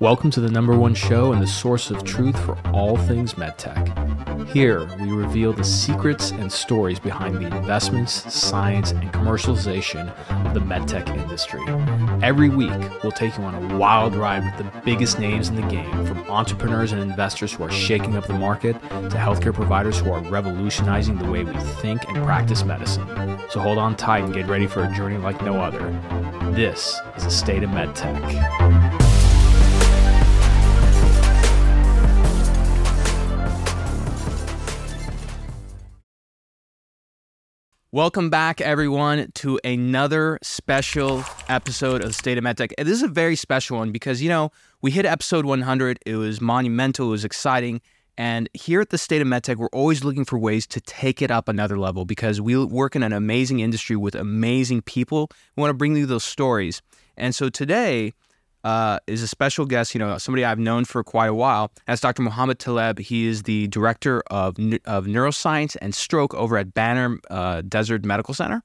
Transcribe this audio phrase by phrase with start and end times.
[0.00, 3.99] Welcome to the number one show and the source of truth for all things medtech.
[4.52, 10.12] Here, we reveal the secrets and stories behind the investments, science, and commercialization
[10.44, 11.60] of the medtech industry.
[12.20, 12.72] Every week,
[13.04, 16.18] we'll take you on a wild ride with the biggest names in the game, from
[16.28, 21.16] entrepreneurs and investors who are shaking up the market to healthcare providers who are revolutionizing
[21.16, 23.06] the way we think and practice medicine.
[23.50, 25.78] So hold on tight and get ready for a journey like no other.
[26.50, 28.89] This is the state of medtech.
[37.92, 42.70] Welcome back, everyone, to another special episode of State of MedTech.
[42.78, 45.98] And this is a very special one because, you know, we hit episode 100.
[46.06, 47.80] It was monumental, it was exciting.
[48.16, 51.32] And here at the State of MedTech, we're always looking for ways to take it
[51.32, 55.28] up another level because we work in an amazing industry with amazing people.
[55.56, 56.82] We want to bring you those stories.
[57.16, 58.12] And so today,
[58.64, 61.72] uh, is a special guest, you know, somebody I've known for quite a while.
[61.86, 62.22] That's Dr.
[62.22, 62.98] Mohamed Teleb.
[62.98, 68.34] He is the director of, of neuroscience and stroke over at Banner uh, Desert Medical
[68.34, 68.62] Center.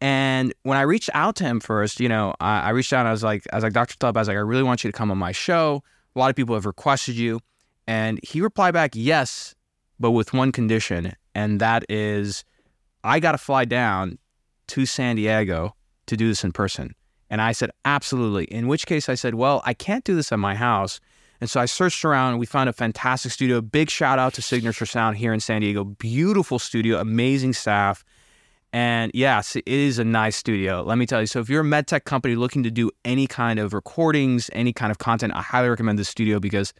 [0.00, 3.08] And when I reached out to him first, you know, I, I reached out and
[3.08, 3.96] I was like, I was like, Dr.
[3.96, 5.82] Teleb, I was like, I really want you to come on my show.
[6.16, 7.40] A lot of people have requested you.
[7.86, 9.54] And he replied back, yes,
[9.98, 11.12] but with one condition.
[11.34, 12.44] And that is,
[13.04, 14.18] I got to fly down
[14.68, 15.74] to San Diego
[16.06, 16.94] to do this in person.
[17.30, 18.44] And I said, absolutely.
[18.44, 21.00] In which case I said, well, I can't do this at my house.
[21.40, 23.60] And so I searched around and we found a fantastic studio.
[23.60, 25.84] Big shout out to Signature Sound here in San Diego.
[25.84, 28.04] Beautiful studio, amazing staff.
[28.72, 30.82] And yes, it is a nice studio.
[30.82, 31.26] Let me tell you.
[31.26, 34.90] So if you're a medtech company looking to do any kind of recordings, any kind
[34.90, 36.72] of content, I highly recommend this studio because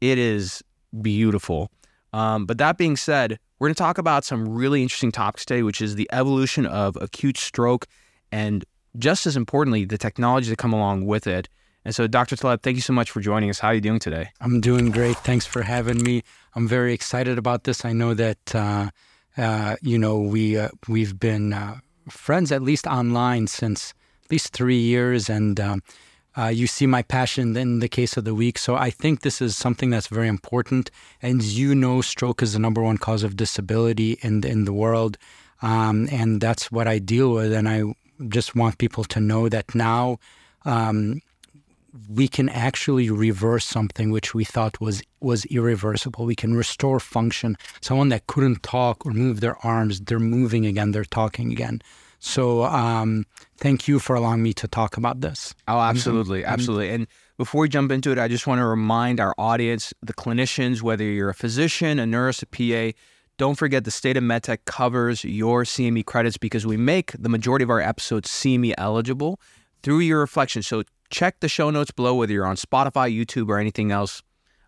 [0.00, 0.62] it is
[1.00, 1.70] beautiful.
[2.12, 5.62] Um, but that being said, we're going to talk about some really interesting topics today,
[5.62, 7.86] which is the evolution of acute stroke
[8.30, 8.64] and
[8.96, 11.48] just as importantly, the technology that come along with it.
[11.84, 12.36] And so, Dr.
[12.36, 13.58] Teleb, thank you so much for joining us.
[13.58, 14.30] How are you doing today?
[14.40, 15.16] I'm doing great.
[15.18, 16.22] Thanks for having me.
[16.54, 17.84] I'm very excited about this.
[17.84, 18.90] I know that uh,
[19.36, 23.92] uh, you know we uh, we've been uh, friends at least online since
[24.24, 25.82] at least three years, and um,
[26.38, 28.56] uh, you see my passion in the case of the week.
[28.56, 30.90] So I think this is something that's very important.
[31.20, 35.18] And you know, stroke is the number one cause of disability in in the world,
[35.60, 37.52] um, and that's what I deal with.
[37.52, 37.82] And I
[38.28, 40.18] just want people to know that now
[40.64, 41.20] um,
[42.08, 46.26] we can actually reverse something which we thought was was irreversible.
[46.26, 47.56] We can restore function.
[47.80, 50.92] Someone that couldn't talk or move their arms, they're moving again.
[50.92, 51.80] They're talking again.
[52.18, 53.26] So um,
[53.58, 55.54] thank you for allowing me to talk about this.
[55.68, 56.52] Oh, absolutely, mm-hmm.
[56.52, 56.90] absolutely.
[56.90, 60.80] And before we jump into it, I just want to remind our audience, the clinicians,
[60.80, 62.96] whether you're a physician, a nurse, a PA,
[63.36, 67.64] don't forget the state of MedTech covers your CME credits because we make the majority
[67.64, 69.40] of our episodes CME eligible
[69.82, 70.62] through your reflection.
[70.62, 74.22] So check the show notes below, whether you're on Spotify, YouTube, or anything else,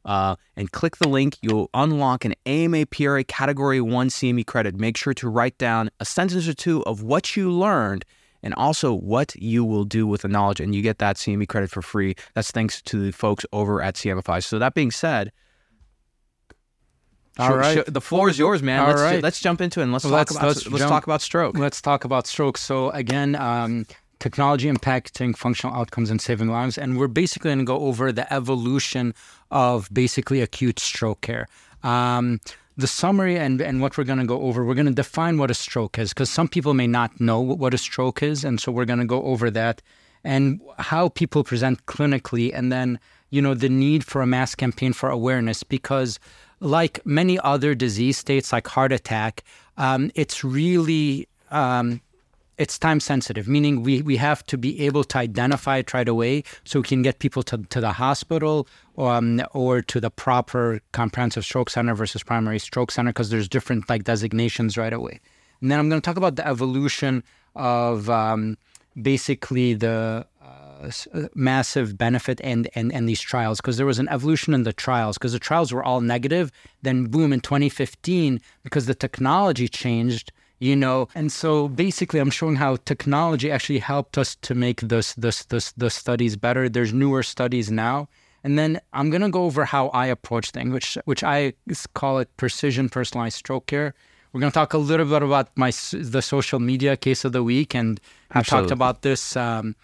[0.05, 1.37] uh, and click the link.
[1.43, 4.75] You'll unlock an AMA PRA Category 1 CME credit.
[4.75, 8.05] Make sure to write down a sentence or two of what you learned
[8.43, 10.61] and also what you will do with the knowledge.
[10.61, 12.15] And you get that CME credit for free.
[12.35, 14.43] That's thanks to the folks over at CMEfy.
[14.45, 15.33] So, that being said,
[17.39, 18.81] all right, the floor is yours, man.
[18.81, 19.23] All let's, right.
[19.23, 21.59] let's jump into it and let's well, talk let's, about let's, let's talk about stroke.
[21.59, 22.59] Let's talk about stroke.
[22.59, 23.87] So again, um,
[24.19, 28.33] technology impacting functional outcomes and saving lives, and we're basically going to go over the
[28.33, 29.15] evolution
[29.51, 31.47] of basically acute stroke care.
[31.83, 32.41] Um,
[32.77, 35.51] the summary and, and what we're going to go over, we're going to define what
[35.51, 38.45] a stroke is because some people may not know what a stroke is.
[38.45, 39.81] And so we're going to go over that
[40.25, 42.99] and how people present clinically, and then,
[43.31, 46.19] you know, the need for a mass campaign for awareness because
[46.67, 49.45] like many other disease states, like heart attack,
[49.77, 52.01] um, it's really um,
[52.59, 56.43] it's time sensitive, meaning we, we have to be able to identify it right away
[56.65, 58.67] so we can get people to, to the hospital
[58.97, 63.89] um, or to the proper comprehensive stroke center versus primary stroke center because there's different
[63.91, 65.21] like designations right away.
[65.61, 67.23] And then I'm going to talk about the evolution
[67.55, 68.57] of um,
[69.01, 70.27] basically the
[71.35, 75.17] massive benefit and and and these trials because there was an evolution in the trials
[75.17, 76.53] because the trials were all negative
[76.83, 81.09] then boom in 2015 because the technology changed you know?
[81.15, 85.73] And so basically i'm showing how technology actually helped us to make this this this
[85.73, 86.69] the studies better.
[86.69, 88.09] There's newer studies now.
[88.45, 91.53] And then i'm going to go over how i approach things which which i
[91.95, 93.95] call it precision personalized stroke care.
[94.33, 97.43] We're going to talk a little bit about my the social media case of the
[97.43, 98.01] week and
[98.31, 99.75] i talked about this um,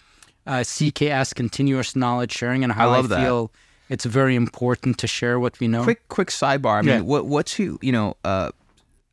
[0.46, 3.94] uh, CKS, continuous knowledge sharing, and how I, I feel that.
[3.94, 5.82] it's very important to share what we know.
[5.82, 6.78] Quick, quick sidebar.
[6.78, 7.00] I mean, yeah.
[7.00, 8.50] what, what's you, you know, uh,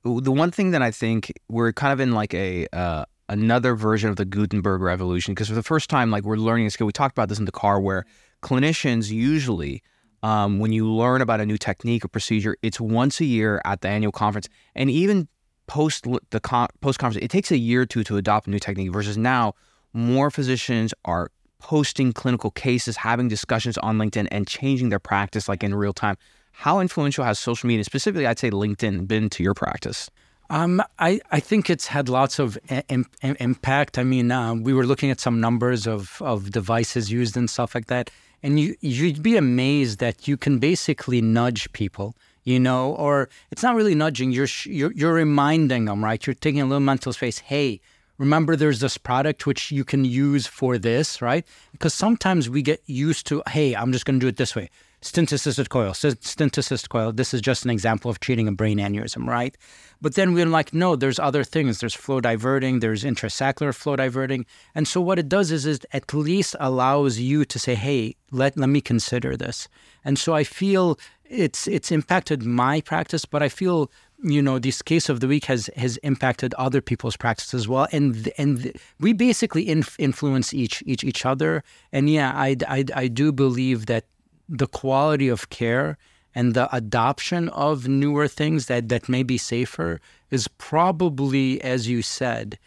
[0.04, 4.10] the one thing that I think we're kind of in like a uh, another version
[4.10, 6.88] of the Gutenberg revolution because for the first time, like we're learning a skill.
[6.88, 8.06] We talked about this in the car where
[8.42, 9.84] clinicians usually,
[10.24, 13.82] um, when you learn about a new technique or procedure, it's once a year at
[13.82, 15.28] the annual conference, and even
[15.68, 18.60] post the con- post conference, it takes a year or two to adopt a new
[18.60, 18.92] technique.
[18.92, 19.54] Versus now,
[19.94, 25.64] more physicians are posting clinical cases, having discussions on LinkedIn, and changing their practice like
[25.64, 26.16] in real time.
[26.52, 30.10] How influential has social media, specifically, I'd say LinkedIn, been to your practice?
[30.50, 32.58] Um, I, I think it's had lots of
[32.90, 34.00] Im- impact.
[34.00, 37.76] I mean, uh, we were looking at some numbers of, of devices used and stuff
[37.76, 38.10] like that.
[38.42, 43.62] And you, you'd be amazed that you can basically nudge people, you know, or it's
[43.62, 44.32] not really nudging.
[44.32, 46.26] You're, you're, you're reminding them, right?
[46.26, 47.40] You're taking a little mental space.
[47.40, 47.80] Hey,
[48.20, 51.48] remember there's this product which you can use for this, right?
[51.72, 54.70] Because sometimes we get used to, hey, I'm just going to do it this way
[55.02, 57.14] stent assisted coil, stent assisted coil.
[57.14, 59.56] This is just an example of treating a brain aneurysm, right?
[60.02, 61.80] But then we're like, no, there's other things.
[61.80, 64.46] There's flow diverting, there's intrasaccular flow diverting.
[64.76, 68.58] And so what it does is, it at least allows you to say, hey, let,
[68.58, 69.68] let me consider this.
[70.04, 71.00] And so I feel
[71.30, 73.92] it's it's impacted my practice, but I feel
[74.24, 77.88] you know this case of the week has has impacted other people's practice as well
[77.92, 81.64] and and we basically inf- influence each each each other
[81.94, 84.06] and yeah I, I i do believe that
[84.50, 85.98] the quality of care
[86.36, 90.00] and the adoption of newer things that, that may be safer
[90.30, 92.58] is probably, as you said,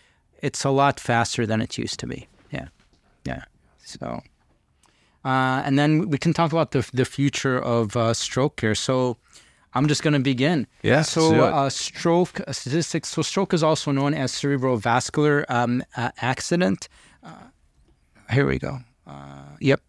[0.41, 2.27] it's a lot faster than it used to be.
[2.51, 2.69] Yeah.
[3.25, 3.45] Yeah.
[3.79, 4.23] So,
[5.25, 8.75] uh, and then we can talk about the, the future of uh, stroke care.
[8.75, 9.17] So,
[9.75, 10.67] I'm just going to begin.
[10.83, 11.03] Yeah.
[11.03, 13.09] So, uh, stroke statistics.
[13.09, 16.89] So, stroke is also known as cerebrovascular um, uh, accident.
[17.23, 17.33] Uh,
[18.31, 18.79] here we go.
[19.07, 19.81] Uh, yep.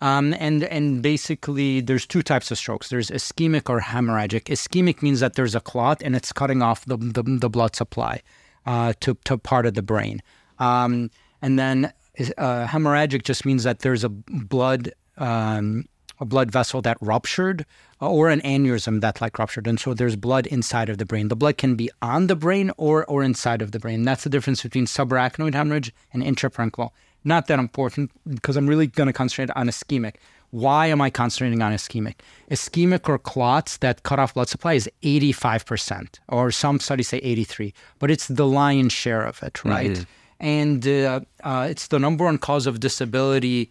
[0.00, 2.88] Um, and and basically, there's two types of strokes.
[2.88, 4.44] There's ischemic or hemorrhagic.
[4.44, 8.22] Ischemic means that there's a clot and it's cutting off the the, the blood supply
[8.66, 10.22] uh, to to part of the brain.
[10.58, 11.10] Um,
[11.42, 11.92] and then
[12.36, 15.84] uh, hemorrhagic just means that there's a blood um,
[16.20, 17.64] a blood vessel that ruptured
[18.00, 21.28] uh, or an aneurysm that like ruptured and so there's blood inside of the brain
[21.28, 24.30] the blood can be on the brain or or inside of the brain that's the
[24.30, 26.90] difference between subarachnoid hemorrhage and intraparenchymal
[27.24, 30.14] not that important because I'm really going to concentrate on ischemic.
[30.50, 32.14] Why am I concentrating on ischemic?
[32.50, 37.74] Ischemic or clots that cut off blood supply is 85%, or some studies say 83,
[37.98, 39.90] but it's the lion's share of it, right?
[39.90, 40.02] Mm-hmm.
[40.40, 43.70] And uh, uh, it's the number one cause of disability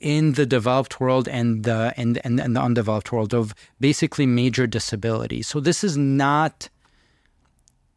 [0.00, 4.66] in the developed world and the and, and, and the undeveloped world of basically major
[4.66, 5.42] disability.
[5.42, 6.68] So this is not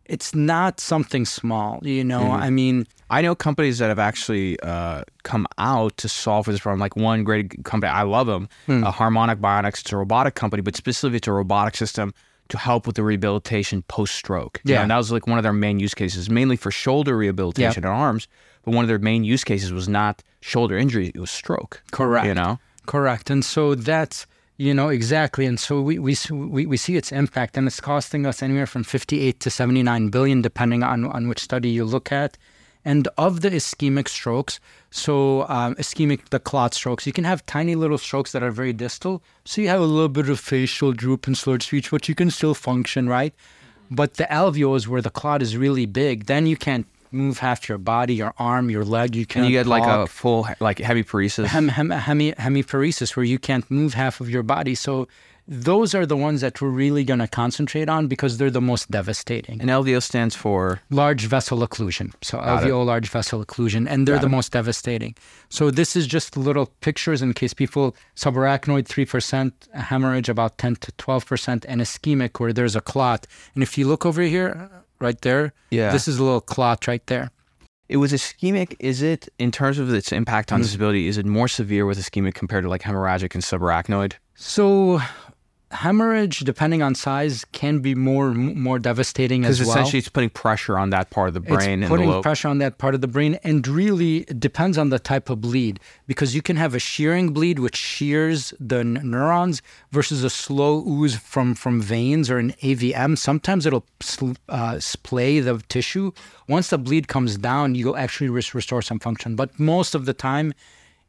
[0.06, 2.22] it's not something small, you know.
[2.22, 2.44] Mm-hmm.
[2.44, 6.62] I mean, I know companies that have actually uh, come out to solve for this
[6.62, 6.80] problem.
[6.80, 8.84] Like one great company, I love them, mm.
[8.84, 9.82] uh, Harmonic Bionics.
[9.82, 12.14] It's a robotic company, but specifically it's a robotic system
[12.50, 14.62] to help with the rehabilitation post stroke.
[14.64, 17.86] Yeah, and that was like one of their main use cases, mainly for shoulder rehabilitation
[17.86, 18.28] and arms.
[18.64, 21.82] But one of their main use cases was not shoulder injury; it was stroke.
[21.92, 22.28] Correct.
[22.28, 22.60] You know.
[22.86, 23.30] Correct.
[23.30, 24.26] And so that's
[24.60, 25.46] you know, exactly.
[25.46, 28.84] And so we, we, we, we see its impact, and it's costing us anywhere from
[28.84, 32.38] 58 to 79 billion, depending on, on which study you look at.
[32.84, 34.60] And of the ischemic strokes,
[34.92, 38.74] so um, ischemic, the clot strokes, you can have tiny little strokes that are very
[38.74, 39.22] distal.
[39.46, 42.32] So you have a little bit of facial droop and slurred speech, but you can
[42.32, 43.34] still function, right?
[43.92, 47.78] But the LVOs, where the clot is really big, then you can't move half your
[47.78, 49.16] body, your arm, your leg.
[49.16, 49.46] You can't.
[49.46, 51.46] And you get like a full like hemiparesis.
[51.46, 54.76] Hem, hem, hemi, hemiparesis, where you can't move half of your body.
[54.76, 55.08] So
[55.50, 58.92] those are the ones that we're really going to concentrate on because they're the most
[58.92, 59.60] devastating.
[59.60, 62.14] And LVO stands for large vessel occlusion.
[62.22, 62.86] So Got LVO, it.
[62.86, 64.40] large vessel occlusion, and they're Got the it.
[64.40, 65.16] most devastating.
[65.50, 70.76] So this is just little pictures in case people subarachnoid three percent, hemorrhage about ten
[70.78, 73.26] to twelve percent, and ischemic where there's a clot.
[73.56, 75.54] And if you look over here, right there.
[75.72, 75.92] Yeah.
[75.92, 77.32] This is a little clot right there.
[77.88, 78.76] It was ischemic.
[78.80, 80.66] Is it, in terms of its impact on mm-hmm.
[80.66, 84.14] disability, is it more severe with ischemic compared to like hemorrhagic and subarachnoid?
[84.36, 85.02] So
[85.72, 89.68] hemorrhage, depending on size, can be more more devastating as well.
[89.68, 91.84] Because essentially, it's putting pressure on that part of the brain.
[91.84, 95.00] It's putting pressure on that part of the brain, and really it depends on the
[95.00, 95.80] type of bleed.
[96.08, 99.62] Because you can have a shearing bleed, which shears the neurons,
[99.92, 103.18] versus a slow ooze from from veins or an AVM.
[103.18, 103.86] Sometimes it'll
[104.50, 106.12] uh, splay the tissue.
[106.48, 109.36] Once the bleed comes down, you'll actually restore some function.
[109.36, 110.54] But most of the time,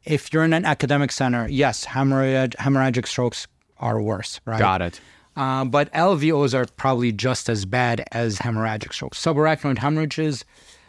[0.04, 3.46] if you're in an academic center, yes, hemorrhag- hemorrhagic strokes
[3.80, 4.58] are worse, right?
[4.58, 5.00] Got it.
[5.36, 9.22] Uh, but LVOs are probably just as bad as hemorrhagic strokes.
[9.24, 10.44] Subarachnoid hemorrhages,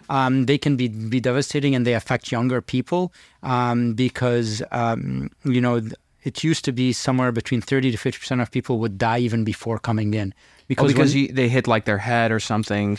[0.09, 5.61] um, they can be, be devastating and they affect younger people um, because, um, you
[5.61, 5.81] know,
[6.23, 9.79] it used to be somewhere between 30 to 50% of people would die even before
[9.79, 10.33] coming in.
[10.71, 12.89] Because, when- because you, they hit like their head or something.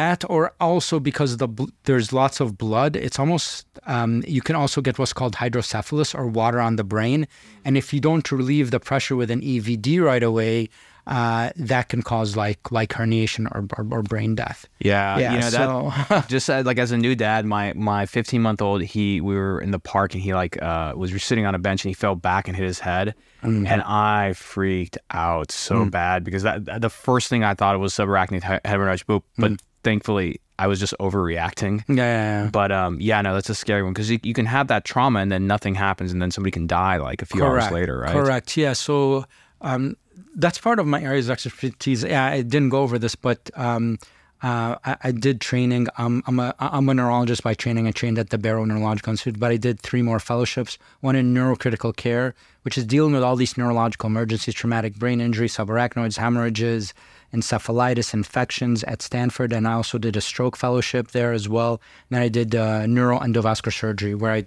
[0.00, 1.48] That or also because the
[1.88, 6.24] there's lots of blood it's almost um, you can also get what's called hydrocephalus or
[6.42, 7.20] water on the brain.
[7.64, 10.68] And if you don't relieve the pressure with an evd right away
[11.08, 14.60] uh, that can cause like like herniation or, or, or brain death.
[14.78, 18.40] Yeah, Yeah, you know so- just uh, like as a new dad, my my 15
[18.42, 21.54] month old, he we were in the park and he like uh, was sitting on
[21.54, 23.66] a bench and he fell back and hit his head, Mm-hmm.
[23.66, 25.90] and I freaked out so Mm.
[25.92, 29.58] bad because that the first thing I thought was subarachnoid hemorrhage, but, but Mm.
[29.84, 31.84] thankfully I was just overreacting.
[31.88, 32.50] yeah, yeah, yeah.
[32.50, 35.20] But um, yeah, no, that's a scary one because you, you can have that trauma
[35.20, 38.12] and then nothing happens and then somebody can die like a few hours later, right?
[38.12, 38.56] Correct.
[38.56, 38.72] Yeah.
[38.72, 39.24] So
[39.60, 39.96] um,
[40.34, 42.02] that's part of my areas of expertise.
[42.02, 43.98] Yeah, I didn't go over this, but um,
[44.42, 45.88] uh, I, I did training.
[45.96, 47.88] Um, I'm a I'm a neurologist by training.
[47.88, 50.78] I trained at the Barrow Neurological Institute, but I did three more fellowships.
[51.00, 55.48] One in neurocritical care, which is dealing with all these neurological emergencies, traumatic brain injury,
[55.48, 56.94] subarachnoids, hemorrhages,
[57.34, 61.80] encephalitis, infections at Stanford, and I also did a stroke fellowship there as well.
[62.08, 64.44] And then I did uh, neuroendovascular surgery, where I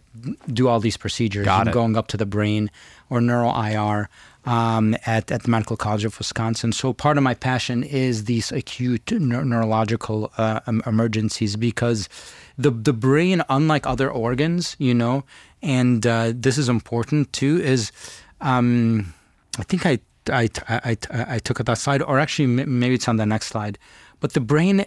[0.48, 2.72] do all these procedures, going up to the brain,
[3.10, 4.10] or neuro IR
[4.46, 6.72] um, at at the Medical College of Wisconsin.
[6.72, 12.10] So part of my passion is these acute neur- neurological uh, em- emergencies because
[12.58, 15.24] the the brain, unlike other organs, you know,
[15.62, 17.92] and uh, this is important too, is
[18.42, 19.14] um,
[19.60, 20.00] I think I,
[20.32, 23.48] I, I, I, I took it that slide, or actually maybe it's on the next
[23.48, 23.78] slide.
[24.20, 24.86] But the brain,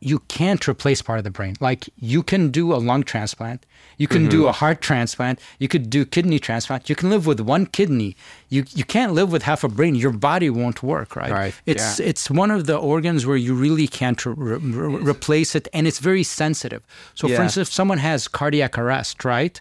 [0.00, 1.56] you can't replace part of the brain.
[1.60, 3.66] Like you can do a lung transplant,
[3.98, 4.48] you can do mm-hmm.
[4.48, 6.88] a heart transplant, you could do kidney transplant.
[6.88, 8.16] You can live with one kidney.
[8.48, 9.94] You you can't live with half a brain.
[9.94, 11.30] Your body won't work, right?
[11.30, 15.68] Right, It's it's one of the organs where you really can't re- re- replace it,
[15.74, 16.82] and it's very sensitive.
[17.14, 17.36] So, Yeah.
[17.36, 19.60] for instance, if someone has cardiac arrest, right?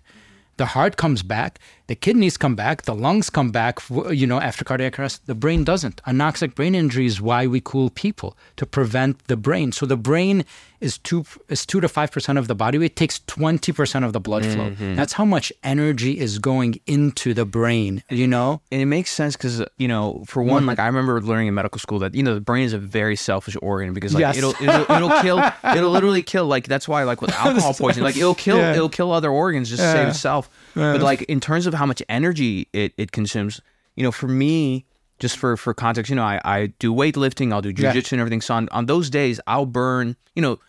[0.58, 3.80] The heart comes back, the kidneys come back, the lungs come back,
[4.12, 5.26] you know, after cardiac arrest.
[5.26, 6.04] The brain doesn't.
[6.04, 9.72] Anoxic brain injury is why we cool people to prevent the brain.
[9.72, 10.46] So the brain
[10.80, 12.96] is two is two to five percent of the body weight.
[12.96, 14.70] Takes twenty percent of the blood flow.
[14.70, 14.96] Mm-hmm.
[14.96, 18.04] That's how much energy is going into the brain.
[18.10, 18.62] You know.
[18.72, 20.84] and it makes sense because you know, for one, like mm-hmm.
[20.84, 23.58] I remember learning in medical school that you know the brain is a very selfish
[23.64, 24.38] organ because like Yes.
[24.38, 25.40] it'll, it'll it'll kill
[25.76, 28.74] it'll literally kill like that's why like with alcohol poisoning like it'll kill Yeah.
[28.74, 30.50] it'll kill other organs just to save itself.
[30.76, 33.62] But like in terms of how much energy it, it consumes,
[33.96, 34.86] you know, for me,
[35.24, 37.94] just for for context, you know, I, I do weightlifting, I'll do Yeah.
[37.94, 38.42] jujitsu and everything.
[38.42, 40.60] So on, on those days, I'll burn, you know,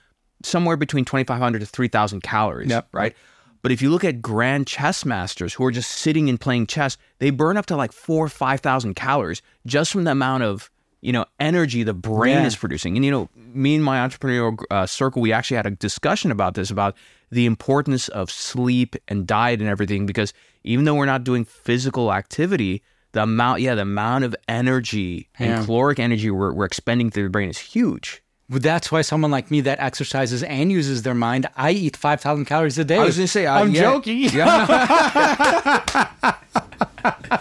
[0.43, 2.89] somewhere between twenty five hundred to three thousand calories, Yep.
[2.93, 3.15] right?
[3.63, 6.97] But if you look at grand chess masters who are just sitting and playing chess,
[7.19, 10.71] they burn up to like four or five thousand calories just from the amount of
[11.01, 12.47] you know energy the brain Yeah.
[12.47, 12.97] is producing.
[12.97, 16.55] And you know, me and my entrepreneurial uh, circle, we actually had a discussion about
[16.55, 16.97] this about
[17.31, 20.33] the importance of sleep and diet and everything because
[20.65, 25.57] even though we're not doing physical activity, the amount, yeah, the amount of energy Yeah.
[25.59, 28.23] and caloric energy we're, we're expending through the brain is huge.
[28.49, 32.79] That's why someone like me that exercises and uses their mind, I eat 5,000 calories
[32.79, 32.99] a day.
[32.99, 33.83] I was gonna say, uh, I'm yeah.
[33.83, 34.23] joking.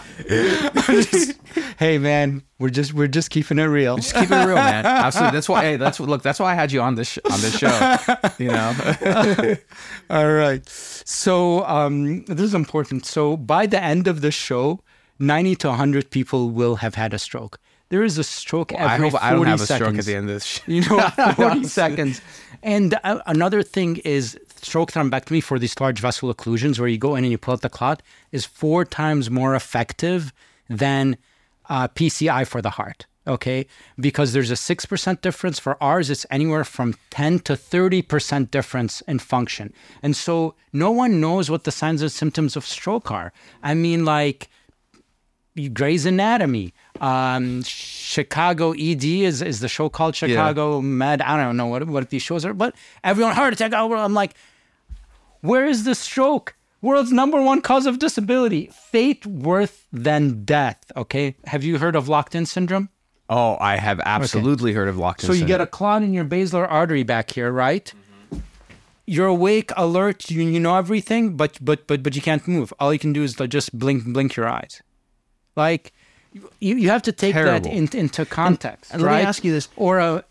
[1.78, 3.96] hey man, we're just we're just keeping it real.
[3.96, 4.86] Just keep it real, man.
[4.86, 5.36] Absolutely.
[5.36, 5.62] That's why.
[5.62, 6.08] Hey, that's what.
[6.08, 7.96] Look, that's why I had you on this sh- on this show.
[8.38, 9.56] You know.
[10.10, 10.66] All right.
[10.68, 13.06] So um, this is important.
[13.06, 14.80] So by the end of the show,
[15.18, 17.58] 90 to 100 people will have had a stroke.
[17.88, 19.88] There is a stroke I every hope 40 I don't have a seconds.
[19.88, 20.44] stroke at the end of this.
[20.44, 21.00] Sh- you know,
[21.34, 22.20] 40 seconds.
[22.62, 27.14] And uh, another thing is stroke thrombectomy for these large vessel occlusions, where you go
[27.16, 28.02] in and you pull out the clot,
[28.32, 30.32] is four times more effective
[30.68, 31.16] than
[31.68, 33.06] uh, PCI for the heart.
[33.26, 33.66] Okay,
[33.98, 35.58] because there's a six percent difference.
[35.58, 40.90] For ours, it's anywhere from ten to thirty percent difference in function, and so no
[40.90, 43.32] one knows what the signs and symptoms of stroke are.
[43.62, 44.48] I mean, like
[45.74, 51.20] Grey's Anatomy, um, Chicago ED is, is the show called Chicago Med.
[51.20, 52.74] I don't know what what these shows are, but
[53.04, 53.72] everyone heart attack.
[53.74, 54.34] oh, I'm like,
[55.40, 56.54] where is the stroke?
[56.82, 60.90] World's number one cause of disability, fate worse than death.
[60.96, 62.88] Okay, have you heard of locked-in syndrome?
[63.30, 65.22] oh, I have absolutely heard of locked.
[65.22, 67.94] In So you get a clot in your basilar artery back here, right?
[68.32, 68.40] Mm-hmm.
[69.06, 72.74] You're awake, alert, you, you know everything, but but but but you can't move.
[72.78, 74.82] All you can do is just blink blink your eyes.
[75.56, 75.92] Like
[76.32, 79.68] you, you have to take that in, into context, and let me ask you this.
[79.76, 80.24] Or a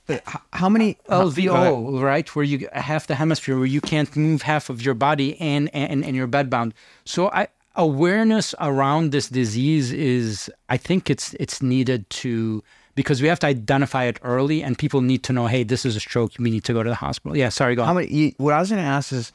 [0.54, 4.82] how many LVO, right, where you half the hemisphere where you can't move half of
[4.82, 6.72] your body and and, and you're bedbound.
[7.06, 12.64] So I awareness around this disease is I think it's it's needed to
[12.96, 15.96] because we have to identify it early and people need to know, hey, this is
[15.96, 17.38] a stroke, we need to go to the hospital.
[17.38, 17.96] Yeah, sorry, go How on.
[17.96, 18.08] many?
[18.14, 19.32] you- What I was going to ask is,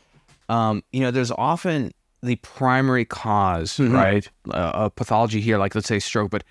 [0.50, 1.92] um, you know, there's often
[2.25, 3.95] the primary because Mm-hmm.
[3.95, 6.45] right, uh, of pathology here, like let's say stroke, but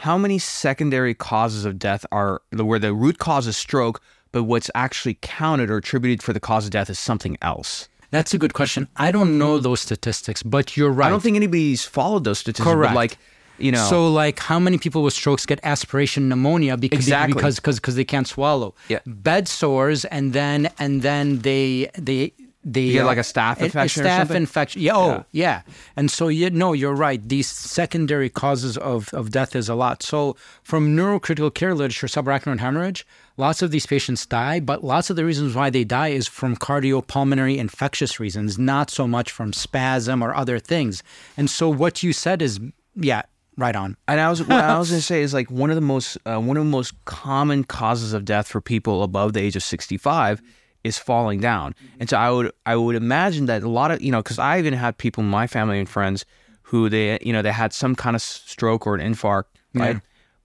[0.00, 4.00] how many secondary causes of death are where the root cause is stroke,
[4.32, 7.88] but what's actually counted or attributed for the cause of death is something else?
[8.10, 8.88] That's a good question.
[8.96, 11.06] I don't know those statistics, but you're right.
[11.06, 12.64] I don't think anybody's followed those statistics.
[12.72, 12.90] Correct.
[12.94, 13.18] But like,
[13.58, 17.34] you know, So, like, how many people with strokes get aspiration pneumonia because Exactly.
[17.34, 18.74] because because because they can't swallow?
[18.88, 19.00] Yeah.
[19.06, 23.58] Bed sores, and then and then they they they You get, uh, like, a staph
[23.60, 24.36] a- infection or A staph something?
[24.36, 24.82] infection.
[24.82, 24.96] Yeah.
[24.96, 25.62] Oh, yeah.
[25.96, 27.26] And so you no, you're right.
[27.26, 30.02] These secondary causes of of death is a lot.
[30.02, 33.06] So from neurocritical care literature, subarachnoid hemorrhage,
[33.38, 36.54] lots of these patients die, but lots of the reasons why they die is from
[36.56, 41.02] cardiopulmonary infectious reasons, not so much from spasm or other things.
[41.36, 42.60] And so what you said is,
[42.94, 43.22] yeah,
[43.56, 43.96] right on.
[44.06, 46.18] And I was what I was going to say is like one of the most
[46.26, 49.62] uh, one of the most common causes of death for people above the age of
[49.62, 50.42] 65
[50.84, 51.74] is falling down.
[51.98, 54.58] And so I would I would imagine that a lot of, you know, cuz I
[54.58, 56.24] even had people in my family and friends
[56.62, 59.44] who they, you know, they had some kind of stroke or an infarct,
[59.74, 60.00] right?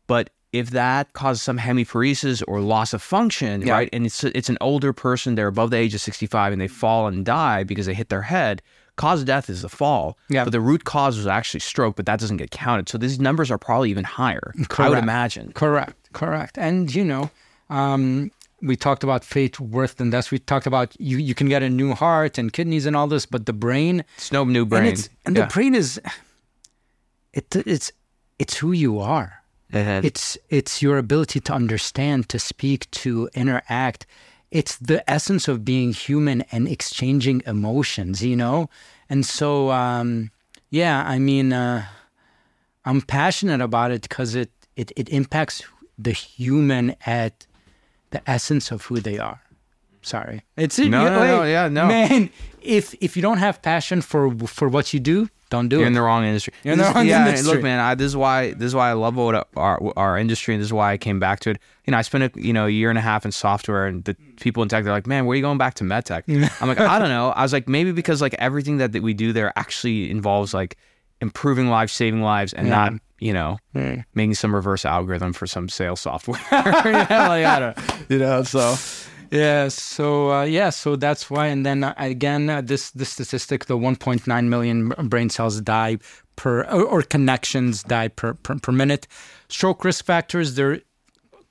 [0.08, 3.74] But if that causes some hemiparesis or loss of function, Yeah.
[3.74, 3.90] right?
[3.94, 7.08] And it's it's an older person, they're above the age of 65 and they fall
[7.08, 8.62] and die because they hit their head,
[8.96, 10.18] cause of death is the fall.
[10.30, 10.44] Yeah.
[10.46, 12.88] But the root cause was actually stroke, but that doesn't get counted.
[12.90, 14.54] So these numbers are probably even higher.
[14.80, 15.52] I would imagine.
[15.54, 16.58] Correct, correct.
[16.58, 17.30] And you know,
[17.70, 18.32] um,
[18.62, 20.32] we talked about fate, worth, and death.
[20.32, 21.18] We talked about you.
[21.18, 24.32] You can get a new heart and kidneys and all this, but the brain, It's
[24.32, 24.86] no new brain.
[24.88, 25.46] and and Yeah.
[25.46, 26.00] the brain is,
[27.34, 27.92] it it's
[28.40, 29.42] it's who you are.
[29.72, 34.06] It- It's it's your ability to understand, to speak, to interact.
[34.52, 38.70] It's the essence of being human and exchanging emotions, you know.
[39.10, 40.32] And so, um,
[40.70, 41.86] yeah, I mean, uh,
[42.86, 45.64] I'm passionate about it because it, it it impacts
[45.98, 47.48] the human at
[48.12, 49.42] the essence of who they are.
[50.02, 51.88] Sorry, it's No, no, no, yeah, no.
[51.88, 52.30] man.
[52.62, 55.88] If if you don't have passion for for what you do, don't do You're it.
[55.88, 56.54] in the wrong industry.
[56.64, 57.54] You're in the wrong yeah, industry.
[57.56, 60.54] Look, man, I, this is why this is why I love what our our industry,
[60.54, 61.58] and this is why I came back to it.
[61.86, 64.04] You know, I spent a you know a year and a half in software, and
[64.04, 66.24] the people in tech they're like, "Man, where are you going back to medtech?"
[66.62, 67.30] I'm like, I don't know.
[67.30, 70.78] I was like, maybe because like everything that, that we do there actually involves like
[71.20, 72.76] improving lives, saving lives, and Yeah.
[72.90, 73.58] not you know
[74.14, 76.40] making some reverse algorithm for some sales software.
[76.52, 77.78] yeah, like, I don't,
[78.10, 78.76] you know, so.
[79.32, 79.70] Yeah.
[79.70, 80.70] So uh, yeah.
[80.70, 81.48] So that's why.
[81.48, 85.98] And then uh, again, uh, this this statistic: the 1.9 million brain cells die
[86.36, 89.08] per or, or connections die per, per per minute.
[89.50, 90.82] Stroke risk factors: they're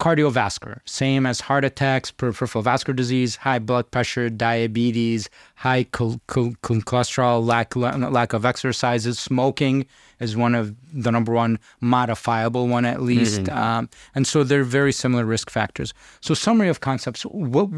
[0.01, 6.57] cardiovascular, same as heart attacks, peripheral vascular disease, high blood pressure, diabetes, high chol- chol-
[6.59, 9.87] chol- cholesterol, lack lack of exercises, smoking
[10.21, 14.93] is one of the number one modifiable one at least, um, and so they're very
[14.93, 15.95] similar risk factors.
[16.21, 17.71] So summary of concepts: what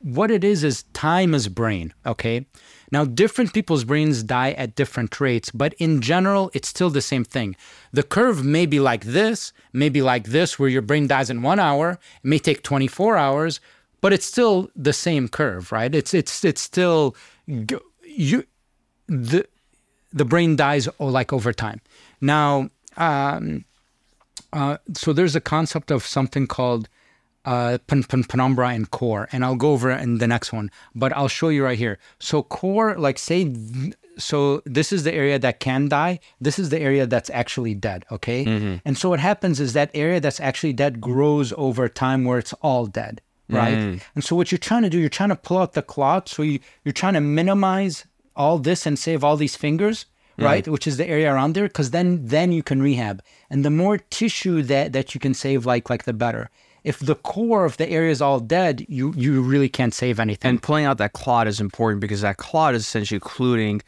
[0.00, 2.44] what it is is time is brain okay
[2.92, 7.24] now different people's brains die at different rates but in general it's still the same
[7.24, 7.56] thing.
[7.92, 11.42] The curve may be like this may be like this where your brain dies in
[11.42, 13.60] one hour it may take 24 hours
[14.00, 15.92] but it's still the same curve right?
[15.94, 18.44] It's it's it's still you
[19.08, 19.46] the
[20.12, 21.80] the brain dies oh, like over time.
[22.20, 23.64] Now um,
[24.52, 26.88] uh, so there's a concept of something called
[27.44, 30.70] uh, pen, pen, penumbra and core, and I'll go over it in the next one.
[30.94, 31.98] But I'll show you right here.
[32.18, 36.20] So core, like say, th- so this is the area that can die.
[36.40, 38.04] This is the area that's actually dead.
[38.12, 38.76] Okay, mm-hmm.
[38.84, 42.52] and so what happens is that area that's actually dead grows over time, where it's
[42.54, 43.78] all dead, right?
[43.78, 44.02] Mm.
[44.14, 46.28] And so what you're trying to do, you're trying to pull out the clot.
[46.28, 50.06] So you, you're trying to minimize all this and save all these fingers
[50.38, 50.44] mm.
[50.44, 53.70] right which is the area around there because then then you can rehab and the
[53.70, 56.50] more tissue that that you can save like like the better
[56.84, 60.48] if the core of the area is all dead you you really can't save anything
[60.48, 63.82] And pulling out that clot is important because that clot is essentially occluding,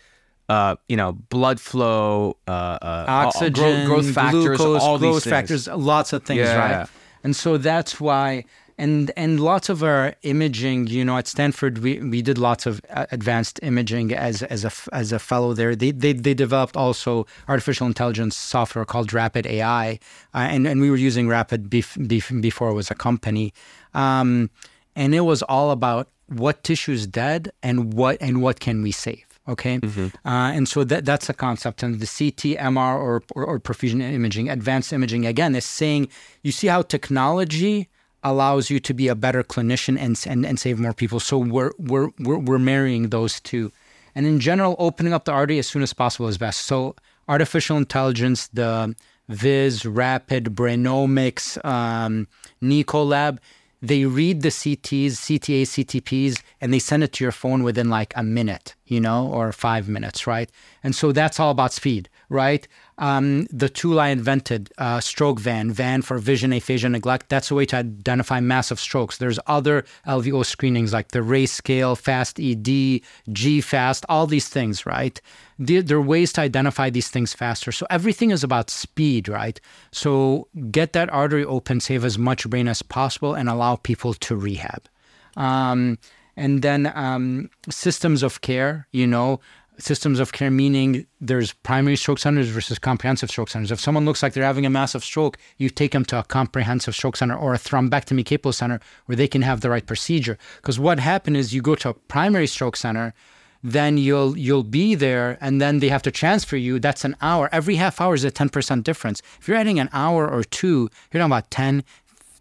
[0.49, 5.15] uh, you know, blood flow, uh, uh, all- oxygen growth, growth factors, glucose, all growth
[5.15, 5.31] these things.
[5.33, 6.79] factors lots of things Yeah.
[6.79, 6.89] right
[7.25, 8.45] and so that's why
[8.79, 12.81] and and lots of our imaging you know at stanford we, we did lots of
[12.91, 15.75] uh, advanced imaging as as a as a fellow there.
[15.77, 19.99] They they, they developed also artificial intelligence software called rapid ai
[20.35, 23.53] uh, and and we were using rapid bef- bef- before it was a company.
[23.95, 24.51] Um,
[24.97, 28.93] and it was all about what tissue is dead and what and what can we
[28.93, 29.79] save okay?
[30.25, 31.83] Uh, and so that that's a concept.
[31.83, 36.09] And the ct mr or, or, or perfusion imaging advanced imaging again is saying
[36.43, 37.89] you see how technology
[38.25, 41.73] allows you to be a better clinician and and, and save more people so we're,
[41.79, 43.71] we're we're we're marrying those two
[44.15, 46.97] and in general opening up the artery as soon as possible is best so
[47.29, 48.95] artificial intelligence the
[49.29, 52.27] viz rapid Brainomix um,
[52.63, 53.39] nicolab
[53.83, 58.13] they read the cts ctas ctps and they send it to your phone within like
[58.17, 60.51] a minute you know, or five minutes, right?
[60.83, 62.67] And so that's all about speed, right?
[62.99, 67.55] Um, the tool I invented, uh, Stroke Van, Van for vision aphasia neglect, that's a
[67.55, 69.19] way to identify massive strokes.
[69.19, 73.01] There's other LVO screenings like the RACE Scale, Fast ED,
[73.33, 75.21] G Fast, all these things, right?
[75.59, 77.73] There, there are ways to identify these things faster.
[77.73, 79.61] So everything is about speed, right?
[79.91, 84.37] So get that artery open, save as much brain as possible, and allow people to
[84.37, 84.89] rehab.
[85.37, 85.99] Um,
[86.37, 89.41] and then um, systems of care, you know,
[89.79, 93.73] systems of care meaning there's primary stroke centers versus comprehensive stroke centers.
[93.73, 96.95] If someone looks like they're having a massive stroke, you take them to a comprehensive
[96.95, 100.39] stroke center or a thrombectomy capable center where they can have the right procedure.
[100.57, 103.15] Because what happened is you go to a primary stroke center,
[103.63, 106.79] then you'll you'll be there and then they have to transfer you.
[106.79, 107.49] That's an hour.
[107.51, 109.23] Every half hour is a 10% difference.
[109.41, 111.83] If you're adding an hour or two, you're talking about 10,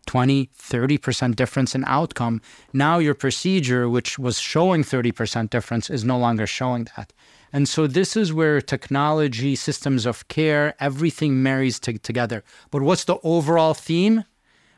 [0.06, 2.42] 20, 30% difference in outcome.
[2.74, 7.14] Now your procedure, which was showing 30% difference, is no longer showing that.
[7.54, 12.44] And so this is where technology, systems of care, everything marries t- together.
[12.72, 14.26] But what's the overall theme?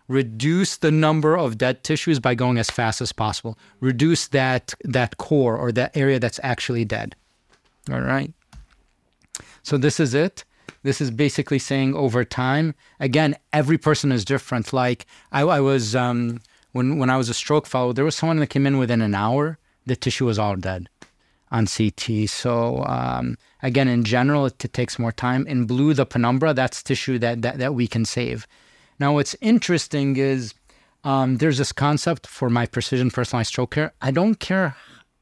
[0.09, 3.57] Reduce the number of dead tissues by going as fast as possible.
[3.79, 7.15] Reduce that that core or that area that's actually dead.
[7.91, 8.31] All right.
[9.63, 10.43] So this is it.
[10.83, 12.75] This is basically saying over time.
[12.99, 14.73] Again, every person is different.
[14.73, 16.41] Like I, I was um,
[16.73, 19.15] when when I was a stroke fellow, there was someone that came in within an
[19.15, 19.57] hour.
[19.87, 20.89] The tissue was all dead
[21.51, 22.29] on CT.
[22.29, 25.45] So um, again, in general, it, takes more time.
[25.47, 28.47] In blue, the penumbra, that's tissue that that, that we can save.
[28.99, 30.53] Now, what's interesting is
[31.03, 33.93] um, there's this concept for my precision personalized stroke care.
[34.01, 34.75] I don't care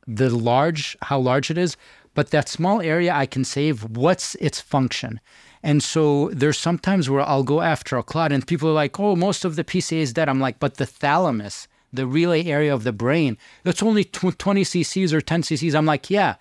[0.07, 1.75] the large how large it is,
[2.13, 3.83] but that small area I can save.
[3.83, 5.19] What's its function?
[5.61, 9.15] And so there's sometimes where I'll go after a clot and people are like, oh,
[9.15, 10.27] most of the PCA is dead.
[10.27, 15.13] I'm like, but the thalamus, the relay area of the brain, that's only 20 cc's
[15.13, 15.75] or 10 cc's.
[15.75, 16.35] I'm like, yeah,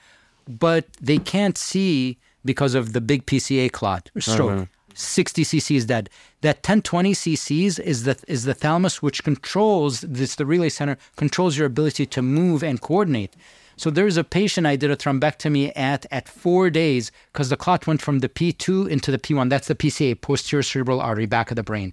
[0.48, 4.50] but they can't see because of the big PCA clot or stroke.
[4.50, 4.64] Uh-huh.
[4.94, 6.10] 60 cc's dead.
[6.42, 10.98] That 10, 20 cc's is the is the thalamus which controls this the relay center
[11.16, 13.34] controls your ability to move and coordinate.
[13.76, 17.86] So there's a patient I did a thrombectomy at at four days because the clot
[17.86, 19.48] went from the P2 into the P1.
[19.48, 21.92] That's the PCA, posterior cerebral artery, back of the brain.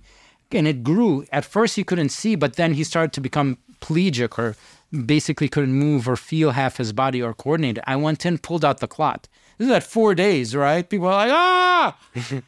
[0.51, 1.25] And it grew.
[1.31, 4.55] At first he couldn't see, but then he started to become plegic or
[5.05, 7.79] basically couldn't move or feel half his body or coordinate.
[7.85, 9.27] I went in, pulled out the clot.
[9.57, 10.87] This is at four days, right?
[10.87, 11.97] People are like, ah!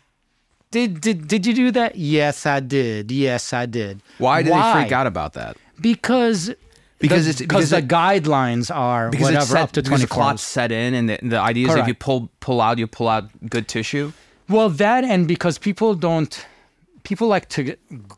[0.71, 1.95] did, did, did you do that?
[1.95, 3.11] Yes, I did.
[3.11, 4.01] Yes, I did.
[4.17, 4.73] Why did Why?
[4.73, 5.57] they freak out about that?
[5.79, 6.53] Because
[6.99, 9.95] because the, it's because the guidelines are whatever set, up to twenty.
[9.95, 12.77] Because the clots set in, and the, the idea is if you pull pull out,
[12.77, 14.13] you pull out good tissue.
[14.47, 16.45] Well, that and because people don't,
[17.03, 17.75] people like to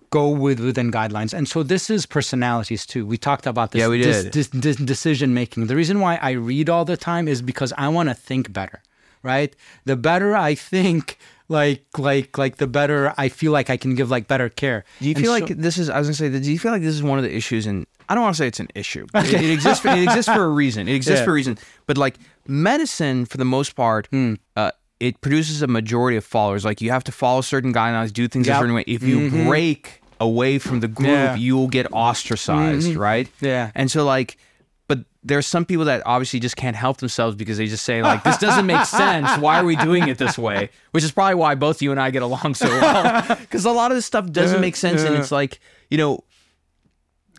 [0.10, 3.06] go with within guidelines, and so this is personalities too.
[3.06, 3.80] We talked about this.
[3.82, 4.32] Yeah, we did.
[4.34, 5.68] This, this, this decision making.
[5.68, 8.82] The reason why I read all the time is because I want to think better.
[9.22, 9.56] Right.
[9.86, 11.18] The better I think,
[11.48, 14.84] like like like the better I feel like I can give like better care.
[15.00, 16.82] Do you feel so, like this is I was gonna say do you feel like
[16.82, 19.08] this is one of the issues in I don't want to say it's an issue.
[19.16, 20.88] It, it exists for, it exists for a reason.
[20.88, 21.26] It exists yeah.
[21.26, 21.58] for a reason.
[21.86, 22.18] But like
[22.48, 24.36] medicine for the most part hmm.
[24.56, 24.72] uh,
[25.04, 26.64] it produces a majority of followers.
[26.64, 28.56] Like you have to follow certain guidelines, do things yep.
[28.56, 28.84] a certain way.
[28.88, 29.48] If you mm-hmm.
[29.48, 31.36] break away from the group, yeah.
[31.36, 33.00] you will get ostracized, mm-hmm.
[33.00, 33.30] right?
[33.42, 33.72] Yeah.
[33.76, 34.38] And so like
[34.88, 38.24] but there's some people that obviously just can't help themselves because they just say like
[38.24, 41.56] this doesn't make sense why are we doing it this way which is probably why
[41.56, 44.62] both you and i get along so well because a lot of this stuff doesn't
[44.62, 45.08] make sense yeah.
[45.08, 46.24] and it's like you know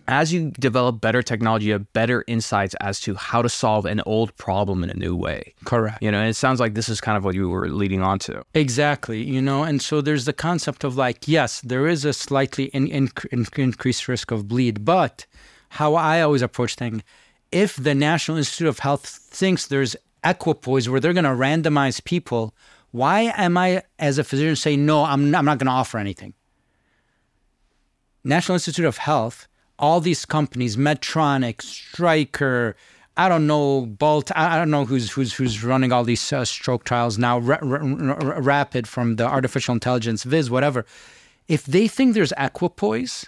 [0.06, 4.02] as you develop better technology, you have better insights as to how to solve an
[4.04, 5.54] old problem in a new way.
[5.64, 6.02] Correct.
[6.02, 8.18] You know, and it sounds like this is kind of what you were leading on
[8.20, 8.42] to.
[8.54, 9.22] Exactly.
[9.22, 12.86] You know, and so there's the concept of like, yes, there is a slightly in,
[12.88, 15.26] in, in, increased risk of bleed, but
[15.70, 17.02] how I always approach things,
[17.50, 22.54] if the National Institute of Health thinks there's equipoise where they're going to randomize people,
[22.90, 25.04] why am I, as a physician, saying no?
[25.04, 26.34] I'm not, I'm not going to offer anything.
[28.22, 29.46] National Institute of Health
[29.78, 32.76] all these companies, Medtronic, Stryker,
[33.16, 34.30] I don't know, Balt.
[34.34, 37.38] I don't know who's who's who's running all these uh, stroke trials now.
[37.38, 40.84] Rapid from the artificial intelligence, Viz, whatever.
[41.46, 43.26] If they think there's equipoise,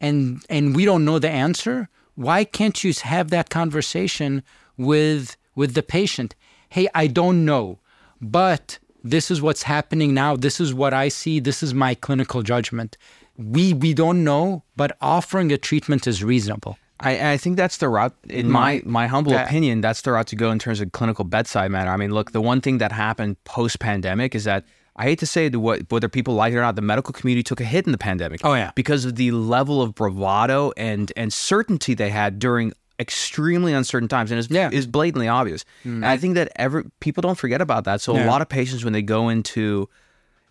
[0.00, 4.44] and and we don't know the answer, why can't you have that conversation
[4.76, 6.36] with with the patient?
[6.68, 7.80] Hey, I don't know,
[8.20, 10.36] but this is what's happening now.
[10.36, 11.40] This is what I see.
[11.40, 12.96] This is my clinical judgment
[13.40, 16.78] we we don't know, but offering a treatment is reasonable.
[17.02, 19.44] I, I think that's the route, in my my humble yeah.
[19.44, 21.90] opinion, that's the route to go in terms of clinical bedside manner.
[21.90, 24.64] I mean, look, the one thing that happened post pandemic is that
[24.96, 27.60] I hate to say it, whether people like it or not, the medical community took
[27.60, 28.42] a hit in the pandemic.
[28.44, 33.72] Oh yeah, because of the level of bravado and and certainty they had during extremely
[33.72, 34.68] uncertain times, and it's, Yeah.
[34.70, 35.64] is blatantly obvious.
[35.86, 35.94] Mm.
[35.94, 38.02] And I think that every people don't forget about that.
[38.02, 39.88] So a lot of patients when they go into,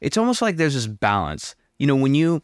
[0.02, 1.56] it's almost like there's this balance.
[1.78, 2.41] You know, when you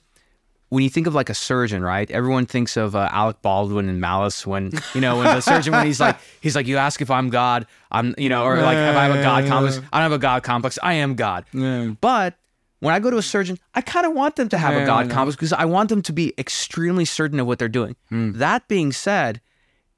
[0.76, 2.12] when you think of like a surgeon, right?
[2.12, 5.86] Everyone thinks of uh, Alec Baldwin and Malice when you know when the surgeon when
[5.86, 8.96] he's like he's like you ask if I'm God, I'm you know, or like if
[8.96, 11.46] I have a God complex, I don't have a God complex, I am God.
[11.54, 11.94] Yeah.
[12.02, 12.36] But
[12.82, 15.10] when I go to a surgeon, I kind of want them to have a God
[15.10, 17.96] complex because I want them to be extremely certain of what they're doing.
[18.10, 18.34] Hmm.
[18.34, 19.40] That being said,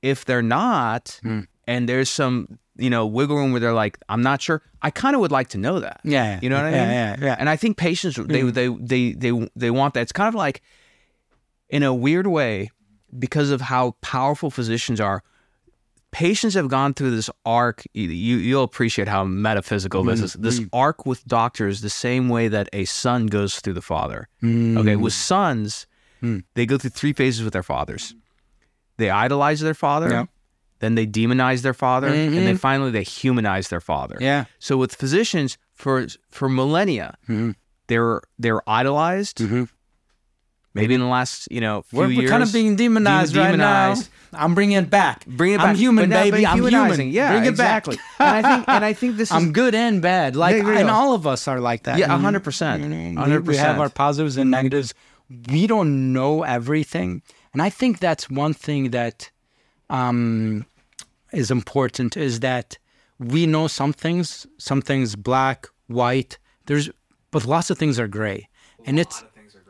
[0.04, 1.20] if they're not,
[1.66, 5.16] and there's some you know wiggle room where they're like, I'm not sure, I kind
[5.16, 6.02] of would like to know that.
[6.04, 6.80] Yeah, you know what I mean?
[6.80, 7.26] yeah, yeah.
[7.26, 7.36] yeah.
[7.40, 8.52] And I think patients they hmm.
[8.52, 10.02] they they they they want that.
[10.02, 10.62] It's kind of like
[11.70, 12.70] in a weird way
[13.18, 15.24] because of how powerful physicians are.
[16.12, 17.84] Patients have gone through this arc.
[17.94, 20.34] You you'll appreciate how metaphysical this hmm, is.
[20.34, 20.66] This hmm.
[20.72, 24.30] arc with doctors, the same way that a son goes through the father.
[24.78, 25.86] Okay, with sons,
[26.56, 28.16] they go through three phases with their fathers.
[28.98, 30.26] They idolize their father, Yeah.
[30.80, 32.56] Then they demonize their father, and then mm-hmm.
[32.58, 34.18] finally they humanize their father.
[34.20, 34.46] Yeah.
[34.60, 37.52] So with physicians, for for millennia, Mm-hmm.
[37.88, 39.38] they're they're idolized.
[39.38, 39.64] Mm-hmm.
[40.74, 43.46] Maybe in the last you know few We're, years, we're kind of being demonized, being
[43.46, 43.96] right now.
[44.34, 45.26] I'm bringing it back.
[45.26, 45.70] Bring it back.
[45.70, 46.46] I'm human, now- baby.
[46.46, 47.08] I'm humanizing.
[47.08, 47.16] human.
[47.16, 47.96] Yeah, Bring it exactly.
[47.96, 48.06] back.
[48.20, 50.36] and I think and I think this is I'm good and bad.
[50.36, 51.98] Like, Yeah, and all of us are like that.
[51.98, 52.10] Yeah?
[52.10, 52.82] 100%.
[52.82, 53.50] You know, we- hundred mm-hmm.
[53.50, 54.94] We have our positives and negatives.
[55.52, 57.22] We don't know everything,
[57.54, 59.32] and I think that's one thing that
[59.90, 60.66] um,
[61.34, 62.18] is important.
[62.18, 62.78] Is that
[63.20, 66.38] we know some things, some things black, white.
[66.66, 66.90] There's,
[67.32, 68.48] but lots of things are gray,
[68.86, 69.24] and it's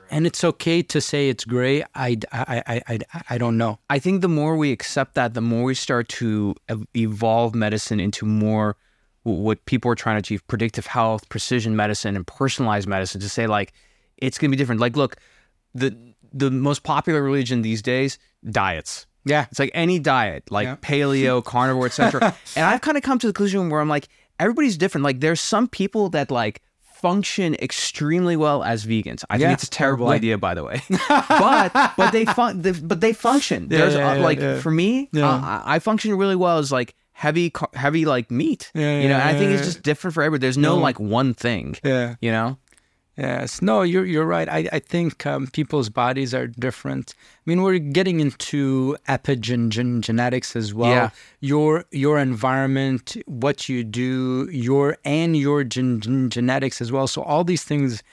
[0.10, 1.84] and it's okay to say it's gray.
[1.96, 3.00] I I I I,
[3.32, 3.80] I don't know.
[3.90, 6.56] I think the more we accept that, the more we start to
[6.96, 8.76] evolve medicine into more
[9.24, 13.46] what people are trying to achieve predictive health, precision medicine, and personalized medicine to say,
[13.46, 13.74] like,
[14.18, 14.80] it's going to be different.
[14.82, 15.18] Like, look,
[15.74, 15.96] the
[16.34, 18.18] the most popular religion these days,
[18.50, 19.06] diets.
[19.28, 19.46] Yeah.
[19.52, 20.76] It's like any diet, like Yeah.
[20.78, 22.36] paleo, carnivore, etc.
[22.56, 24.08] and I've kind of come to the conclusion where I'm like,
[24.40, 25.04] everybody's different.
[25.04, 26.62] Like, there's some people that like
[27.02, 29.24] function extremely well as vegans.
[29.30, 30.82] I Yeah, think it's a terrible idea, by the way.
[31.10, 33.68] but but they fun they, but they function.
[33.70, 37.52] There's yeah, uh, yeah, like for me, uh, I function really well as like heavy
[37.74, 38.72] heavy like meat.
[38.74, 40.42] Yeah, you know, I think it's just different for everybody.
[40.42, 40.82] There's no No.
[40.82, 41.76] like one thing.
[41.84, 42.16] Yeah.
[42.22, 42.58] You know.
[43.18, 44.48] Yes, no, you're you're right.
[44.48, 47.16] I I think um, people's bodies are different.
[47.18, 50.92] I mean, we're getting into epigen gen- genetics as well.
[50.92, 51.10] Yeah.
[51.40, 57.08] Your your environment, what you do, your and your gen- gen- genetics as well.
[57.08, 58.04] So all these things,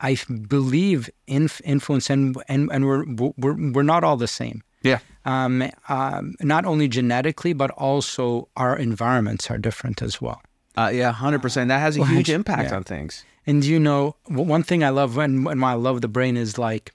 [0.00, 0.16] I
[0.48, 3.04] believe, inf- influence and and and we're
[3.36, 4.62] we're we're not all the same.
[4.84, 5.00] Yeah.
[5.24, 10.40] Um, um, not only genetically, but also our environments are different as well.
[10.76, 11.68] Uh, yeah, hundred percent.
[11.68, 12.76] That has a huge impact yeah.
[12.76, 13.24] on things.
[13.46, 16.94] And you know, one thing I love when, when I love the brain is like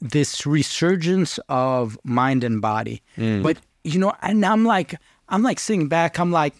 [0.00, 3.02] this resurgence of mind and body.
[3.16, 3.42] Mm.
[3.42, 4.94] But you know, and I'm like,
[5.28, 6.18] I'm like sitting back.
[6.18, 6.54] I'm like,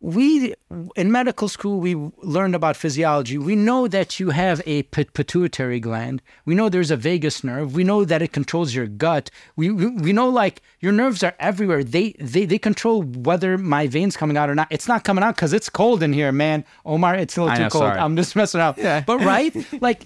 [0.00, 0.54] we
[0.94, 3.36] in medical school we learned about physiology.
[3.36, 6.22] We know that you have a pituitary gland.
[6.44, 7.74] We know there's a vagus nerve.
[7.74, 9.30] We know that it controls your gut.
[9.56, 11.82] We we, we know like your nerves are everywhere.
[11.82, 14.68] They they they control whether my veins coming out or not.
[14.70, 16.64] It's not coming out because it's cold in here, man.
[16.86, 17.82] Omar, it's a little I too know, cold.
[17.82, 17.98] sorry.
[17.98, 18.78] I'm just messing up.
[18.78, 19.02] Yeah.
[19.04, 20.02] But right, like.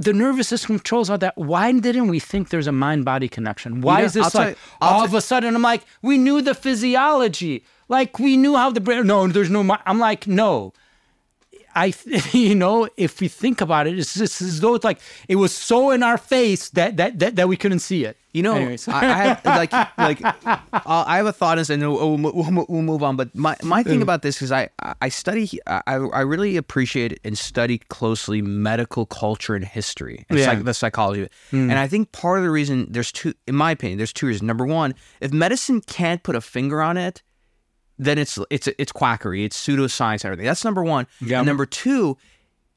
[0.00, 1.36] The nervous system controls all that.
[1.36, 3.80] Why didn't we think there's a mind-body connection?
[3.80, 5.56] Why You know, is this I'll like you- all tell- of a sudden?
[5.56, 7.64] I'm like, we knew the physiology.
[7.88, 9.06] Like we knew how the brain.
[9.06, 9.78] No, there's no.
[9.86, 10.72] I'm like, no.
[11.74, 11.92] I,
[12.32, 14.98] you know, if we think about it, it's just as though it's like
[15.28, 18.16] it was so in our face that that that, that we couldn't see it.
[18.32, 18.86] You know, Anyways.
[18.88, 22.82] I, I have like like uh, I have a thought, and then we'll, we'll, we'll
[22.82, 23.16] move on.
[23.16, 24.68] But my, my thing about this is I
[25.00, 30.46] I study I I really appreciate and study closely medical culture and history and Yeah.
[30.46, 31.32] psych, the psychology of it.
[31.52, 34.42] And I think part of the reason there's two, in my opinion, there's two reasons.
[34.46, 37.22] Number one, if medicine can't put a finger on it,
[37.98, 40.46] then it's it's it's quackery, it's pseudoscience, everything.
[40.46, 41.06] That's number one.
[41.20, 41.38] Yeah.
[41.38, 42.16] And number two,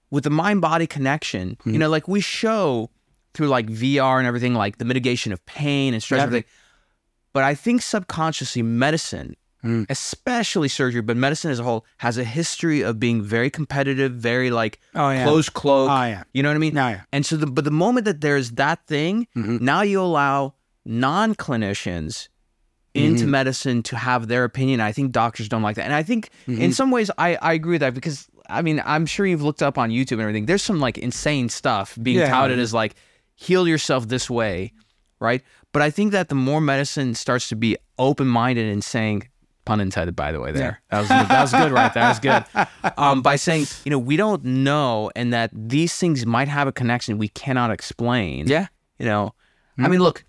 [0.10, 1.92] with the mind body connection, you know, mm-hmm.
[1.92, 2.90] like we show
[3.34, 6.24] through like VR and everything, like the mitigation of pain and stress Yeah.
[6.24, 6.50] and everything.
[7.34, 9.86] But I think subconsciously, medicine, mm.
[9.90, 14.52] especially surgery, but medicine as a whole, has a history of being very competitive, very
[14.52, 15.24] like Oh, yeah.
[15.24, 15.90] close cloak.
[15.90, 16.24] Oh, yeah.
[16.34, 16.78] You know what I mean?
[16.78, 17.02] Oh, yeah.
[17.14, 19.64] And so, the, but the moment that there's that thing, mm-hmm.
[19.64, 22.28] now you allow non clinicians
[22.94, 23.32] into mm-hmm.
[23.32, 24.82] medicine to have their opinion.
[24.82, 25.86] I think doctors don't like that.
[25.86, 26.72] And I think in mm-hmm.
[26.72, 29.78] some ways I, I agree with that because I mean, I'm sure you've looked up
[29.78, 30.46] on YouTube and everything.
[30.46, 32.30] There's some like insane stuff being Yeah.
[32.30, 32.96] touted as like
[33.36, 34.74] heal yourself this way,
[35.20, 35.42] right?
[35.72, 39.30] But I think that the more medicine starts to be open minded and saying,
[39.64, 40.82] pun intended, by the way, there.
[40.90, 41.94] That was that was good right.
[41.94, 42.46] That was good.
[42.98, 46.72] Um, by saying, you know, we don't know and that these things might have a
[46.72, 48.48] connection we cannot explain.
[48.48, 48.68] Yeah.
[49.00, 49.34] You know,
[49.78, 49.92] I mm-hmm.
[49.92, 50.26] mean, look,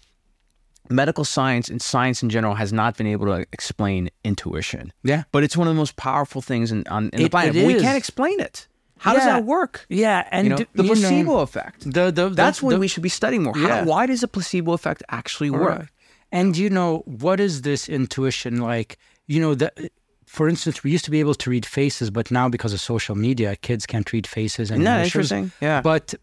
[0.91, 4.93] medical science and science in general has not been able to explain intuition.
[5.03, 5.25] Yeah.
[5.33, 7.57] But it's one of the most powerful things in, on, in the It- planet.
[7.57, 8.67] it we can't explain it.
[8.99, 9.85] How does that work?
[9.89, 11.91] Yeah, and You know, the you know, placebo effect.
[11.93, 13.55] The, the, That's the, what the- we should be studying more.
[13.57, 13.85] How, Yeah.
[13.85, 15.79] why does the placebo effect actually work?
[15.79, 15.89] Right.
[16.31, 18.99] And you know, what is this intuition like?
[19.27, 19.73] You know, the,
[20.27, 23.15] for instance, we used to be able to read faces, but now because of social
[23.17, 25.33] media, kids can't read faces and that emotions.
[25.33, 25.53] interesting?
[25.61, 25.81] Yeah.
[25.83, 26.15] But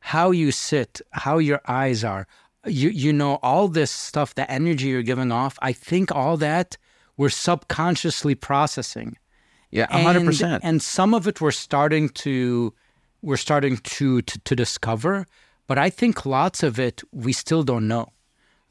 [0.00, 2.26] how you sit, how your eyes are,
[2.66, 6.76] you you know, all this stuff, the energy you're giving off, I think all that
[7.16, 9.16] we're subconsciously processing.
[9.70, 10.64] Yeah, hundred And- percent.
[10.64, 12.72] And some of it we're starting to
[13.22, 15.26] we're starting to, to to discover,
[15.66, 18.10] but I think lots of it we still don't know.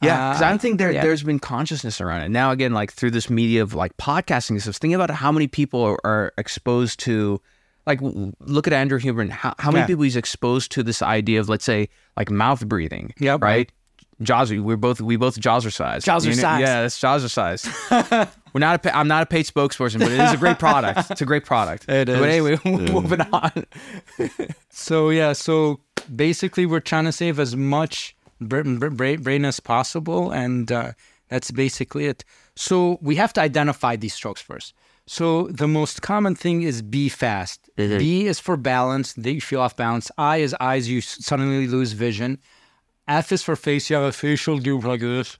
[0.01, 1.01] Yeah, because I don't think there yeah.
[1.01, 2.29] there's been consciousness around it.
[2.29, 5.47] Now again, like through this media of like podcasting and stuff, think about how many
[5.47, 7.39] people are, are exposed to
[7.85, 9.87] like look at Andrew Huberman, how, how many Yeah.
[9.87, 13.13] people he's exposed to this idea of let's say like mouth breathing.
[13.19, 13.41] Yep.
[13.41, 13.71] Right?
[14.23, 16.01] Jawser, we're both we both jazzercise.
[16.03, 16.59] Jazzercise.
[16.59, 18.29] Yeah, that's jazzercise.
[18.53, 21.11] we're not a pa- I'm not a paid spokesperson, but it is a great product.
[21.11, 21.83] It's a great product.
[21.89, 22.35] It But is.
[22.35, 22.57] anyway,
[22.91, 23.65] moving on.
[24.69, 25.79] So yeah, so
[26.13, 30.91] basically we're trying to save as much bra- bra- bra- brain as possible, and uh,
[31.29, 32.23] that's basically it.
[32.55, 34.73] So we have to identify these strokes first.
[35.05, 37.69] So the most common thing is B fast.
[37.75, 39.13] B is for balance.
[39.13, 40.09] That you feel off balance.
[40.17, 40.87] I is eyes.
[40.89, 42.39] You suddenly lose vision.
[43.07, 43.89] F is for face.
[43.89, 45.37] You have a facial this.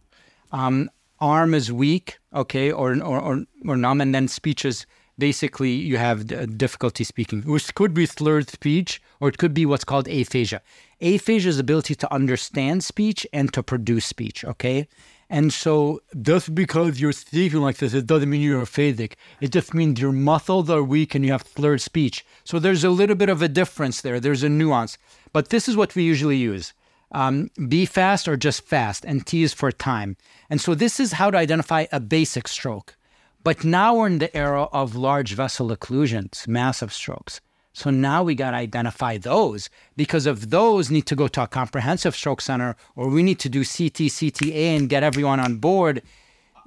[0.51, 4.85] Um, arm is weak, okay, or, or or or numb, and then speech is
[5.17, 9.85] basically you have difficulty speaking, which could be slurred speech, or it could be what's
[9.85, 10.61] called aphasia.
[11.01, 14.87] Aphasia is ability to understand speech and to produce speech, okay.
[15.29, 19.13] And so, just because you're speaking like this, it doesn't mean you're aphasic.
[19.41, 22.25] It just means your muscles are weak and you have slurred speech.
[22.43, 24.19] So there's a little bit of a difference there.
[24.19, 24.97] There's a nuance,
[25.31, 26.73] but this is what we usually use
[27.13, 30.17] um, be fast or just fast, and T is for time.
[30.49, 32.95] And so this is how to identify a basic stroke.
[33.43, 37.41] But now we're in the era of large vessel occlusions, massive strokes.
[37.73, 41.47] So now we got to identify those because if those need to go to a
[41.47, 46.03] comprehensive stroke center or we need to do CT, CTA and get everyone on board.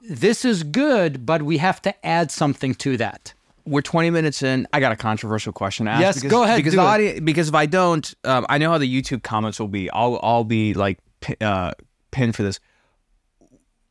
[0.09, 3.35] This is good, but we have to add something to that.
[3.67, 4.67] We're 20 minutes in.
[4.73, 6.01] I got a controversial question to ask.
[6.01, 7.25] Yes, because, go ahead, Because, the it.
[7.25, 9.91] because if I don't, um, I know how the YouTube comments will be.
[9.91, 10.99] I'll I'll be like
[11.41, 11.73] uh,
[12.11, 12.61] pinned for this.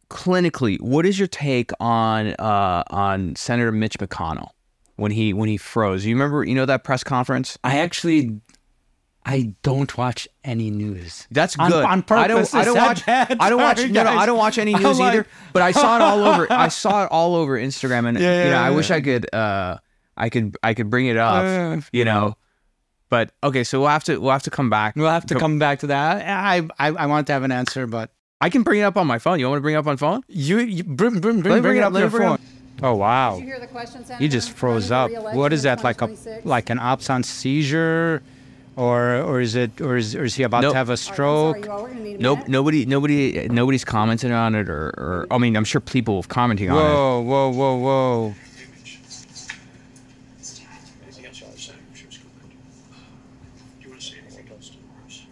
[0.09, 4.49] Clinically, what is your take on uh, on Senator Mitch McConnell
[4.95, 6.05] when he when he froze?
[6.05, 7.57] You remember, you know that press conference?
[7.63, 8.39] I actually
[9.27, 11.27] I don't watch any news.
[11.31, 11.83] That's On- good.
[11.83, 12.37] on I don't.
[12.37, 13.05] purpose, I I don't watch.
[13.05, 13.35] that.
[13.39, 13.77] I don't watch.
[13.77, 15.27] Sorry, No, no, I don't watch any news like- either.
[15.51, 16.47] But I saw it all over.
[16.51, 18.75] I saw it all over Instagram, and Yeah, you know, yeah, I yeah.
[18.75, 19.33] wish I could.
[19.33, 19.77] Uh,
[20.15, 20.55] I could.
[20.61, 21.43] I could bring it up.
[21.43, 22.37] Uh, you know,
[23.09, 23.63] but okay.
[23.63, 24.17] So we'll have to.
[24.19, 24.95] We'll have to come back.
[24.95, 26.17] We'll have to come back to that.
[26.27, 29.07] I I, I want to have an answer, but I can bring it up on
[29.07, 29.39] my phone.
[29.39, 30.21] You want me to bring it up on phone?
[30.27, 32.39] you, you bring, bring, bring, bring it it up up, let your me bring phone.
[32.83, 33.35] Oh wow!
[33.35, 34.21] Did you hear the question, Senator?
[34.21, 35.09] He just froze up.
[35.33, 38.21] What is that like a like an absence seizure,
[38.75, 40.73] or or is it or is or is he about Nope.
[40.73, 41.55] to have a All right, stroke?
[41.55, 42.47] sorry, you all, we're gonna need Nope.
[42.47, 42.85] Nobody.
[42.85, 43.47] Nobody.
[43.49, 46.79] Nobody's commented on it, or, or I mean, I'm sure people have commenting on it.
[46.93, 48.35] Whoa whoa whoa whoa!
[51.03, 51.73] Anything else I'll say?
[51.93, 52.49] She was good.
[53.79, 55.25] Do you want to say anything else to Bruce?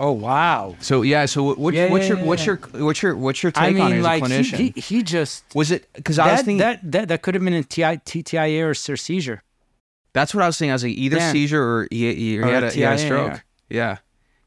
[0.00, 0.76] Oh wow!
[0.80, 1.26] So yeah.
[1.26, 3.76] So what, what, Yeah, what's yeah, your yeah, what's your what's your what's your take
[3.76, 4.56] I on it as like a he, clinician?
[4.74, 7.54] he he just was it because I was thinking that that that could have been
[7.54, 9.42] a TI, TIA or, or seizure.
[10.12, 10.70] That's what I was saying.
[10.70, 11.32] I was like either Yeah.
[11.32, 13.42] seizure or he, he, he had a a, he had a stroke.
[13.68, 13.98] Yeah.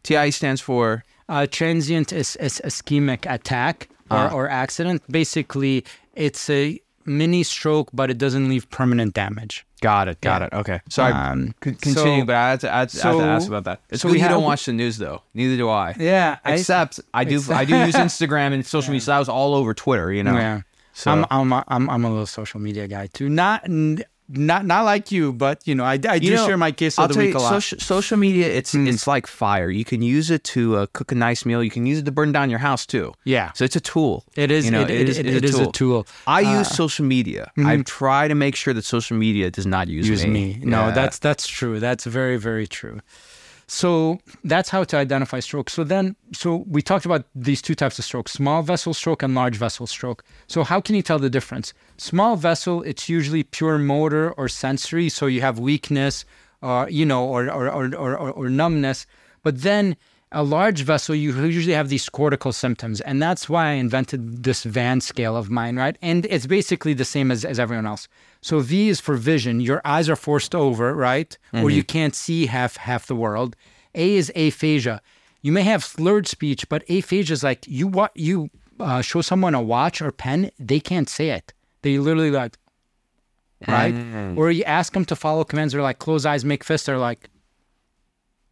[0.03, 4.31] T I stands for uh, transient is, is ischemic attack or, Ah.
[4.33, 5.01] or accident.
[5.09, 9.65] Basically, it's a mini stroke, but it doesn't leave permanent damage.
[9.81, 10.21] Got it.
[10.21, 10.47] Got Yeah.
[10.47, 10.53] it.
[10.53, 10.81] Okay.
[10.89, 11.11] Sorry.
[11.13, 13.47] Um, c- continue, so- but I had to, I had to, I had to ask
[13.47, 13.81] about that.
[13.89, 15.21] It's so good we you don't watch the news though.
[15.33, 15.95] Neither do I.
[15.97, 17.41] Yeah, Except I, do.
[17.51, 19.01] I do use Instagram and social media.
[19.05, 20.11] So I was all over Twitter.
[20.11, 20.33] You know.
[20.33, 20.61] Yeah.
[20.93, 23.29] So I'm, I'm, a, I'm, I'm a little social media guy too.
[23.29, 23.63] Not,
[24.33, 26.97] not, not like you, but you know, I, I do You know, share my case
[26.97, 27.49] I'll of the tell week you, a lot.
[27.49, 27.55] Hmm.
[27.59, 29.69] social, social media, it's it's like fire.
[29.69, 31.63] You can use it to uh, cook a nice meal.
[31.63, 33.13] You can use it to burn down your house too.
[33.23, 33.51] Yeah.
[33.53, 34.23] So it's a tool.
[34.35, 36.07] It is- You know, it- it- it- it is a tool.
[36.27, 37.51] I Uh, use social media.
[37.57, 40.59] I try to make sure that social media does not use, use me.
[40.63, 40.91] No, Yeah.
[40.91, 41.79] that's that's true.
[41.79, 42.99] That's very very true.
[43.73, 45.69] So that's how to identify stroke.
[45.69, 49.33] So then, so we talked about these two types of stroke: small vessel stroke and
[49.33, 50.25] large vessel stroke.
[50.47, 51.73] So how can you tell the difference?
[51.95, 55.07] Small vessel, it's usually pure motor or sensory.
[55.07, 56.25] So you have weakness,
[56.61, 59.07] or you know, or or or, or, or numbness.
[59.41, 59.95] But then
[60.31, 63.01] a large vessel, you usually have these cortical symptoms.
[63.01, 65.97] And that's why I invented this VAN scale of mine, right?
[66.01, 68.07] And it's basically the same as, as everyone else.
[68.41, 69.59] So V is for vision.
[69.59, 71.37] Your eyes are forced over, right?
[71.53, 73.55] Or you can't see half half the world.
[73.93, 75.01] A is aphasia.
[75.41, 79.53] You may have slurred speech, but aphasia is like you what you uh, show someone
[79.53, 81.53] a watch or pen, they can't say it.
[81.81, 82.57] They literally like,
[83.67, 83.93] right?
[84.37, 86.85] Or you ask them to follow commands, they're like close eyes, make fists.
[86.87, 87.29] They're like,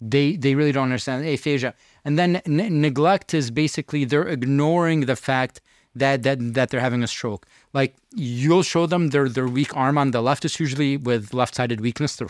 [0.01, 1.73] they they really don't understand aphasia.
[2.05, 5.61] And then n- neglect is basically they're ignoring the fact
[5.95, 7.45] that that that they're having a stroke.
[7.73, 11.81] Like you'll show them their their weak arm on the left is usually with left-sided
[11.81, 12.15] weakness.
[12.15, 12.29] The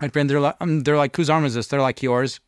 [0.00, 1.66] right brain, they're like um, they're like whose arm is this?
[1.68, 2.40] They're like yours.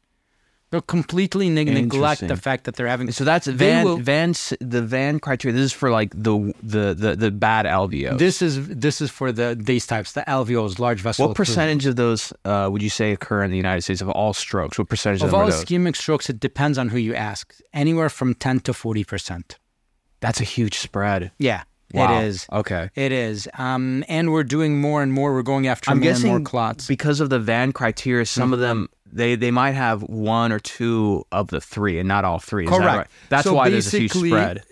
[0.70, 3.10] They'll completely neg- neglect the fact that they're having.
[3.10, 5.52] So that's Van will- Van's the Van criteria.
[5.52, 8.18] This is for like the the the, the bad LVOs.
[8.18, 11.26] This is this is for the these types, the LVOs, large vessel.
[11.26, 14.32] what percentage of those uh, would you say occur in the United States of all
[14.32, 14.78] strokes?
[14.78, 17.52] What percentage of, Of all ischemic strokes, it depends on who you ask.
[17.72, 19.58] Anywhere from ten to forty percent.
[20.20, 21.32] That's a huge spread.
[21.38, 21.62] Yeah,
[21.92, 22.20] Wow.
[22.20, 22.46] it is.
[22.52, 22.90] Okay.
[22.94, 23.48] It is.
[23.58, 25.32] Um, and we're doing more and more.
[25.34, 26.86] We're going after I'm more guessing and more clots.
[26.86, 31.24] because of the Van criteria, some of them they they might have one or two
[31.32, 32.64] of the three, and not all three.
[32.64, 32.96] Is that Correct.
[32.98, 33.06] right?
[33.28, 34.62] That's So why there's a huge spread.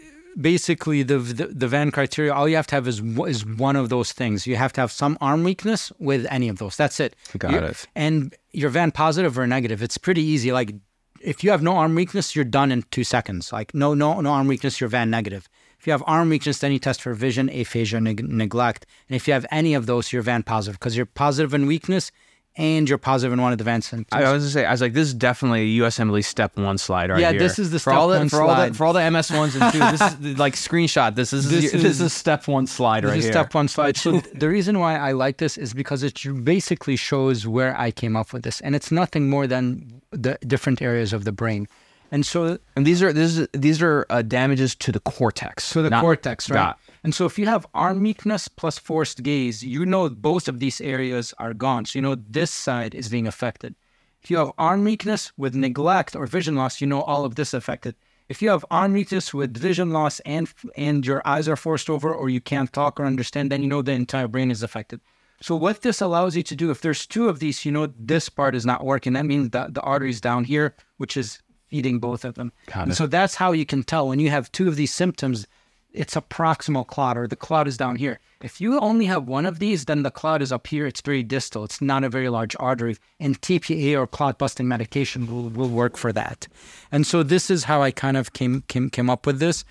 [0.40, 3.88] Basically, the, the the Van criteria, all you have to have is is one of
[3.88, 4.46] those things.
[4.46, 6.76] You have to have some arm weakness with any of those.
[6.76, 7.16] That's it.
[7.36, 7.86] Got You're- it.
[7.96, 9.82] And you're Van positive or negative.
[9.82, 10.52] It's pretty easy.
[10.52, 10.74] Like
[11.20, 13.52] if you have no arm weakness, you're done in two seconds.
[13.52, 15.48] Like no no no arm weakness, you're Van negative.
[15.78, 18.84] If you have arm weakness, then you test for vision, aphasia, neg- neglect.
[19.08, 22.10] And if you have any of those, you're Van positive because you're positive in weakness
[22.56, 24.20] and you're positive in one of the Van symptoms.
[24.20, 27.10] I was gonna say, I was like, this is definitely a USMLE step one slide
[27.10, 27.38] right Yeah, here.
[27.38, 28.76] this is the for all step the, one for all the slide.
[28.76, 29.78] for all the MS ones and two.
[29.78, 30.00] This
[30.32, 31.14] is like screenshot.
[31.14, 33.16] This is This is, this is- is step one slide right here.
[33.18, 33.96] This is step one slide.
[33.96, 38.16] So the reason why I like this is because it basically shows where I came
[38.16, 41.68] up with this, and it's nothing more than the different areas of the brain.
[42.10, 45.64] And so, And these are this is, these are uh, damages to the cortex.
[45.64, 46.56] so the not- cortex, right?
[46.56, 50.58] Got- And so, if you have arm weakness plus forced gaze, you know both of
[50.58, 51.84] these areas are gone.
[51.84, 53.74] So you know this side is being affected.
[54.22, 57.52] If you have arm weakness with neglect or vision loss, you know all of this
[57.54, 57.94] affected.
[58.28, 62.12] If you have arm weakness with vision loss and and your eyes are forced over
[62.12, 65.00] or you can't talk or understand, then you know the entire brain is affected.
[65.40, 68.28] So what this allows you to do, if there's two of these, you know this
[68.28, 69.12] part is not working.
[69.12, 72.52] That means that the artery is down here, which is feeding both of them.
[72.66, 75.46] Got and so that's how you can tell when you have two of these symptoms.
[75.92, 78.20] It's a proximal clot, or the clot is down here.
[78.42, 80.86] If you only have one of these, then the clot is up here.
[80.86, 81.64] It's very distal.
[81.64, 85.96] It's not a very large artery, and TPA or clot busting medication will, will work
[85.96, 86.46] for that.
[86.92, 89.64] And so this is how I kind of came came came up with this.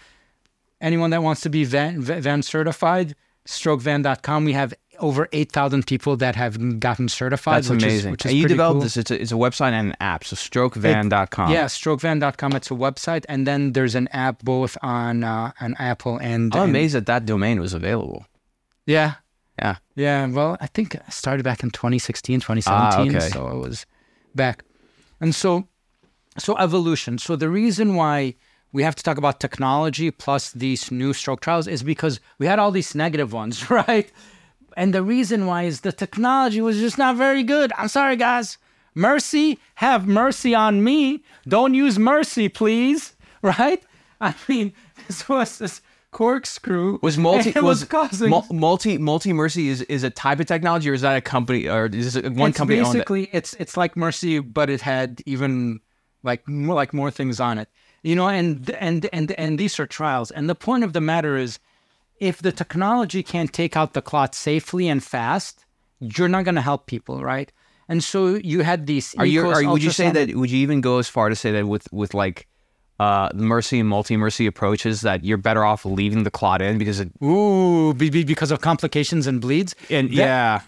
[0.82, 3.16] Anyone that wants to be Van, Van certified,
[3.48, 4.46] strokevan.com.
[4.46, 7.58] We have over 8,000 people that have gotten certified.
[7.64, 8.12] That's which Is, amazing.
[8.12, 8.82] which is and you developed cool.
[8.82, 8.98] this.
[8.98, 10.24] It's a, it's a website and an app.
[10.24, 11.52] So strokevan.com.
[11.52, 12.52] Yeah, strokevan.com.
[12.54, 16.54] It's a website, and then there's an app both on uh, on Apple and.
[16.56, 18.26] I'm and- amazed that that domain was available.
[18.86, 19.16] Yeah,
[19.60, 19.76] Yeah.
[19.96, 20.26] yeah.
[20.28, 23.16] Well, I think I started back in 2016, 2017.
[23.16, 23.30] Ah, okay.
[23.30, 23.86] So it was
[24.34, 24.64] back,
[25.20, 25.68] and so
[26.38, 27.18] so evolution.
[27.18, 28.36] So the reason why
[28.72, 32.60] we have to talk about technology plus these new stroke trials is because we had
[32.60, 34.12] all these negative ones, right?
[34.78, 37.74] And the reason why is the technology was just not very good.
[37.76, 38.60] I'm sorry, guys.
[38.94, 41.24] Mercy, have mercy on me.
[41.48, 43.14] Don't use mercy, please.
[43.44, 43.84] Right?
[44.20, 44.74] I mean,
[45.06, 46.98] this was this corkscrew.
[47.04, 50.90] Was multi it was, causing mul- multi multi Merci is is a type of technology
[50.90, 52.94] or is that a company or is it one it's company owned it?
[52.94, 55.80] basically it's it's like Merci but it had even
[56.24, 57.70] like more like more things on it
[58.02, 61.38] you know and and and and these are trials and the point of the matter
[61.38, 61.60] is
[62.20, 65.66] if the technology can't take out the clot safely and fast
[66.00, 67.52] you're not going to help people right
[67.90, 70.82] and so you had these Are you are would you say that would you even
[70.82, 72.48] go as far to say that with with like
[73.00, 77.00] uh Merci and multi Merci approaches that you're better off leaving the clot in because
[77.00, 80.62] it ooh be, be- because of complications and bleeds and That- yeah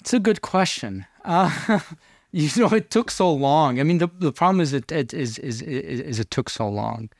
[0.00, 1.04] It's a good question.
[1.24, 1.80] Uh,
[2.32, 3.78] you know, it took so long.
[3.80, 6.66] I mean, the, the problem is it, it is, is is is it took so
[6.68, 7.10] long.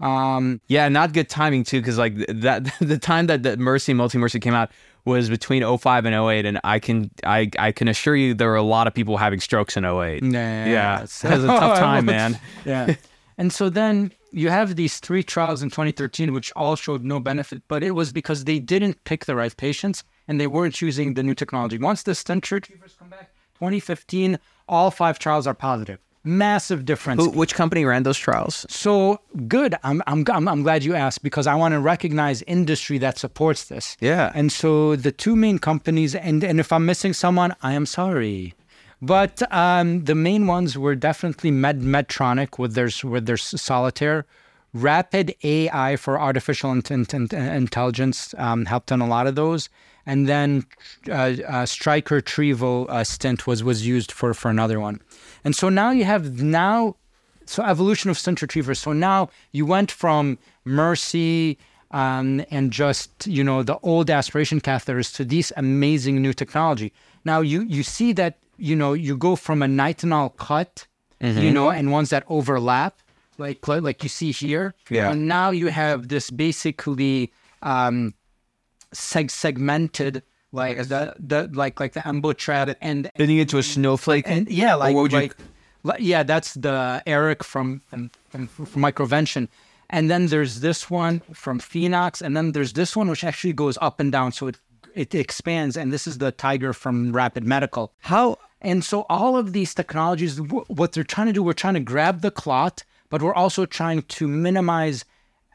[0.00, 4.18] Um, Yeah, not good timing too, because like that the time that, that Merci Multi
[4.18, 4.70] Merci came out
[5.04, 8.56] was between 05 and 08, and I can I I can assure you there were
[8.56, 10.22] a lot of people having strokes in 08.
[10.22, 12.38] yeah, Yeah, it's- that was a tough time, man.
[12.64, 12.94] yeah.
[13.38, 17.62] And so then you have these three trials in 2013, which all showed no benefit,
[17.68, 21.22] but it was because they didn't pick the right patients and they weren't using the
[21.22, 21.78] new technology.
[21.78, 24.38] Once the stent retrievers come back, 2015,
[24.68, 25.98] all five trials are positive.
[26.22, 27.24] Massive difference.
[27.24, 28.66] Who, which company ran those trials?
[28.68, 29.74] So good.
[29.82, 33.64] I'm, I'm, I'm, I'm glad you asked because I want to recognize industry that supports
[33.64, 33.96] this.
[34.00, 34.30] Yeah.
[34.34, 38.54] And so the two main companies, and, and if I'm missing someone, I am sorry.
[39.02, 44.26] But um, the main ones were definitely Med Medtronic with their with their solitaire,
[44.72, 49.68] Rapid AI for artificial int- int- intelligence um, helped on a lot of those,
[50.06, 50.64] and then
[51.08, 55.00] uh, uh, Stryker Trevo uh, stent was was used for for another one,
[55.44, 56.96] and so now you have now
[57.46, 58.78] so evolution of stent retrievers.
[58.78, 61.58] So now you went from Merci
[61.90, 66.92] um, and just you know the old aspiration catheters to these amazing new technology.
[67.24, 70.86] Now you you see that you know you go from a nitinol cut,
[71.20, 73.00] you know, and ones that overlap,
[73.38, 74.74] like like like you see here.
[74.88, 75.10] Yeah.
[75.10, 77.32] And now you have this basically
[77.62, 78.14] um,
[78.94, 80.22] seg- segmented
[80.52, 84.26] like the the like like the EmboTrap and Then you get to a snowflake.
[84.28, 85.36] and yeah, like, what would you- like
[85.98, 89.48] yeah, that's the Eric from from, from Microvention.
[89.92, 93.76] And then there's this one from Phenox, and then there's this one which actually goes
[93.80, 94.58] up and down, so it
[94.94, 95.76] it expands.
[95.76, 97.92] And this is the Tiger from Rapid Medical.
[98.00, 101.74] How And so all of these technologies, wh- what they're trying to do, we're trying
[101.74, 105.04] to grab the clot, but we're also trying to minimize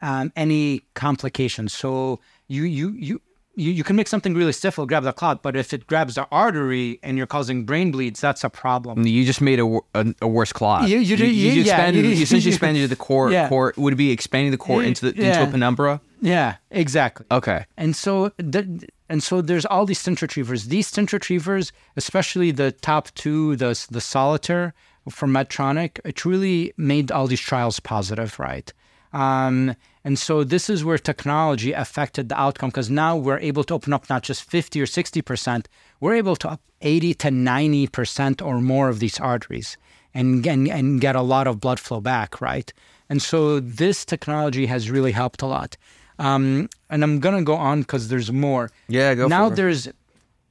[0.02, 1.72] um, any complications.
[1.72, 2.18] So
[2.48, 3.20] you you you.
[3.56, 6.16] You, you can make something really stiff, it'll grab the clot, but if it grabs
[6.16, 9.06] the artery and you're causing brain bleeds, that's a problem.
[9.06, 10.88] you just made a, a, a worse clot.
[10.88, 13.30] You- you you, you- yeah, expanded, you- you essentially expanded the core.
[13.30, 13.48] Yeah.
[13.48, 16.00] core would it be expanding the core into the into a penumbra.
[16.20, 17.26] Yeah, exactly.
[17.30, 17.64] Okay.
[17.76, 20.66] And so, the, and so there's all these stent retrievers.
[20.68, 24.72] These stent retrievers, especially the top two, the the Solitaire
[25.10, 28.72] from Medtronic, it really made all these trials positive, right?
[29.12, 29.74] Um,
[30.06, 33.92] and so this is where technology affected the outcome because now we're able to open
[33.92, 38.40] up not just 50 or 60 percent, we're able to up 80 to 90 percent
[38.40, 39.76] or more of these arteries
[40.14, 42.72] and, and and get a lot of blood flow back, right?
[43.08, 45.76] And so this technology has really helped a lot.
[46.20, 48.70] Um, and I'm gonna go on because there's more.
[48.86, 49.50] Yeah, go Now for it.
[49.50, 49.88] Now there's,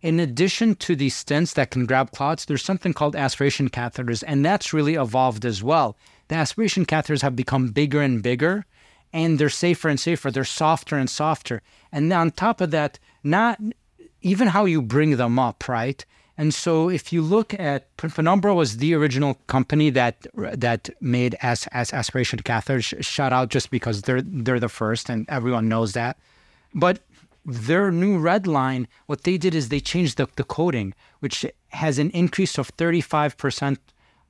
[0.01, 4.43] in addition to these stents that can grab clots, there's something called aspiration catheters, and
[4.43, 5.95] that's really evolved as well.
[6.28, 8.66] The aspiration catheters have become bigger and bigger,
[9.16, 10.30] and they're safer and safer.
[10.30, 11.61] They're softer and softer.
[11.89, 13.57] And on top of that, not
[14.22, 16.03] even how you bring them up, right?
[16.38, 21.66] And so, if you look at Penumbra was the original company that that made as
[21.72, 22.88] as aspiration catheters.
[23.01, 26.18] Shout out just because they're they're the first, and everyone knows that.
[26.74, 26.99] But
[27.45, 31.99] their new red line, what they did is they changed the, the coating, which has
[31.99, 33.78] an increase of 35%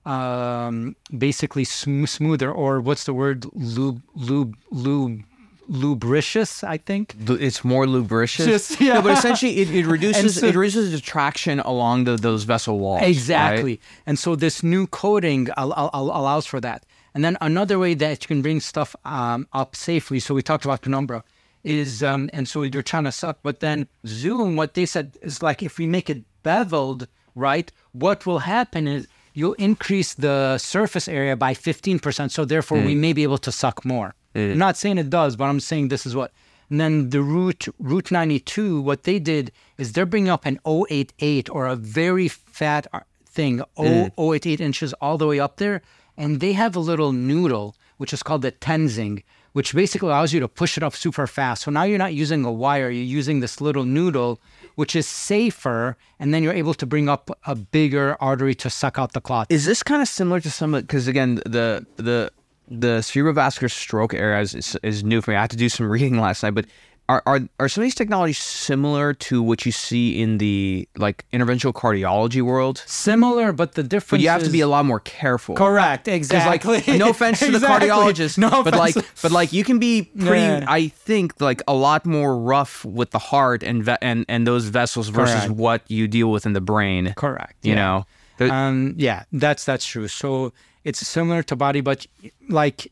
[0.06, 3.46] um, basically sm- smoother, or what's the word?
[3.54, 5.24] Lube, lube, lube,
[5.68, 7.16] lubricious, I think.
[7.28, 8.46] It's more lubricious.
[8.46, 8.96] Just- yeah.
[8.96, 12.80] No, but essentially, it, it reduces so- it reduces the traction along the, those vessel
[12.80, 13.02] walls.
[13.02, 13.10] right?
[13.10, 13.80] Exactly.
[14.06, 16.86] And so this new coating al- al- allows for that.
[17.14, 20.20] And then another way that you can bring stuff um, up safely.
[20.20, 21.24] So we talked about penumbra
[21.64, 25.42] is, um, and so you're trying to suck, but then Zoom, what they said is
[25.42, 27.72] like if we make it beveled, right?
[27.94, 32.32] What will happen is you'll increase the surface area by 15%.
[32.32, 33.00] So therefore, we mm.
[33.00, 34.16] may be able to suck more.
[34.34, 34.54] Mm.
[34.54, 36.32] I'm not saying it does, but I'm saying this is what.
[36.70, 41.50] And then the Route Route 92, what they did is they're bringing up an 088
[41.52, 44.12] or a very fat uh, thing, mm.
[44.18, 45.84] 088 inches all the way up there,
[46.18, 49.24] and they have a little noodle which is called the Tenzing,
[49.54, 51.64] which basically allows you to push it up super fast.
[51.64, 54.40] So now you're not using a wire, you're using this little noodle,
[54.76, 59.00] which is safer, and then you're able to bring up a bigger artery to suck
[59.00, 59.48] out the clot.
[59.50, 62.32] Is this kind of similar to some because again the the
[62.68, 65.38] the cerebrovascular stroke area is, is, is new for me.
[65.38, 66.66] I had to do some reading last night, but
[67.08, 71.24] are, are are some of these technologies similar to what you see in the like
[71.32, 72.84] interventional cardiology world?
[72.88, 75.56] Similar, but the difference But you have to be a lot more careful.
[75.56, 76.78] correct, exactly.
[76.78, 77.90] like, no offense to the Exactly.
[77.90, 80.42] cardiologist, no but like, but like, you can be pretty.
[80.42, 80.66] Yeah.
[80.68, 84.66] I think like a lot more rough with the heart and ve- and and those
[84.66, 85.52] vessels versus Correct.
[85.54, 87.14] what you deal with in the brain.
[87.16, 87.56] correct.
[87.64, 87.76] You yeah.
[87.76, 88.06] know,
[88.38, 90.08] There- Um, yeah, that's that's true.
[90.08, 90.54] So
[90.84, 92.08] it's similar to body, but
[92.50, 92.92] like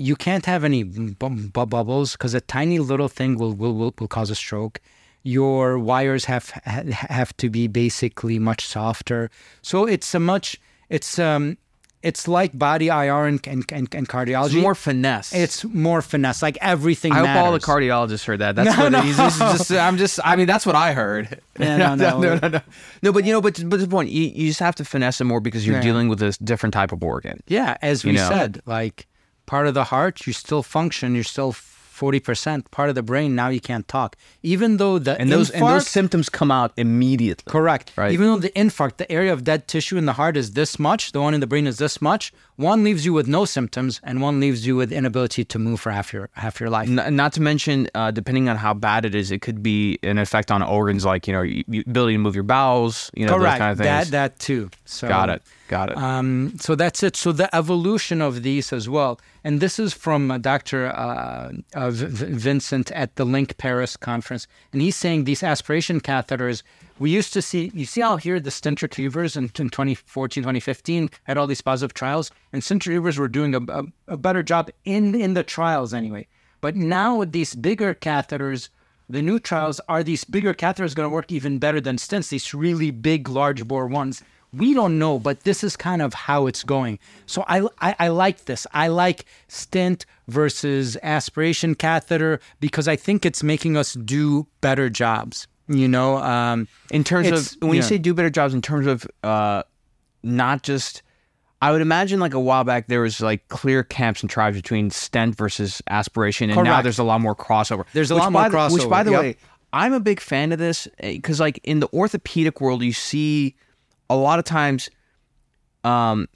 [0.00, 1.14] you can't have any bu-
[1.54, 4.80] bu- bubbles because a tiny little thing will, will will will cause a stroke.
[5.22, 9.30] Your wires have have to be basically much softer.
[9.62, 10.56] So it's a much
[10.88, 11.58] it's um
[12.02, 14.46] it's like body IR and and, and, and cardiology.
[14.54, 15.34] it's more finesse.
[15.34, 16.40] it's more finesse.
[16.42, 17.12] Like everything.
[17.12, 18.56] I hope all the cardiologists heard that.
[18.56, 19.02] That's No, what no.
[19.02, 19.70] he's, he's just.
[19.72, 20.18] I'm just.
[20.24, 21.38] I mean, that's what I heard.
[21.58, 22.20] Yeah, no, no.
[22.20, 22.60] no, no, no.
[23.02, 25.24] No, but you know, but but the point, you, you just have to finesse it
[25.24, 25.82] more because you're Yeah.
[25.82, 27.42] dealing with a different type of organ.
[27.48, 28.28] Yeah, as we You know?
[28.30, 29.06] said, like
[29.50, 31.52] part of the heart, you still function, you're still
[32.00, 32.60] forty percent.
[32.78, 34.10] Part of the brain, now you can't talk,
[34.52, 37.50] even though the And those and those symptoms come out immediately.
[37.56, 37.86] correct.
[38.02, 38.12] Right.
[38.16, 41.02] Even though the infarct, the area of dead tissue in the heart is this much,
[41.12, 42.32] the one in the brain is this much.
[42.70, 45.90] One leaves you with no symptoms, and one leaves you with inability to move for
[45.98, 46.88] half your half your life.
[46.88, 50.18] N- not to mention, uh, depending on how bad it is, it could be an
[50.26, 51.44] effect on organs like you know
[51.90, 53.58] ability to move your bowels, you know, correct.
[53.58, 54.62] those kind of that that too.
[54.84, 55.42] So Got it.
[55.70, 55.98] Got it.
[55.98, 57.14] Um, so that's it.
[57.14, 60.88] So the evolution of these as well, and this is from uh, Dr.
[60.88, 66.64] Uh, uh, Vincent at the LINNC Paris conference, and he's saying these aspiration catheters.
[66.98, 71.08] We used to see, you see how here the stent retrievers in, in 2014, 2015
[71.22, 74.70] had all these positive trials, and stent retrievers were doing a, a, a better job
[74.84, 76.26] in in the trials anyway.
[76.60, 78.70] But now with these bigger catheters,
[79.08, 82.30] the new trials are these bigger catheters going to work even better than stents?
[82.30, 84.24] These really big, large bore ones.
[84.52, 86.98] We don't know, but this is kind of how it's going.
[87.26, 88.66] So I, I, I like this.
[88.72, 95.46] I like stent versus aspiration catheter because I think it's making us do better jobs.
[95.68, 99.06] You know, um, in terms of when you say do better jobs, in terms of
[99.22, 99.62] uh,
[100.24, 101.02] not just,
[101.62, 104.90] I would imagine like a while back there was like clear camps and tribes between
[104.90, 107.84] stent versus aspiration, and now there's a lot more crossover.
[107.92, 109.20] There's a lot more the- Which, by the yep.
[109.20, 109.36] way,
[109.72, 113.54] I'm a big fan of this because like in the orthopedic world, you see
[114.10, 114.90] a lot of times.
[115.84, 116.28] Um,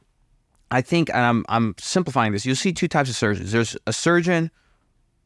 [0.70, 2.46] I think, and I'm I'm simplifying this.
[2.46, 3.52] You'll see two types of surgeons.
[3.52, 4.50] There's a surgeon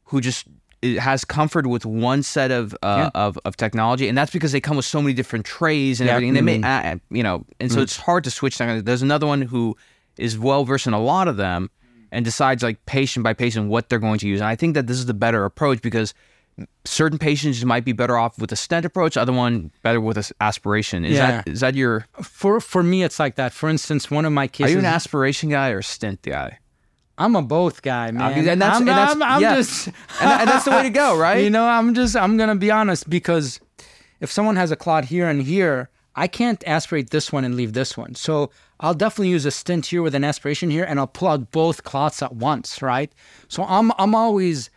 [0.05, 0.47] who just
[0.83, 4.61] it has comfort with one set of uh, of of technology, and that's because they
[4.61, 6.15] come with so many different trays and Yeah.
[6.15, 6.35] everything.
[6.35, 8.59] They may, uh, you know, and so it's hard to switch.
[8.59, 9.77] There's another one who
[10.19, 11.71] is well versed in a lot of them
[12.11, 14.41] and decides like patient by patient what they're going to use.
[14.41, 16.13] And I think that this is the better approach because
[16.85, 20.31] certain patients might be better off with a stent approach, other one better with a
[20.41, 21.05] aspiration.
[21.05, 21.31] Is Yeah.
[21.43, 22.07] that is that your?
[22.23, 23.53] for for me, it's like that.
[23.53, 26.59] For instance, one of my cases Are you an aspiration guy or a stent guy?
[27.21, 28.33] I'm a both guy, man.
[28.33, 29.57] and that's- I'm, and that's- I'm, I'm yeah.
[29.57, 29.95] just, And,
[30.41, 31.43] and that's the way to go, right?
[31.43, 33.59] you know, I'm just, I'm gonna be honest because
[34.21, 37.73] if someone has a clot here and here, I can't aspirate this one and leave
[37.73, 38.15] this one.
[38.15, 38.51] So
[38.81, 41.83] I'll definitely use a stent here with an aspiration here, and I'll pull out both
[41.83, 43.13] clots at once, right?
[43.49, 44.71] So I'm, I'm always,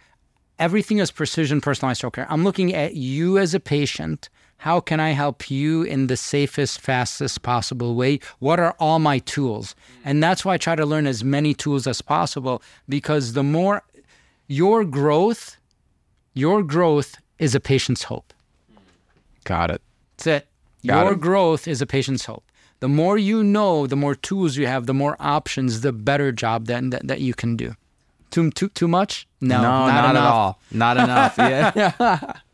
[0.62, 2.28] everything is precision personalized care.
[2.30, 4.30] I'm looking at you as a patient.
[4.58, 8.20] How can I help you in the safest, fastest possible way?
[8.38, 9.76] What are all my tools?
[10.06, 13.82] And that's why I try to learn as many tools as possible because the more
[14.48, 15.58] your growth,
[16.36, 18.32] your growth is a patient's hope.
[19.44, 19.82] Got it.
[20.18, 20.48] That's it.
[20.86, 21.22] Got your it.
[21.22, 22.44] growth is a patient's hope.
[22.82, 26.68] The more you know, the more tools you have, the more options, the better job
[26.68, 27.76] that that, that you can do.
[28.32, 29.28] Too too too much?
[29.42, 30.60] No, No, not, not, at all.
[30.72, 31.36] Not enough.
[31.38, 32.34] Yeah.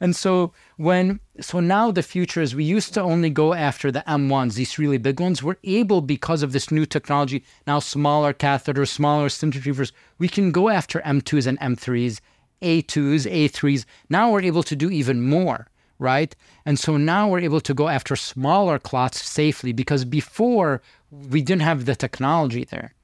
[0.00, 4.04] And so when so now the future is we used to only go after the
[4.06, 5.42] M1s, these really big ones.
[5.42, 10.52] We're able because of this new technology, now smaller catheters, smaller stent retrievers, we can
[10.52, 12.20] go after M2s and M3s,
[12.62, 13.84] A2s, A3s.
[14.08, 15.68] Now we're able to do even more,
[15.98, 16.34] right?
[16.66, 21.62] And so now we're able to go after smaller clots safely because before we didn't
[21.62, 22.94] have the technology there.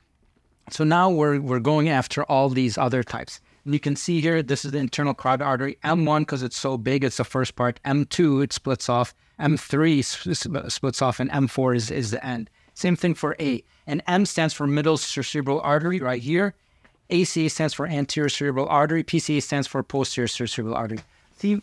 [0.72, 3.40] So now we're we're going after all these other types.
[3.64, 5.78] And you can see here, this is the internal carotid artery.
[5.84, 7.78] M1 because it's so big, it's the first part.
[7.84, 9.14] M2 it splits off.
[9.38, 12.48] M3 s- s- splits off, and M4 is is the end.
[12.74, 13.62] Same thing for A.
[13.86, 16.54] And M stands for middle cerebral artery right here.
[17.10, 19.02] ACA stands for anterior cerebral artery.
[19.02, 21.00] PCA stands for posterior cerebral artery.
[21.36, 21.60] See,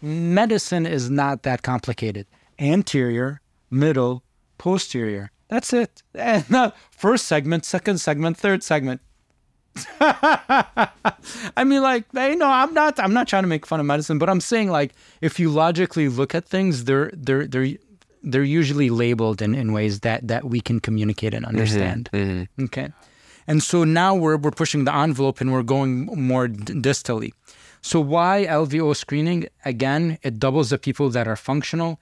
[0.00, 2.26] medicine is not that complicated.
[2.58, 3.40] Anterior,
[3.70, 4.22] middle,
[4.58, 5.30] posterior.
[5.48, 6.02] That's it.
[6.14, 9.00] And uh, first segment, second segment, third segment.
[10.00, 14.18] I mean, like, you know, I'm not, I'm not trying to make fun of medicine,
[14.18, 17.76] but I'm saying, like, if you logically look at things, they're, they're, they're,
[18.24, 22.08] they're usually labeled in, in ways that that we can communicate and understand.
[22.58, 22.88] Okay,
[23.46, 27.32] and so now we're we're pushing the envelope and we're going more d- distally.
[27.82, 29.48] So why LVO screening?
[29.64, 32.00] Again, it doubles the people that are functional.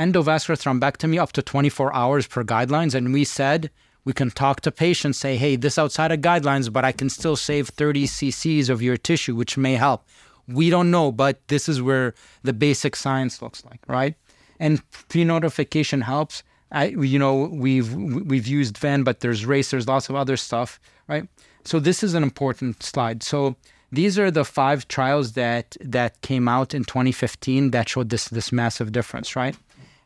[0.00, 3.70] Endovascular thrombectomy up to 24 hours per guidelines, and we said
[4.04, 7.36] we can talk to patients, say, hey, this outside of guidelines, but I can still
[7.36, 10.06] save 30 cc's of your tissue, which may help.
[10.48, 14.14] We don't know, but this is where the basic science looks like, right?
[14.58, 16.42] And pre-notification helps.
[16.72, 20.80] I, you know, we've we've used VAN, but there's race, there's lots of other stuff,
[21.08, 21.28] right?
[21.64, 23.22] So this is an important slide.
[23.22, 23.56] So
[23.92, 28.50] these are the five trials that that came out in 2015 that showed this this
[28.52, 29.56] massive difference, right?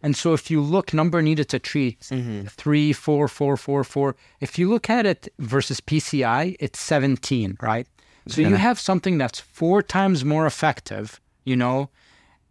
[0.05, 1.97] And so if you look number needed to treat
[2.63, 4.17] three, four, four, four, four.
[4.39, 7.87] If you look at it versus PCI, it's 17, right?
[8.29, 11.89] So you have something that's four times more effective, you know,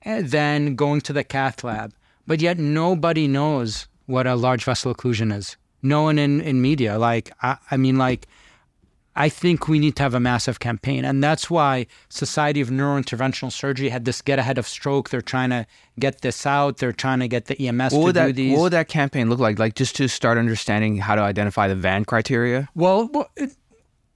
[0.03, 1.93] eh, than going to the cath lab.
[2.25, 5.55] But yet nobody knows what a large vessel occlusion is.
[5.83, 6.97] No one in, in media.
[6.97, 8.27] Like, I, I mean, like,
[9.15, 11.05] I think we need to have a massive campaign.
[11.05, 15.09] And that's why Society of Neurointerventional Surgery had this get ahead of stroke.
[15.09, 15.65] They're trying to
[15.99, 16.77] get this out.
[16.77, 18.57] They're trying to get the EMS What to do that these.
[18.57, 19.59] What would that campaign look like?
[19.59, 22.69] Like just to start understanding how to identify the van criteria.
[22.75, 23.55] Well, well, it-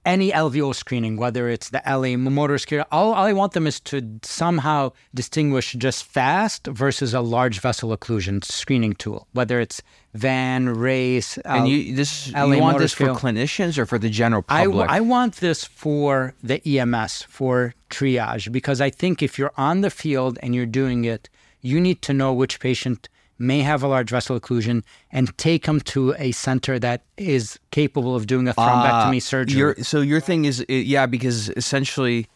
[0.04, 3.78] any LVO screening, whether it's the LA motor scale, all, all I want them is
[3.80, 9.82] to somehow distinguish just fast versus a large vessel occlusion screening tool, whether it's
[10.14, 11.36] van, race.
[11.38, 14.42] And uh, you this LA you want motor this for clinicians or for the general
[14.42, 14.88] public?
[14.88, 19.90] I want this for the EMS, for triage, because I think if you're on the
[19.90, 21.28] field and you're doing it,
[21.60, 24.82] you need to know which patient may have a large vessel occlusion
[25.12, 29.58] and take them to a center that is capable of doing a thrombectomy Uh, surgery.
[29.58, 32.26] Your, so your thing is, yeah, because essentially,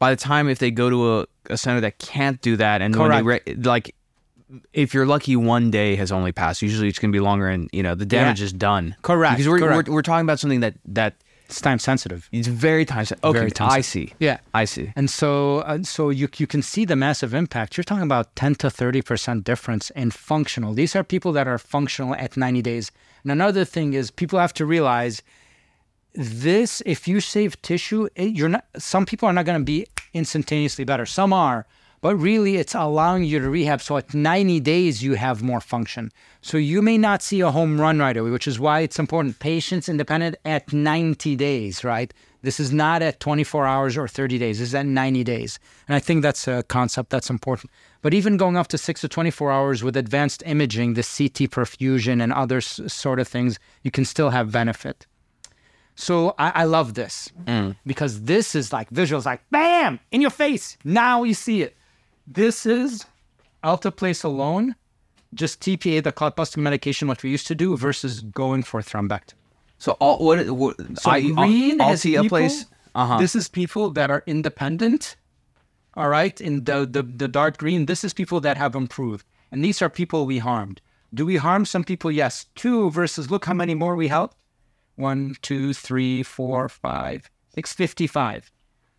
[0.00, 2.94] by the time if they go to a, a center that can't do that, and
[2.96, 3.94] when they re- like,
[4.72, 6.62] if you're lucky, one day has only passed.
[6.62, 8.94] Usually, it's going to be longer, and you know the damage is done.
[9.02, 9.88] Correct, Because we're, correct.
[9.88, 11.14] we're we're talking about something that that
[11.46, 12.28] it's time sensitive.
[12.32, 13.24] it's very time sensitive.
[13.24, 14.12] Okay, Very time I see.
[14.18, 14.38] Yeah.
[14.52, 14.92] I see.
[14.96, 17.76] And so, uh, so you you can see the massive impact.
[17.76, 20.74] You're talking about 10 to 30 percent difference in functional.
[20.74, 22.90] These are people that are functional at 90 days.
[23.22, 25.22] And another thing is, people have to realize
[26.14, 26.82] this.
[26.86, 28.64] If you save tissue, it, you're not.
[28.78, 31.06] Some people are not going to be instantaneously better.
[31.06, 31.66] Some are,
[32.06, 33.82] but really, it's allowing you to rehab.
[33.82, 36.12] So at 90 days, you have more function.
[36.40, 39.40] So you may not see a home run right away, which is why it's important.
[39.40, 42.14] Patients independent at 90 days, right?
[42.42, 44.60] This is not at 24 hours or 30 days.
[44.60, 45.58] This is at 90 days.
[45.88, 47.72] And I think that's a concept that's important.
[48.02, 52.22] But even going up to six to 24 hours with advanced imaging, the CT perfusion
[52.22, 55.08] and other s- sort of things, you can still have benefit.
[55.96, 57.74] So I, I love this mm.
[57.84, 60.76] because this is like visuals, like bam, in your face.
[60.84, 61.75] Now you see it.
[62.26, 63.06] This is
[63.62, 64.74] alteplase alone,
[65.34, 69.34] just TPA, the clot busting medication, what we used to do, versus going for thrombectomy.
[69.78, 72.66] So all what, what So I, green is see a people, place.
[72.94, 73.18] Uh-huh.
[73.18, 75.16] This is people that are independent.
[75.94, 79.64] All right, in the, the the dark green, this is people that have improved, and
[79.64, 80.80] these are people we harmed.
[81.14, 82.10] Do we harm some people?
[82.10, 82.46] Yes.
[82.54, 84.36] Two versus look how many more we helped.
[84.96, 88.50] One, two, three, four, five, six, fifty-five.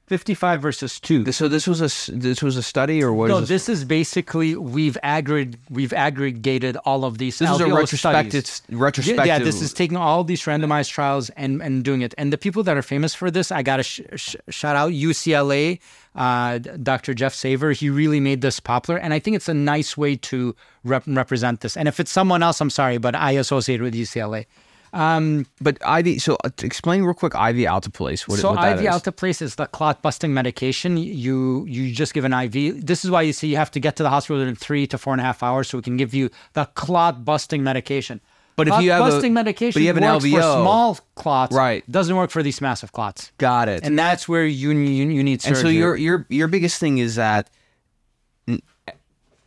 [0.07, 1.29] 55 versus two.
[1.33, 3.27] so this was a this was a study or what?
[3.27, 7.39] no, is this is basically we've aggregated we've aggregated all of these.
[7.39, 8.79] This is a retrospective studies.
[8.79, 9.25] retrospective.
[9.25, 12.13] Yeah, yeah, this is taking all these randomized trials and, and doing it.
[12.17, 14.91] And the people that are famous for this, I got to sh- sh- shout out
[14.91, 15.79] UCLA,
[16.15, 17.13] uh, Dr.
[17.13, 17.73] Jeff Saver.
[17.73, 18.97] He really made this popular.
[18.97, 20.55] And I think it's a nice way to
[20.85, 21.75] rep- represent this.
[21.75, 24.45] And if it's someone else, I'm sorry, but I associate with UCLA.
[24.91, 26.21] But IV.
[26.21, 28.27] So uh, explain real quick IV alteplase.
[28.27, 30.97] What, so what IV alteplase is the clot busting medication.
[30.97, 32.85] You you just give an IV.
[32.85, 34.97] This is why you see you have to get to the hospital in three to
[34.97, 38.21] four and a half hours so we can give you the clot busting medication.
[38.55, 40.97] But if clot you have a- busting medication but you have an works for small
[41.13, 41.83] clots, Right.
[41.91, 43.83] Doesn't work for these massive clots, Got it.
[43.83, 45.59] and that's where you you, you need surgery.
[45.59, 47.49] And so your your your biggest thing is that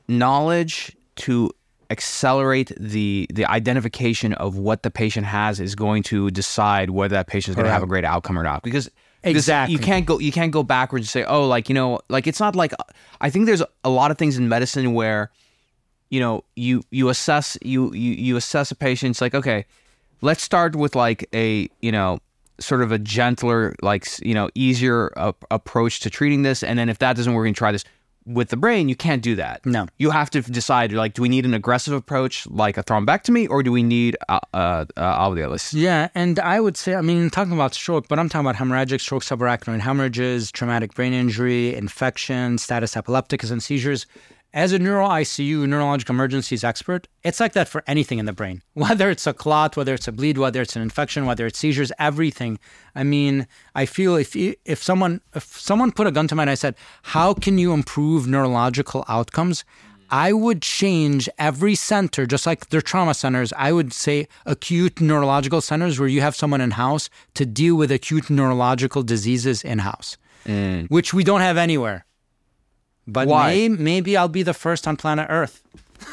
[0.09, 1.51] knowledge to
[1.91, 7.27] accelerate the the identification of what the patient has is going to decide whether that
[7.27, 8.63] patient is going to have a great outcome or not.
[8.63, 8.91] Because
[9.23, 9.75] Exactly.
[9.75, 12.41] you can't go you can't go backwards and say oh like you know like it's
[12.41, 12.73] not like
[13.21, 15.31] I think there's a lot of things in medicine where
[16.09, 19.67] you know you you assess you you, you assess a patient it's like okay
[20.23, 22.19] let's start with like a you know
[22.61, 26.63] sort of a gentler like you know easier uh, approach to treating this.
[26.63, 27.85] And then if that doesn't work and try this
[28.27, 29.87] with the brain you can't do that No.
[29.99, 33.63] you have to decide like do we need an aggressive approach like a thrombectomy or
[33.63, 37.53] do we need uh, uh, uh alveolus Yeah, and I would say, I mean, talking
[37.53, 42.97] about stroke, but I'm talking about hemorrhagic stroke, subarachnoid hemorrhages, traumatic brain injury, infection, status
[42.97, 44.07] epilepticus, and seizures.
[44.53, 48.63] As a neuro ICU, neurological emergencies expert, it's like that for anything in the brain.
[48.75, 51.93] Whether it's a clot, whether it's a bleed, whether it's an infection, whether it's seizures,
[52.01, 52.59] everything.
[52.97, 53.47] I mean,
[53.77, 56.55] I feel if if someone if someone put a gun to my head and I
[56.55, 59.65] said, "How can you improve neurological outcomes?"
[60.11, 63.53] I would change every center, just like their trauma centers.
[63.57, 67.93] I would say acute neurological centers where you have someone in house to deal with
[67.93, 70.89] acute neurological diseases in house, mm.
[70.91, 72.05] which we don't have anywhere.
[73.07, 73.51] But Why?
[73.51, 75.63] may, maybe I'll be the first on planet Earth.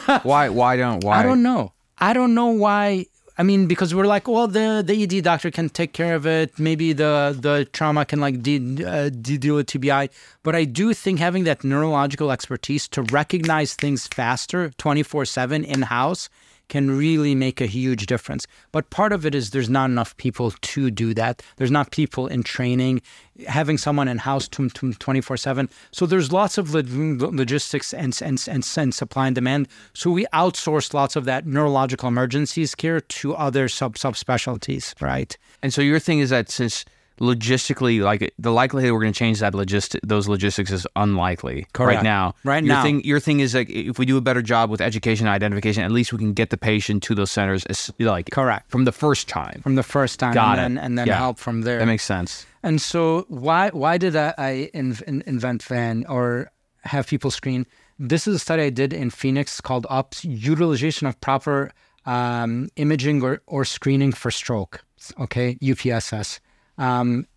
[0.23, 1.73] why why don't why I don't know.
[1.97, 3.05] I don't know why.
[3.39, 6.57] I mean, because we're like, well, the the ED doctor can take care of it.
[6.57, 10.09] Maybe the the trauma can like de- uh, de- deal with TBI.
[10.43, 15.63] But I do think having that neurological expertise to recognize things faster, twenty four seven
[15.63, 16.29] in house,
[16.69, 18.45] can really make a huge difference.
[18.71, 21.41] But part of it is there's not enough people to do that.
[21.57, 23.01] There's not people in training,
[23.47, 25.69] having someone in house 24 7.
[25.91, 29.67] So there's lots of logistics and, and, and, and supply and demand.
[29.93, 35.37] So we outsource lots of that neurological emergencies care to other sub subspecialties, right?
[35.61, 36.85] And so your thing is that since
[37.19, 41.97] logistically, like the likelihood we're going to change that logistic those logistics is unlikely Correct.
[41.97, 42.33] right now.
[42.43, 42.83] Right your now.
[42.83, 45.83] thing, your thing is like if we do a better job with education and identification,
[45.83, 48.69] at least we can get the patient to those centers, as, like Correct.
[48.69, 49.61] from the first time.
[49.61, 50.75] from the first time, Got and it.
[50.75, 51.17] then, and then Yeah.
[51.17, 51.79] help from there.
[51.79, 52.45] That makes sense.
[52.63, 56.51] And so why why did I, I in, in, invent Van or
[56.81, 57.65] have people screen?
[57.99, 61.71] This is a study I did in Phoenix called UPS, utilization of proper
[62.05, 64.83] um, imaging or, or screening for stroke.
[65.19, 66.39] Okay, UPSS.
[66.77, 67.27] Um,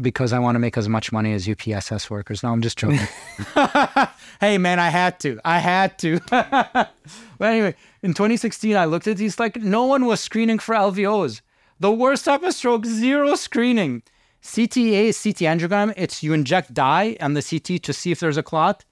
[0.00, 2.42] because I want to make as much money as UPSS workers.
[2.42, 2.98] No, I'm just joking.
[4.40, 5.40] hey man, I had to.
[5.44, 6.20] I had to.
[6.30, 6.90] but
[7.40, 11.40] anyway, in 2016, I looked at these like no one was screening for LVOs.
[11.78, 14.02] The worst type of stroke, zero screening.
[14.42, 15.92] CTA is CT angiogram.
[15.96, 18.84] It's you inject dye on the CT to see if there's a clot.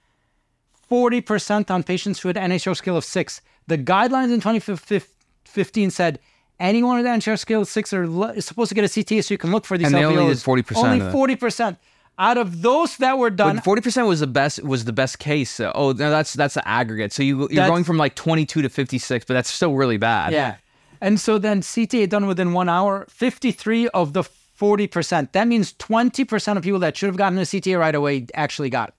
[0.90, 3.42] 40% on patients who had NIH scale of six.
[3.66, 6.18] The guidelines in 2015 said
[6.60, 9.38] anyone with scale of six are lo- is supposed to get a CT so you
[9.38, 11.00] can look for these And they only did 40% Only
[11.36, 11.76] 40%.
[12.20, 14.60] Out of those that were done, forty percent was the best.
[14.64, 15.60] Was the best case.
[15.60, 17.12] Uh, oh, no, that's that's the aggregate.
[17.12, 19.74] So you you're That's- going from like twenty two to fifty six, but that's still
[19.74, 20.32] really bad.
[20.32, 20.56] Yeah.
[21.00, 24.24] And so then CTA done within one hour, 53 of the
[24.58, 25.30] 40%.
[25.30, 28.88] That means 20% of people that should have gotten a CTA right away actually got
[28.88, 28.94] it.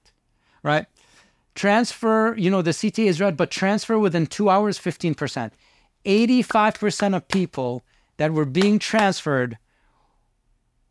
[0.64, 0.86] Right?
[1.56, 5.52] Transfer, you know, the CTA is red, but transfer within two hours, 15%.
[6.10, 7.84] 85% of people
[8.18, 9.58] that were being transferred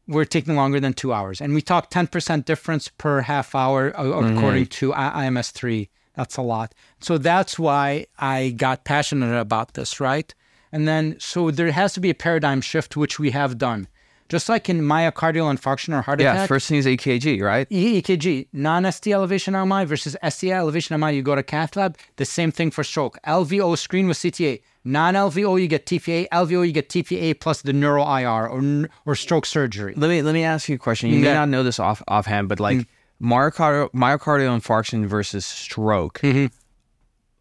[0.07, 1.41] were taking longer than two hours.
[1.41, 5.91] And we talk 10% difference per half hour uh, according to IMS 3.
[6.15, 6.75] That's a lot.
[7.01, 10.35] So that's why I got passionate about this, right?
[10.73, 13.89] And then, so there has to be a paradigm shift, which we have done.
[14.29, 16.33] Just like in myocardial infarction or heart Yeah.
[16.35, 17.67] attack, First thing is EKG, right?
[17.71, 21.97] EKG, non-ST elevation MI versus ST elevation MI, you go to cath lab.
[22.17, 23.19] The same thing for stroke.
[23.27, 24.61] LVO screen with CTA.
[24.85, 26.29] Non-LVO, you get TPA.
[26.33, 29.93] LVO, you get TPA plus the neuro IR or or stroke surgery.
[29.97, 31.11] Let me let me ask you a question.
[31.11, 32.87] You may not know this off offhand, but like
[33.21, 36.21] myocardial myocardial infarction versus stroke,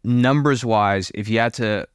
[0.04, 1.86] numbers wise, if you had to,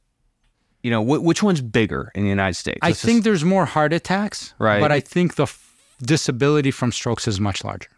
[0.82, 2.78] you know, wh- which one's bigger in the United States?
[2.82, 4.80] I Let's just- think there's more heart attacks, Right.
[4.80, 5.72] But I think the f-
[6.02, 7.90] disability from strokes is much larger.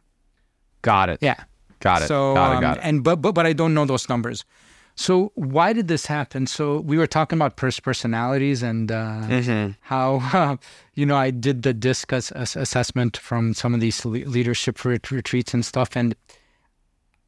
[0.82, 1.18] got it.
[1.22, 1.36] Yeah.
[1.80, 2.08] Got it.
[2.08, 2.54] So got it.
[2.56, 2.80] um, Got it.
[2.84, 4.44] and but but but I don't know those numbers.
[4.98, 6.46] So why did this happen?
[6.46, 9.72] So we were talking about pers- personalities and uh, Mm-hmm.
[9.82, 10.58] how
[10.94, 14.82] you know I did the disc ass- ass- assessment from some of these le- leadership
[14.84, 16.16] ret- retreats and stuff, and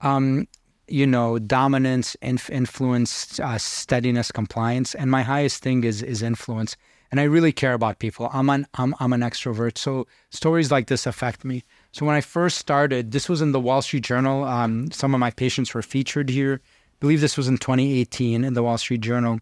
[0.01, 0.47] um,
[0.89, 6.77] you know dominance, inf- influence, uh, steadiness, compliance, and my highest thing is is influence.
[7.11, 8.29] And I really care about people.
[8.33, 11.65] I'm an I'm I'm an extrovert, so stories like this affect me.
[11.93, 14.45] So when I first started, this was in the Wall Street Journal.
[14.45, 16.61] Um, some of my patients were featured here.
[17.01, 19.41] Believe this was in 2018 in the Wall Street Journal,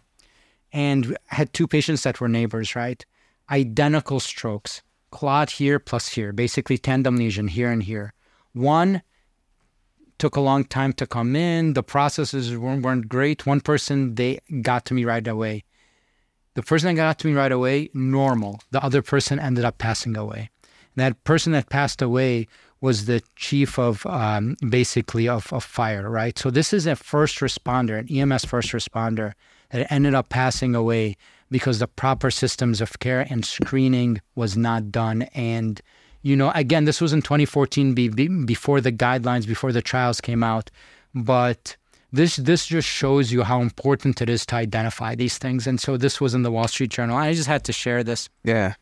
[0.73, 3.05] and had two patients that were neighbors, right?
[3.51, 8.13] Identical strokes, clot here plus here, basically tandem lesion here and here.
[8.53, 9.03] One
[10.19, 11.75] took a long time to come in.
[11.75, 13.47] The processes weren't, weren't great.
[13.47, 15.65] One person they got to me right away.
[16.55, 18.61] The person that got to me right away, normal.
[18.71, 20.51] The other person ended up passing away.
[20.97, 22.49] That person that passed away
[22.81, 26.39] was the chief of um, basically of, of fire, right?
[26.39, 29.33] So this is a first responder, an EMS first responder
[29.71, 31.17] that ended up passing away
[31.51, 35.23] because the proper systems of care and screening was not done.
[35.35, 35.81] And
[36.23, 40.21] you know, again, this was in 2014, be, be, before the guidelines, before the trials
[40.21, 40.71] came out,
[41.15, 41.77] but
[42.13, 45.67] this this just shows you how important it is to identify these things.
[45.67, 47.17] And so this was in the Wall Street Journal.
[47.17, 48.29] I just had to share this.
[48.45, 48.75] yeah.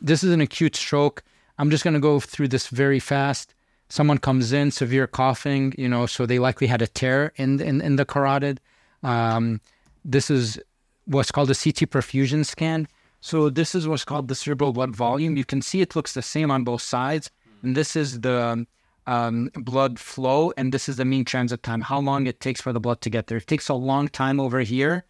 [0.00, 1.22] This is an acute stroke.
[1.60, 3.54] I'm just going to go through this very fast.
[3.90, 7.82] Someone comes in, severe coughing, you know, so they likely had a tear in in,
[7.82, 8.60] in the carotid.
[9.02, 9.60] Um,
[10.02, 10.58] this is
[11.04, 12.88] what's called a CT perfusion scan.
[13.20, 15.36] So this is what's called the cerebral blood volume.
[15.36, 17.30] You can see it looks the same on both sides,
[17.62, 18.66] and this is the
[19.06, 21.82] um, blood flow, and this is the mean transit time.
[21.82, 23.36] How long it takes for the blood to get there?
[23.36, 25.04] It takes a long time over here,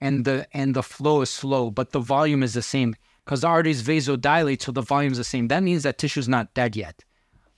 [0.00, 2.94] and the and the flow is slow, but the volume is the same
[3.26, 5.48] because the arteries vasodilate, so the volume is the same.
[5.48, 7.04] That means that tissue's not dead yet,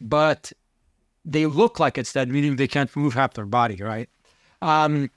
[0.01, 0.51] but
[1.27, 4.09] they look like it's dead, meaning they can't move half their body, right?
[4.63, 5.11] Um,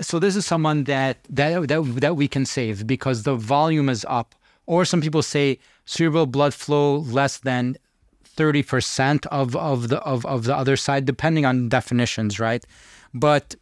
[0.00, 4.04] so this is someone that that that that we can save because the volume is
[4.08, 4.34] up.
[4.66, 7.76] Or some people say cerebral blood flow less than
[8.24, 12.66] thirty percent of of the of, of the other side, depending on definitions, right?
[13.14, 13.54] But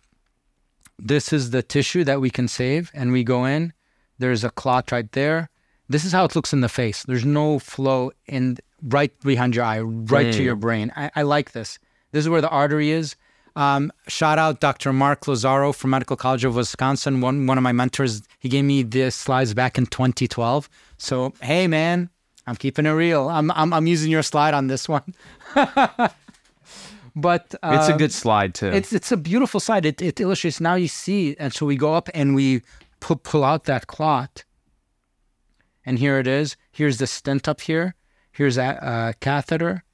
[0.99, 3.75] this is the tissue that we can save, and we go in.
[4.19, 5.51] There's a clot right there.
[5.89, 7.03] This is how it looks in the face.
[7.05, 10.93] There's no flow in right behind your eye, right to your brain.
[10.97, 11.79] I, I like this.
[12.13, 13.17] This is where the artery is.
[13.57, 14.93] Um, shout out Dr.
[14.93, 17.21] Marc Lazzaro from Medical College of Wisconsin.
[17.21, 18.23] One one of my mentors.
[18.39, 20.69] He gave me the slides back in 2012.
[20.97, 22.11] So hey man,
[22.47, 23.29] I'm keeping it real.
[23.29, 25.15] I'm I'm, I'm using your slide on this one.
[27.17, 28.69] but uh, It's a good slide too.
[28.69, 29.87] it's it's a beautiful slide.
[29.87, 30.61] It it illustrates.
[30.61, 32.63] Now you see, and so we go up and we
[33.01, 34.45] pull pull out that clot,
[35.87, 36.57] and here it is.
[36.73, 37.95] Here's the stent up here.
[38.33, 39.85] Here's a uh, catheter.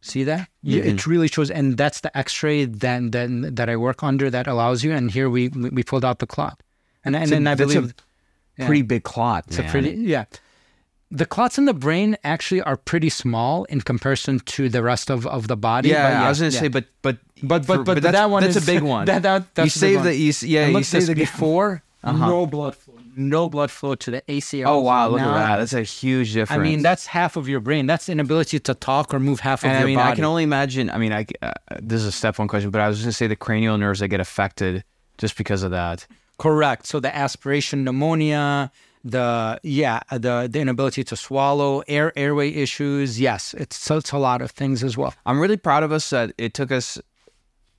[0.00, 0.48] See that?
[0.62, 4.46] Yeah, It really shows, and that's the X-ray that that that I work under that
[4.46, 4.92] allows you.
[4.92, 6.62] And here we we pulled out the clot,
[7.04, 7.94] and and, a- and I that's a believe
[8.60, 9.44] pretty big clot.
[9.48, 10.24] it's a pretty yeah.
[11.10, 15.26] The clots in the brain actually are pretty small in comparison to the rest of,
[15.26, 15.88] of the body.
[15.88, 16.60] Yeah, but I was gonna yeah.
[16.60, 19.06] say, but but But but for- but, that's, that one that's is a big one.
[19.10, 22.76] That, that that's you save the you, yeah And you save the before no blood
[22.76, 24.66] flow, no blood flow to the ACL.
[24.66, 25.56] Oh wow, look Now- at that.
[25.58, 26.58] That's a huge difference.
[26.60, 27.86] I mean, that's half of your brain.
[27.86, 30.12] That's inability to talk or move half of and your I mean, body.
[30.12, 30.90] I can only imagine.
[30.90, 33.26] I mean, I uh, this is a step one question, but I was gonna say
[33.26, 34.84] the cranial nerves that get affected
[35.18, 36.06] just because of that.
[36.38, 36.86] Correct.
[36.86, 38.70] So the aspiration pneumonia,
[39.04, 43.20] the yeah, the the inability to swallow, air airway issues.
[43.20, 45.14] Yes, it's so it's a lot of things as well.
[45.26, 46.98] I'm really proud of us that it took us.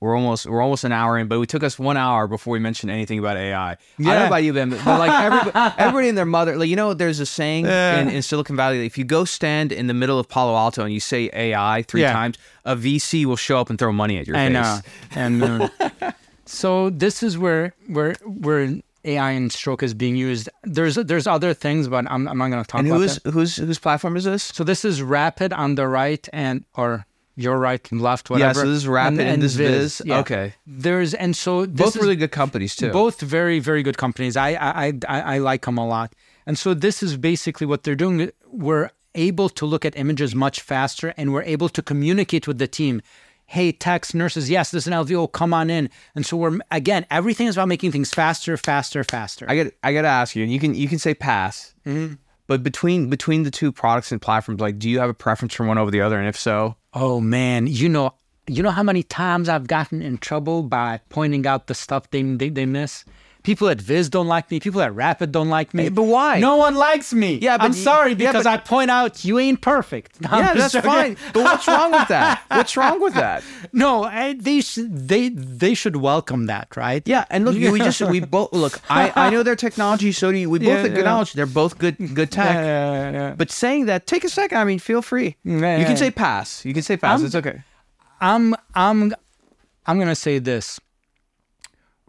[0.02, 2.60] We're almost we're almost an hour in, but we took us one hour before we
[2.60, 3.72] mentioned anything about AI.
[3.72, 4.28] I don't know Yeah.
[4.28, 7.26] about you, Ben, but like everybody, everybody and their mother, like you know, there's a
[7.26, 10.56] saying in, in Silicon Valley: that if you go stand in the middle of Palo
[10.56, 12.14] Alto and you say AI three Yeah.
[12.14, 14.54] times, a VC will show up and throw money at your I face.
[14.54, 14.80] know.
[15.16, 15.70] And uh,
[16.46, 18.76] so this is where where where
[19.06, 20.50] AI and stroke is being used.
[20.64, 23.16] There's there's other things, but I'm, I'm not going to talk And about who is
[23.20, 23.32] that.
[23.32, 24.44] whose whose platform is this?
[24.44, 27.06] So this is rapid on the right and or
[27.40, 28.60] your right and left, whatever.
[28.60, 30.02] Yeah, so this is Rapid and this Viz.
[30.06, 30.20] Yeah.
[30.20, 30.54] Okay.
[30.68, 32.92] There's and so this Both really good companies too.
[32.92, 34.36] both very very good companies.
[34.36, 36.14] I I I, I like them a lot.
[36.46, 38.32] And so this is basically what they're doing.
[38.48, 42.68] We're able to look at images much faster, and we're able to communicate with the
[42.68, 43.02] team.
[43.46, 45.32] Hey, techs, nurses, yes, this is an LVO.
[45.32, 45.90] Come on in.
[46.14, 49.46] And so we're again, everything is about making things faster, faster, faster.
[49.50, 51.74] I get I got to ask you, and you can you can say pass.
[51.86, 52.16] Mm-hmm.
[52.50, 55.68] But between between the two products and platforms, like, do you have a preference for
[55.68, 56.18] one over the other?
[56.18, 58.16] And if so, Oh man, you know,
[58.48, 62.24] you know how many times I've gotten in trouble by pointing out the stuff they
[62.24, 63.06] they, they miss.
[63.42, 64.60] People at Viz don't like me.
[64.60, 65.84] People at Rapid don't like me.
[65.84, 66.40] Hey, but why?
[66.42, 67.36] No one likes me.
[67.36, 70.20] Yeah, but I'm sorry yeah, because but- I point out you ain't perfect.
[70.20, 70.90] No, yeah, that's joking.
[70.90, 71.18] fine.
[71.34, 72.44] But what's wrong with that?
[72.50, 73.44] What's wrong with that?
[73.72, 77.02] No, I, they should they they should welcome that, right?
[77.08, 78.82] Yeah, and look, we just we both look.
[78.90, 80.50] I I know their technology, so do you.
[80.50, 82.56] We both Yeah, acknowledge they're both good good tech.
[82.56, 83.36] Yeah, yeah, yeah.
[83.38, 84.58] But saying that, take a second.
[84.58, 85.38] I mean, feel free.
[85.44, 85.88] Yeah, you yeah.
[85.88, 86.66] can say pass.
[86.66, 87.20] You can say pass.
[87.20, 87.62] I'm- it's okay.
[88.20, 89.14] I'm I'm
[89.86, 90.80] I'm gonna say this.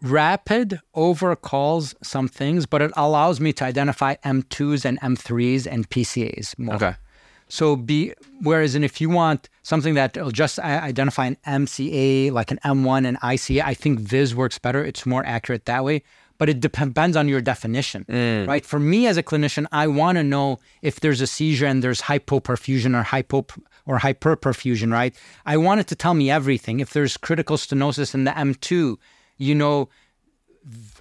[0.02, 6.58] Rapid overcalls some things, but it allows me to identify M2s and M3s and PCAs
[6.58, 6.76] more.
[6.76, 6.94] Okay.
[7.50, 12.30] So be whereas and if you want something that will just uh, identify an MCA
[12.30, 14.84] like an M1 and ICA, I think Viz works better.
[14.84, 16.02] It's more accurate that way.
[16.38, 18.48] But it depends on your definition, mm.
[18.48, 18.64] right?
[18.64, 22.00] For me as a clinician, I want to know if there's a seizure and there's
[22.00, 23.44] hypoperfusion or hypo
[23.84, 25.14] or hyperperfusion, right?
[25.44, 26.80] I want it to tell me everything.
[26.80, 28.96] If there's critical stenosis in the M2,
[29.40, 29.88] you know,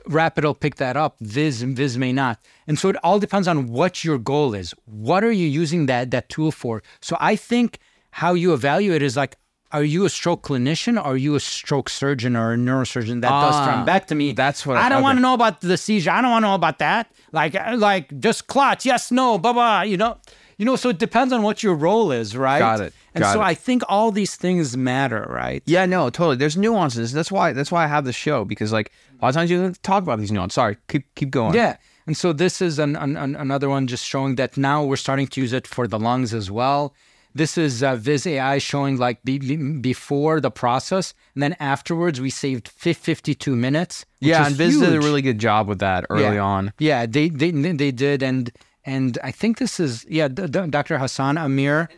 [0.07, 1.17] Rapid will pick that up.
[1.19, 2.39] Viz and Viz may not.
[2.65, 4.73] And so it all depends on what your goal is.
[4.85, 6.81] What are you using that that tool for?
[7.01, 7.77] So I think
[8.11, 9.35] how you evaluate is like,
[9.71, 10.97] are you a stroke clinician?
[11.03, 14.35] Are you a stroke surgeon or a neurosurgeon that does Ah, thrombectomy?
[14.35, 15.03] that's what- I don't okay.
[15.03, 16.09] want to know about the seizure.
[16.09, 17.11] I don't want to know about that.
[17.31, 18.85] Like uh, like just clots.
[18.85, 19.81] Yes, no, blah blah.
[19.81, 20.17] You know.
[20.60, 22.60] You know, so it depends on what your role is, right?
[22.60, 23.45] Got it, And got so it.
[23.45, 25.64] I think all these things matter, right?
[25.66, 26.36] Yeah, no, totally.
[26.36, 27.14] There's nuances.
[27.14, 27.53] That's why.
[27.53, 30.03] That's why I have the show because, like, a lot of times you don't talk
[30.03, 30.55] about these nuances.
[30.55, 31.55] Sorry, keep keep going.
[31.55, 31.78] Yeah.
[32.07, 35.28] And so this is an, an, an- another one just showing that now we're starting
[35.28, 36.93] to use it for the lungs as well.
[37.34, 42.20] This is uh, Viz AI showing like be, be- before the process, and then afterwards
[42.20, 44.05] we saved fif- 52 minutes.
[44.20, 46.39] yeah, and Viz did a really good job with that early yeah.
[46.43, 46.74] on.
[46.80, 48.51] Yeah, they, they they did, and
[48.86, 50.97] and I think this is yeah, D- D- Dr.
[50.97, 51.89] Hassan Amir,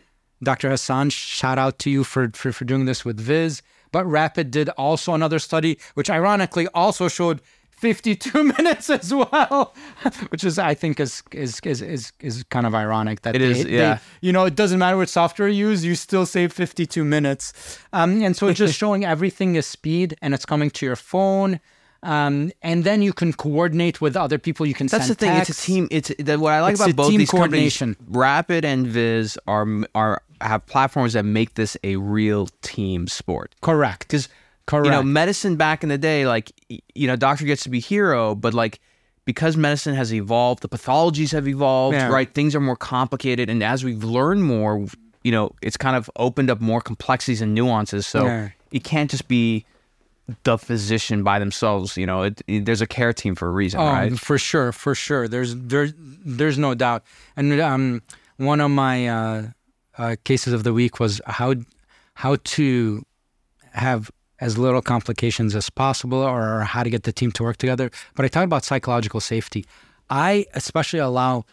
[0.43, 0.69] Dr.
[0.69, 3.61] Hassan, shout out to you for, for for doing this with Viz.
[3.91, 9.73] But Rapid did also another study, which ironically also showed 52 minutes as well,
[10.29, 13.45] which is I think is is is is, is kind of ironic that It they,
[13.51, 13.99] is, they- yeah.
[14.21, 17.77] you know, it doesn't matter what software you use, you still save 52 minutes.
[17.91, 21.59] Um, and so it's just showing everything is speed and it's coming to your phone.
[22.03, 24.65] Um, and then you can coordinate with other people.
[24.65, 25.31] You can That's the thing.
[25.37, 25.87] It's a team.
[25.91, 27.77] It's that what I like It's about both team these companies.
[27.77, 27.95] coordination.
[28.09, 33.53] Rapid and Viz are are have platforms that make this a real team sport.
[33.61, 34.07] Correct.
[34.07, 34.29] Because
[34.65, 34.85] Correct.
[34.85, 36.51] you know, medicine back in the day, like
[36.95, 38.79] you know, doctor gets to be hero, but like
[39.25, 42.07] because medicine has evolved, the pathologies have evolved, Yeah.
[42.07, 42.33] right?
[42.33, 44.87] Things are more complicated, and as we've learned more,
[45.23, 48.07] you know, it's kind of opened up more complexities and nuances.
[48.07, 48.49] So Yeah.
[48.71, 49.65] it can't just be
[50.43, 51.97] the physician by themselves.
[51.97, 54.17] You know, it, it- there's a care team for a reason, Oh, right?
[54.19, 55.27] for sure, for sure.
[55.27, 57.03] There's there's there's no doubt.
[57.35, 58.01] And um,
[58.37, 59.47] one of my uh,
[59.97, 61.55] uh, cases of the week was how
[62.15, 63.03] how to
[63.73, 67.91] have as little complications as possible, or how to get the team to work together.
[68.15, 69.65] But I talk about psychological safety.
[70.09, 71.45] I especially allow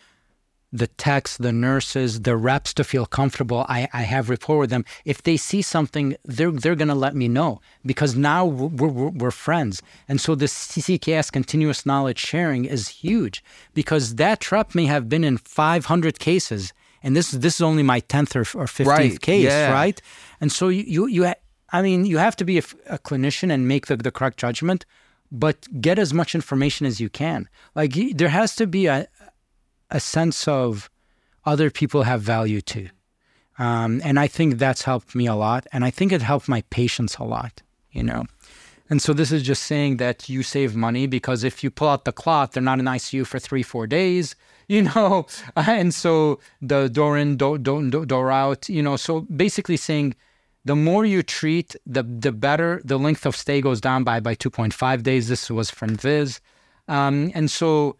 [0.72, 3.64] the techs, the nurses, the reps to feel comfortable.
[3.68, 4.84] I, I have rapport with them.
[5.04, 9.30] If they see something, they're they're gonna let me know because now we're, we're, we're
[9.30, 9.82] friends.
[10.08, 13.42] And so this CCKS continuous knowledge sharing is huge
[13.74, 18.00] because that rep may have been in 500 cases, and this this is only my
[18.02, 19.72] 10th or, or 15th Right, case, yeah.
[19.72, 20.00] right?
[20.40, 21.34] And so you you, you ha-
[21.72, 24.84] I mean you have to be a clinician and make the, the correct judgment.
[25.30, 27.50] But get as much information as you can.
[27.74, 29.06] Like there has to be a,
[29.90, 30.90] a sense of
[31.44, 32.88] other people have value too.
[33.58, 35.66] Um, and I think that's helped me a lot.
[35.72, 38.26] And I think it helped my patients a lot, you know.
[38.90, 42.04] And so this is just saying that you save money because if you pull out
[42.04, 44.34] the clot, they're not in ICU for three, four days,
[44.68, 45.26] you know.
[45.56, 48.96] And so the door in, door, door- door out, you know.
[48.96, 50.14] So basically saying
[50.64, 54.34] the more you treat, the the better the length of stay goes down by by
[54.34, 55.28] 2.5 days.
[55.28, 56.40] This was from Viz.
[56.88, 57.96] Um, and so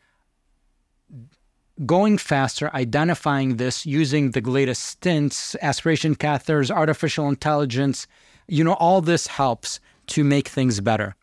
[1.87, 8.07] going faster, identifying this, using the latest stents, aspiration catheters, artificial intelligence,
[8.49, 11.15] you know, all this helps to make things better.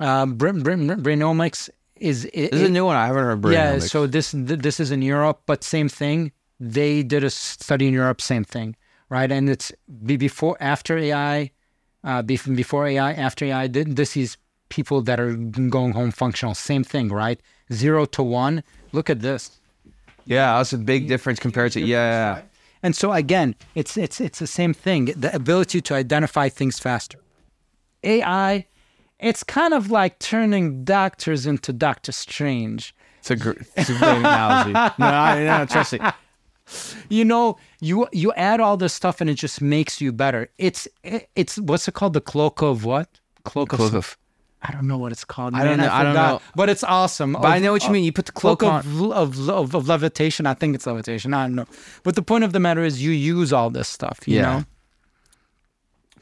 [0.00, 2.96] Uh, Bra- Bra- Brainomix is This is a new one.
[2.96, 3.44] I haven't heard.
[3.44, 3.78] of yeah.
[3.78, 6.32] So this this is in Europe, but same thing.
[6.58, 8.76] They did a study in Europe, same thing,
[9.08, 9.30] right?
[9.30, 9.72] And it's
[10.06, 11.50] before after AI,
[12.04, 13.66] uh, before AI, after AI.
[13.68, 14.36] This is
[14.68, 16.54] people that are going home functional.
[16.54, 17.40] Same thing, right?
[17.72, 18.62] Zero to one.
[18.92, 19.60] Look at this.
[20.24, 22.42] Yeah, that's a big difference compared to yeah.
[22.82, 25.06] And so again, it's it's it's the same thing.
[25.16, 27.18] The ability to identify things faster.
[28.04, 28.66] AI,
[29.20, 32.94] it's kind of like turning doctors into Doctor Strange.
[33.20, 34.72] It's a, gr- it's a great analogy.
[34.98, 36.00] No, I, no, trust me.
[37.08, 40.48] You know, you you add all this stuff and it just makes you better.
[40.58, 42.14] It's it, it's what's it called?
[42.14, 43.20] The cloak of what?
[43.44, 43.78] Cloak of.
[43.78, 44.18] Cloak of-
[44.64, 45.54] I don't know what it's called.
[45.54, 46.40] I don't know- I don't know.
[46.54, 47.32] But it's awesome.
[47.32, 48.04] But I know what you mean.
[48.04, 49.12] You put the cloak, cloak on.
[49.12, 50.46] of, of, of, of levitation.
[50.46, 51.34] I think it's levitation.
[51.34, 51.66] I don't know.
[52.04, 54.42] But the point of the matter is you use all this stuff, you Yeah.
[54.58, 54.64] know?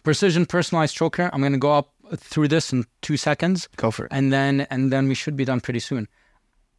[0.03, 1.31] Precision personalized stroke care.
[1.35, 3.69] I'm going to go up through this in two seconds.
[3.77, 4.13] Go for it.
[4.13, 6.09] And then, and then we should be done pretty soon.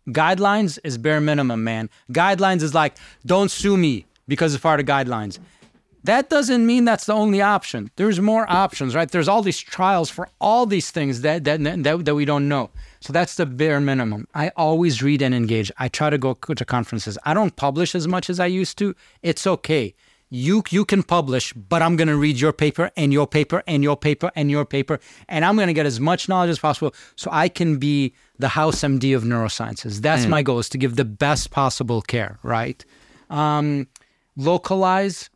[0.09, 1.89] Guidelines is bare minimum, man.
[2.12, 2.95] Guidelines is like,
[3.26, 5.38] don't sue me because it's part of guidelines.
[6.04, 7.91] That doesn't mean that's the only option.
[7.95, 9.10] There's more options, right?
[9.10, 12.72] There's all these trials for all these things that that, that, that we don't know.
[13.02, 14.28] So that's the bare minimum.
[14.34, 15.72] I always read and engage.
[15.78, 17.18] I try to go to conferences.
[17.24, 18.95] I don't publish as much as I used to.
[19.22, 19.93] It's okay.
[20.34, 23.97] You you can publish, but I'm gonna read your paper and your paper and your
[23.97, 27.49] paper and your paper, and I'm gonna get as much knowledge as possible so I
[27.49, 29.99] can be the house MD of neurosciences.
[30.02, 32.84] That's my goal is to give the best possible care, right?
[33.30, 33.88] Um,
[34.38, 35.30] localize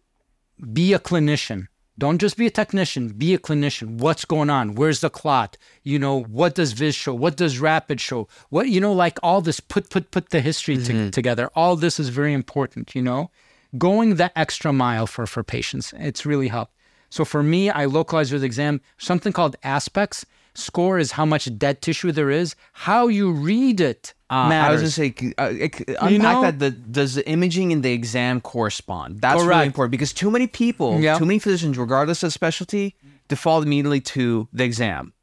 [0.73, 1.67] be a clinician.
[1.97, 3.99] Don't just be a technician, be a clinician.
[3.99, 4.75] What's going on?
[4.75, 5.55] Where's the clot?
[5.83, 7.13] You know, what does Viz show?
[7.13, 8.27] What does Rapid show?
[8.49, 11.09] What, you know, like all this, put, put, put the history to- mm-hmm.
[11.11, 11.49] together.
[11.55, 13.31] All this is very important, you know?
[13.77, 15.93] Going the extra mile for, for patients.
[15.97, 16.73] It's really helped.
[17.09, 20.25] So for me, I localize with exam something called aspects.
[20.55, 22.55] Score is how much dead tissue there is.
[22.73, 24.67] How you read it Uh, matters.
[24.67, 26.41] I was gonna say, uh, it, unpack know?
[26.41, 26.59] that.
[26.59, 29.21] The, does the imaging and the exam correspond?
[29.21, 29.49] That's Correct.
[29.49, 31.17] really important because too many people, Yeah.
[31.19, 32.95] too many physicians, regardless of specialty,
[33.27, 35.13] default immediately to the exam.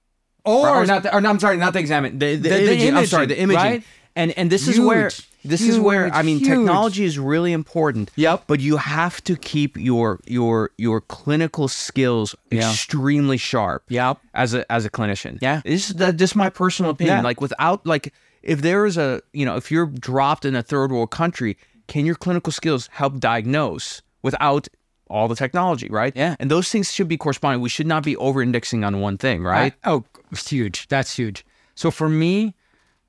[0.45, 2.03] or, Or, or not, the, or no, I'm sorry, not the exam.
[2.03, 3.63] The, the, The- the imaging, I'm sorry, the imaging.
[3.63, 3.83] right?
[4.15, 7.53] And and this is where Huge, this is where I mean huge, technology is really
[7.53, 8.11] important.
[8.17, 8.45] Yep.
[8.47, 12.71] But you have to keep your your your clinical skills Yeah.
[12.71, 13.85] extremely sharp.
[13.89, 14.19] Yep.
[14.35, 15.39] As a as a clinician.
[15.41, 15.63] Yeah.
[15.65, 17.19] This is that just my personal opinion.
[17.19, 17.23] Yeah.
[17.23, 20.93] Like without like if there is a you know if you're dropped in a third
[20.93, 21.57] world country,
[21.89, 24.69] can your clinical skills help diagnose without
[25.09, 26.13] all the technology, right?
[26.17, 26.37] Yeah.
[26.39, 27.61] And those things should be corresponding.
[27.63, 29.75] We should not be over indexing on one thing, right?
[29.85, 30.89] I- oh, it's huge.
[30.89, 31.45] That's huge.
[31.75, 32.55] So for me,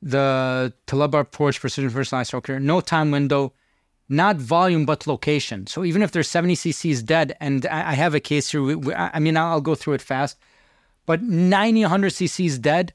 [0.03, 3.53] the Teleb approach, precision personalized stroke care, no time window,
[4.09, 5.65] not volume but location.
[5.67, 8.75] So even if there's 70 cc's dead, and I I have a case here, we-
[8.85, 10.37] we- I mean, I'll go through it fast,
[11.05, 12.93] but 90, 100 cc's dead,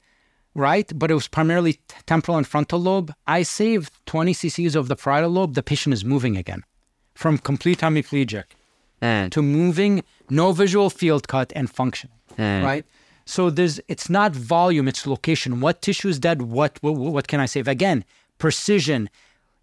[0.55, 0.89] right?
[1.01, 1.81] But it was primarily t-
[2.13, 3.09] temporal and frontal lobe.
[3.39, 5.55] I saved 20 cc's of the parietal lobe.
[5.55, 6.63] The patient is moving again
[7.15, 8.45] from complete hemiplegic
[9.01, 9.95] And to moving,
[10.29, 12.17] no visual field cut, and functioning.
[12.37, 12.65] Mm.
[12.71, 12.85] Right.
[13.29, 15.61] So there's it's not volume, it's location.
[15.61, 16.41] What tissue is dead?
[16.41, 17.69] What, what what can I save?
[17.69, 17.99] Again,
[18.39, 19.11] precision.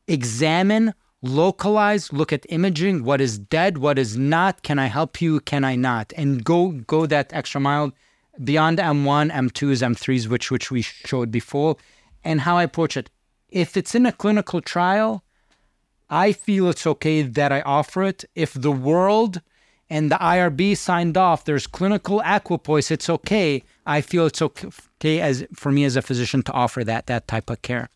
[0.07, 0.93] Examine,
[1.23, 3.03] localize, look at imaging.
[3.03, 3.79] What is dead?
[3.79, 4.61] What is not?
[4.61, 5.39] Can I help you?
[5.39, 6.13] Can I not?
[6.15, 6.59] And go
[6.95, 7.91] go that extra mile.
[8.43, 11.71] beyond M1, M2s, M3s, which which we showed before,
[12.23, 13.09] and how I approach it.
[13.49, 15.23] If it's in a clinical trial,
[16.09, 18.19] I feel it's okay that I offer it.
[18.35, 19.41] If the world
[19.89, 23.63] and the IRB signed off, there's clinical equipoise, it's okay.
[23.85, 27.49] I feel it's okay as for me as a physician to offer that that type
[27.49, 27.89] of care.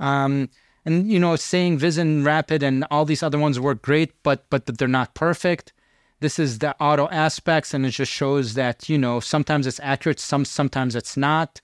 [0.00, 0.50] Um,
[0.84, 4.48] and you know, saying Viz and Rapid and all these other ones work great, but
[4.50, 5.72] but they're not perfect.
[6.20, 10.18] This is the auto aspects, and it just shows that you know sometimes it's accurate,
[10.18, 11.60] some sometimes it's not.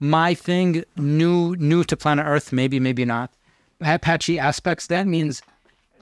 [0.00, 3.32] My thing, new new to planet Earth, maybe maybe not.
[3.80, 4.86] Apache aspects.
[4.86, 5.42] That means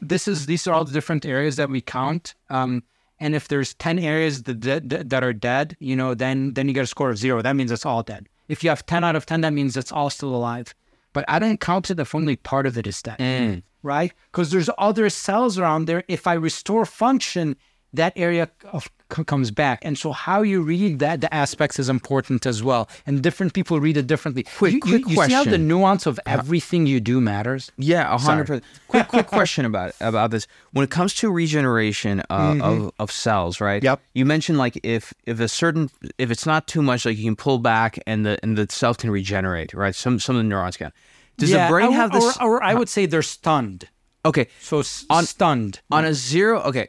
[0.01, 2.35] this is these are all the different areas that we count.
[2.51, 2.83] Um,
[3.21, 6.75] and if there's ten areas that, that, that are dead, you know, then then you
[6.75, 7.43] get a score of zero.
[7.43, 8.29] That means it's all dead.
[8.49, 10.75] If you have ten out of ten, that means it's all still alive.
[11.13, 13.63] But I don't count it if only part of it is dead, mm.
[13.83, 14.13] right?
[14.31, 16.05] Because there's other cells around there.
[16.09, 17.57] If I restore function,
[17.93, 19.81] that area of, c- comes back.
[19.83, 22.89] And so how you read that the aspects is important as well.
[23.07, 24.45] And different people read it differently.
[24.59, 27.73] Quick- you, quick you, you see how the nuance of everything you do matters?
[27.77, 28.61] Yeah, a hundred Sorry.
[28.61, 28.65] percent.
[28.89, 30.47] Quick, quick question about about this.
[30.73, 33.79] When it comes to regeneration uh, of of cells, right?
[33.83, 33.87] Mm-hmm.
[33.87, 34.01] Yep.
[34.15, 37.37] You mentioned like if if a certain if it's not too much, like you can
[37.37, 39.95] pull back and the and the cells can regenerate, right?
[39.95, 40.93] Some some of the neurons can.
[41.39, 42.37] Does Yeah, the brain or- have this?
[42.39, 43.89] Or, or I would say they're stunned.
[44.25, 45.81] okay, So On- stunned.
[45.91, 46.61] on a zero.
[46.61, 46.89] Okay,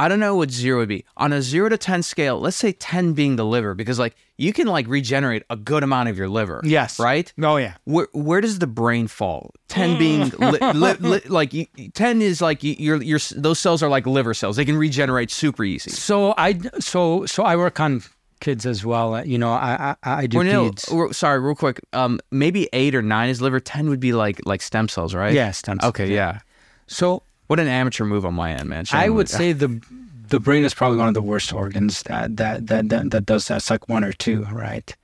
[0.00, 2.40] I don't know what zero would be on a zero to ten scale.
[2.40, 6.08] Let's say ten being the liver, because like you can like regenerate a good amount
[6.08, 6.62] of your liver.
[6.64, 6.98] Yes.
[6.98, 7.30] Right.
[7.42, 7.74] Oh yeah.
[7.84, 9.52] Where where does the brain fall?
[9.68, 13.90] Ten being li, li, li, like you, ten is like your your those cells are
[13.90, 14.56] like liver cells.
[14.56, 15.90] They can regenerate super easy.
[15.90, 18.02] So I so so I work on
[18.40, 19.22] kids as well.
[19.26, 20.96] You know, I I, I do Cornel, peds.
[20.96, 21.78] r- sorry, real quick.
[21.92, 23.60] Um, maybe eight or nine is liver.
[23.60, 25.34] Ten would be like like stem cells, right?
[25.34, 26.38] Yeah, stem cells, Okay, yeah.
[26.86, 28.84] So What an amateur move on my end, man.
[28.92, 29.14] I Shame.
[29.16, 29.80] would say the
[30.28, 33.48] the brain is probably one of the worst organs that that that that, that does
[33.48, 33.56] that.
[33.56, 34.96] It's like one or two, right?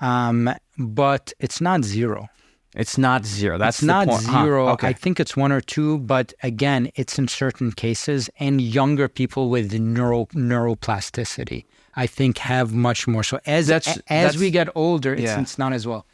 [0.00, 2.28] Um, but it's not zero.
[2.76, 3.56] it's not zero.
[3.56, 4.24] That's not point.
[4.26, 4.68] Huh, zero.
[4.74, 4.88] Okay.
[4.88, 9.48] I think it's one or two, but again, it's in certain cases and younger people
[9.48, 11.64] with neuro neuroplasticity.
[11.96, 13.22] I think have much more.
[13.22, 15.40] So as That's- as that's- we get older, it's, Yeah.
[15.40, 16.04] it's not as well.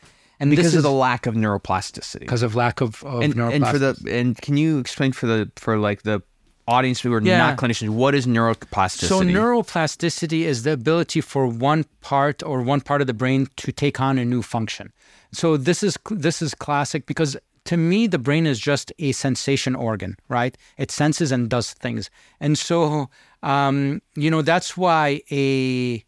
[0.41, 2.21] And because this of is the lack of neuroplasticity.
[2.21, 4.21] because of lack of, of and, and for the neuroplasticity.
[4.21, 6.23] and can you explain for the for like the
[6.67, 7.37] audience who are Yeah.
[7.39, 9.09] not clinicians what is neuroplasticity?
[9.09, 13.73] So neuroplasticity is the ability for one part or one part of the brain to
[13.73, 14.93] take on a new function.
[15.33, 19.75] So this is this is classic because to me the brain is just a sensation
[19.77, 20.57] organ, right?
[20.79, 22.11] It senses and does things,
[22.41, 23.11] and so
[23.43, 26.05] um, you know that's why a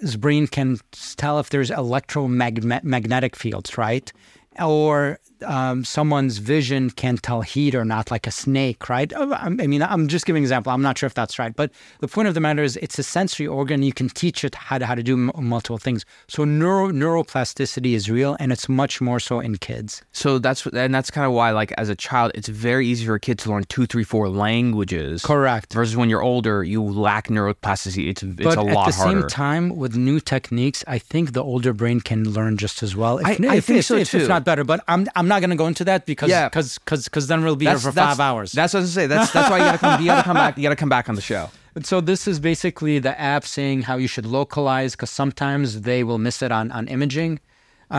[0.00, 0.78] bird's brain can
[1.16, 4.12] tell if there's electromagnetic fields, right?
[4.60, 9.10] Or um, someone's vision can tell heat or not, like a snake, right?
[9.12, 10.70] Uh, I mean, I'm just giving an example.
[10.72, 11.70] I'm not sure if that's right, but
[12.00, 13.82] the point of the matter is, it's a sensory organ.
[13.82, 16.04] You can teach it how to how to do m- multiple things.
[16.28, 20.02] So neuro neuroplasticity is real, and it's much more so in kids.
[20.12, 23.14] So that's and that's kind of why, like, as a child, it's very easy for
[23.14, 25.22] a kid to learn two, three, four languages.
[25.22, 25.72] Correct.
[25.72, 28.08] Versus when you're older, you lack neuroplasticity.
[28.10, 28.88] It's it's But a lot harder.
[28.90, 29.20] at the harder.
[29.22, 33.18] same time, with new techniques, I think the older brain can learn just as well.
[33.18, 34.18] If, I- I if, think if, so too.
[34.18, 34.64] if not better.
[34.72, 36.48] But I'm I'm not going to go into that because Yeah.
[36.48, 36.78] because
[37.08, 38.48] because then we'll be here for five hours.
[38.52, 39.06] That's what I was gonna say.
[39.14, 40.00] That's that's why you gotta come.
[40.02, 40.56] You gotta come back.
[40.58, 41.44] You gotta come back on the show.
[41.84, 46.18] So this is basically the app saying how you should localize because sometimes they will
[46.18, 47.38] miss it on on imaging,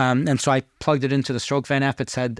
[0.00, 1.98] um, and so I plugged it into the Stroke Van app.
[2.04, 2.32] It said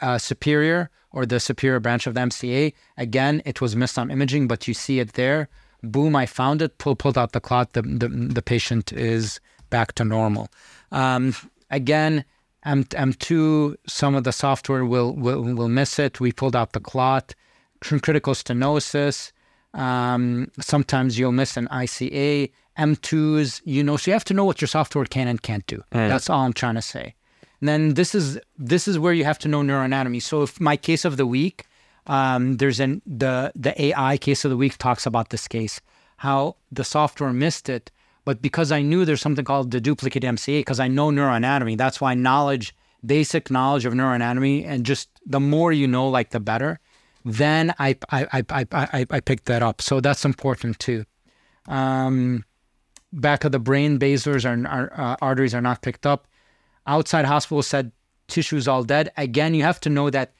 [0.00, 2.72] uh, Superior or the Superior branch of the MCA.
[3.06, 5.48] Again, it was missed on imaging, but you see it there.
[5.84, 6.16] Boom!
[6.16, 6.70] I found it.
[6.78, 7.66] Pull, pulled out the clot.
[7.74, 8.08] The, the
[8.38, 9.38] the patient is
[9.70, 10.48] back to normal.
[10.90, 11.24] Um,
[11.70, 12.24] again.
[12.66, 16.20] M M2, some of the software will, will will miss it.
[16.20, 17.34] We pulled out the clot,
[17.80, 19.32] Cr- critical stenosis.
[19.72, 24.60] Um, sometimes you'll miss an ICA, M2s, you know, so you have to know what
[24.60, 25.82] your software can and can't do.
[26.08, 27.14] That's all I'm trying to say.
[27.60, 30.22] And then this is this is where you have to know neuroanatomy.
[30.22, 31.64] So if my case of the week,
[32.06, 35.80] um, there's an the the AI case of the week talks about this case,
[36.18, 37.90] how the software missed it,
[38.26, 42.00] but because I knew there's something called the duplicate MCA, because I know neuroanatomy, that's
[42.00, 42.74] why knowledge,
[43.06, 46.80] basic knowledge of neuroanatomy, and just the more you know, like the better.
[47.24, 49.80] Then I I I I I, picked that up.
[49.80, 51.04] So that's important too.
[51.68, 52.44] Um,
[53.12, 56.26] back of the brain, basals are, are uh, arteries are not picked up.
[56.84, 57.92] Outside hospital said
[58.26, 59.12] tissue's all dead.
[59.16, 60.32] Again, you have to know that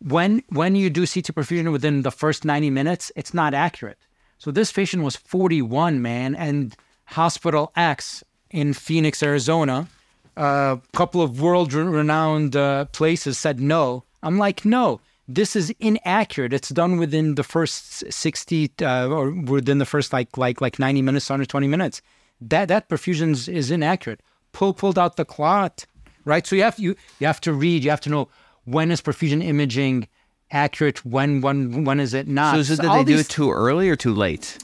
[0.00, 3.98] when when you do CT perfusion within the first 90 minutes, it's not accurate.
[4.36, 6.76] So this patient was 41, man, and
[7.12, 9.88] Hospital X in Phoenix, Arizona,
[10.36, 14.04] a couple of world-renowned uh, places said no.
[14.22, 16.52] I'm like, no, this is inaccurate.
[16.52, 21.02] It's done within the first 60 uh, or within the first like like like 90
[21.02, 22.02] minutes, 120 minutes.
[22.40, 24.20] that that perfusion is, inaccurate.
[24.52, 25.86] Pull pulled out the clot,
[26.24, 26.46] right?
[26.46, 27.84] So you have you you have to read.
[27.84, 28.28] You have to know
[28.64, 30.08] when is perfusion imaging
[30.50, 31.04] accurate.
[31.04, 32.54] When when when is it not?
[32.54, 34.58] So is it that all they do it too early or too late?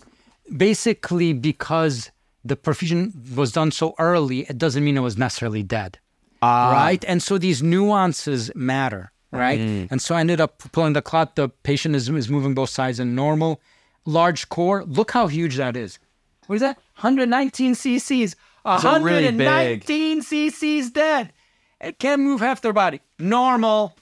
[0.56, 2.10] basically because
[2.44, 5.98] the perfusion was done so early, it doesn't mean it was necessarily dead.
[6.40, 6.70] Ah.
[6.72, 7.04] right?
[7.06, 9.58] And so these nuances matter, right?
[9.58, 9.88] Mm.
[9.90, 11.36] And so I ended up pulling the clot.
[11.36, 13.60] The patient is, is moving both sides in normal.
[14.04, 15.98] Large core, look how huge that is.
[16.46, 16.76] What is that?
[16.96, 18.36] 119 cc's.
[18.64, 21.32] So really 119 cc's dead.
[21.80, 23.00] It can't move half their body.
[23.18, 23.96] Normal.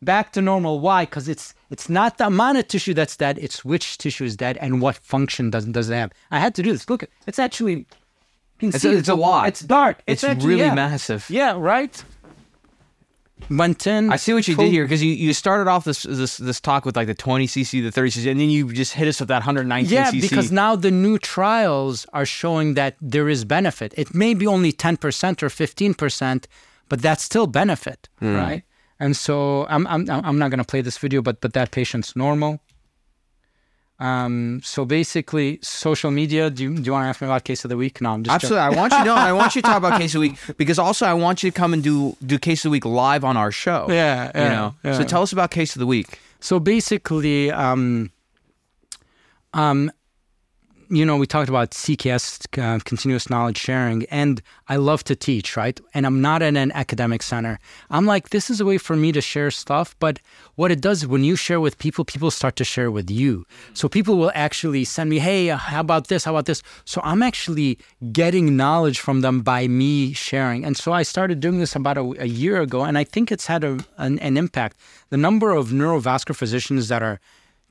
[0.00, 0.80] Back to normal.
[0.80, 1.04] Why?
[1.04, 3.38] Because it's it's not the amount of tissue that's dead.
[3.46, 6.10] It's which tissue is dead and what function doesn't does it have.
[6.30, 6.88] I had to do this.
[6.90, 7.76] Look, it's actually.
[7.76, 7.86] You
[8.60, 9.48] can It's see a- it's a lot.
[9.48, 9.96] It's dark.
[10.06, 10.74] It's, actually- really yeah.
[10.74, 11.22] massive.
[11.30, 11.94] Yeah, right.
[13.50, 14.12] Went in.
[14.12, 16.84] I see what you did here because you, you started off this, this this talk
[16.86, 19.28] with like the 20 cc, the 30 cc, and then you just hit us with
[19.30, 20.20] that 119 Yeah, cc.
[20.20, 23.92] because now the new trials are showing that there is benefit.
[23.96, 26.44] It may be only 10% or 15%,
[26.88, 28.34] but that's still benefit, Hmm.
[28.36, 28.62] right?
[29.02, 32.14] And so I'm I'm I'm not going to play this video, but but that patient's
[32.14, 32.60] normal.
[33.98, 36.50] Um, so basically, social media.
[36.50, 38.00] Do you, do you want to ask me about case of the week?
[38.00, 39.14] No, I'm just Absolutely, I want you to know.
[39.16, 41.50] I want you to talk about case of the week because also I want you
[41.50, 43.86] to come and do do case of the week live on our show.
[43.88, 44.74] Yeah, you know.
[44.84, 44.92] yeah.
[44.98, 46.20] So tell us about case of the week.
[46.38, 48.12] So basically, um,
[49.52, 49.90] um,
[50.92, 55.56] you know, we talked about CKS, uh, continuous knowledge sharing, and I love to teach,
[55.56, 55.80] right?
[55.94, 57.58] And I'm not in an academic center.
[57.88, 59.96] I'm like, this is a way for me to share stuff.
[60.00, 60.20] But
[60.56, 63.46] what it does, when you share with people, people start to share with you.
[63.72, 66.24] So people will actually send me, hey, uh, how about this?
[66.24, 66.62] How about this?
[66.84, 67.78] So I'm actually
[68.12, 70.62] getting knowledge from them by me sharing.
[70.62, 73.46] And so I started doing this about a, a year ago, and I think it's
[73.46, 74.76] had a, an, an impact.
[75.08, 77.18] The number of neurovascular physicians that are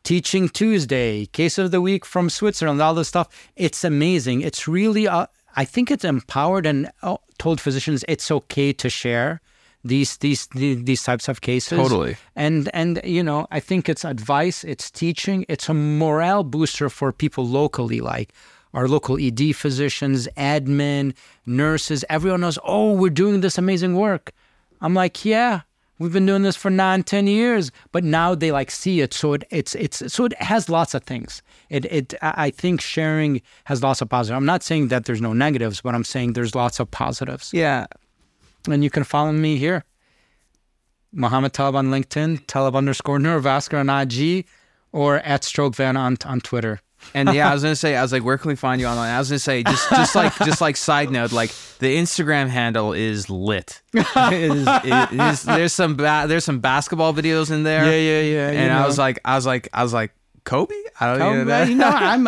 [0.04, 3.28] Teaching Tuesday, Case of the Week from Switzerland, all this stuff.
[3.56, 4.42] It's amazing.
[4.42, 9.42] It's really, uh, I think it's empowered and uh, told physicians it's okay to share
[9.84, 11.78] these these these, these types of cases.
[11.78, 12.16] Totally.
[12.36, 17.12] And and you know, I think it's advice, it's teaching, it's a morale booster for
[17.12, 18.34] people locally, like
[18.74, 21.14] our local ED physicians, admin,
[21.46, 22.06] nurses.
[22.10, 24.32] Everyone knows, oh, we're doing this amazing work.
[24.80, 25.62] I'm like, yeah,
[26.02, 29.14] we've been doing this for nine, ten years, but now they like see it.
[29.14, 31.42] So it it's it's so it has lots of things.
[31.70, 34.36] It it I think sharing has lots of positives.
[34.36, 37.54] I'm not saying that there's no negatives, but I'm saying there's lots of positives.
[37.54, 37.86] Yeah.
[38.68, 39.86] And you can follow me here.
[41.14, 44.46] Mohamed Teleb on LinkedIn, Talib underscore neurovascular on IG,
[44.92, 46.82] or at Stroke Van on on Twitter.
[47.14, 49.10] And yeah, I was gonna say, I was like, where can we find you online?
[49.14, 52.94] I was gonna say, just just like just like side note, like the Instagram handle
[52.94, 53.82] is lit.
[53.94, 57.84] It is, it is, there's some ba- there's some basketball videos in there.
[57.86, 58.52] yeah, yeah.
[58.52, 58.62] Yeah.
[58.62, 60.12] And I was like, I was like, I was like,
[60.46, 60.74] Kobe.
[61.00, 61.68] I don't Oh, know that.
[61.70, 62.28] you know, I'm.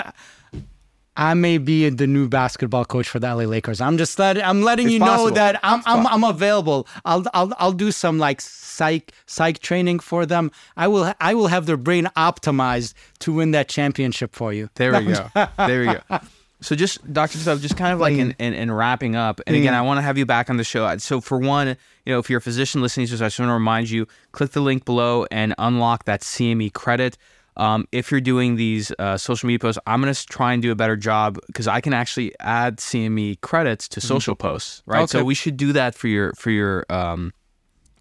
[1.15, 3.79] I may be the new basketball coach for the LA Lakers.
[3.81, 6.87] I'm just letting I'm letting It's you know that I'm I'm, I'm available.
[7.05, 10.51] I'll I'll I'll do some like psych psych training for them.
[10.75, 14.69] I will I will have their brain optimized to win that championship for you.
[14.75, 15.29] There we go.
[15.57, 16.19] There we go.
[16.61, 17.37] So just Dr.
[17.37, 20.01] Stuff, just kind of like in, in, in wrapping up, and again, I want to
[20.01, 20.97] have you back on the show.
[20.97, 23.49] So for one, you know, if you're a physician listening to this, I just want
[23.49, 27.17] to remind you, click the link below and unlock that CME credit.
[27.55, 30.71] Um, if you're doing these uh, social media posts, I'm going to try and do
[30.71, 35.07] a better job because I can actually add CME credits to social posts, right?
[35.09, 37.31] So we should do that for your for your um,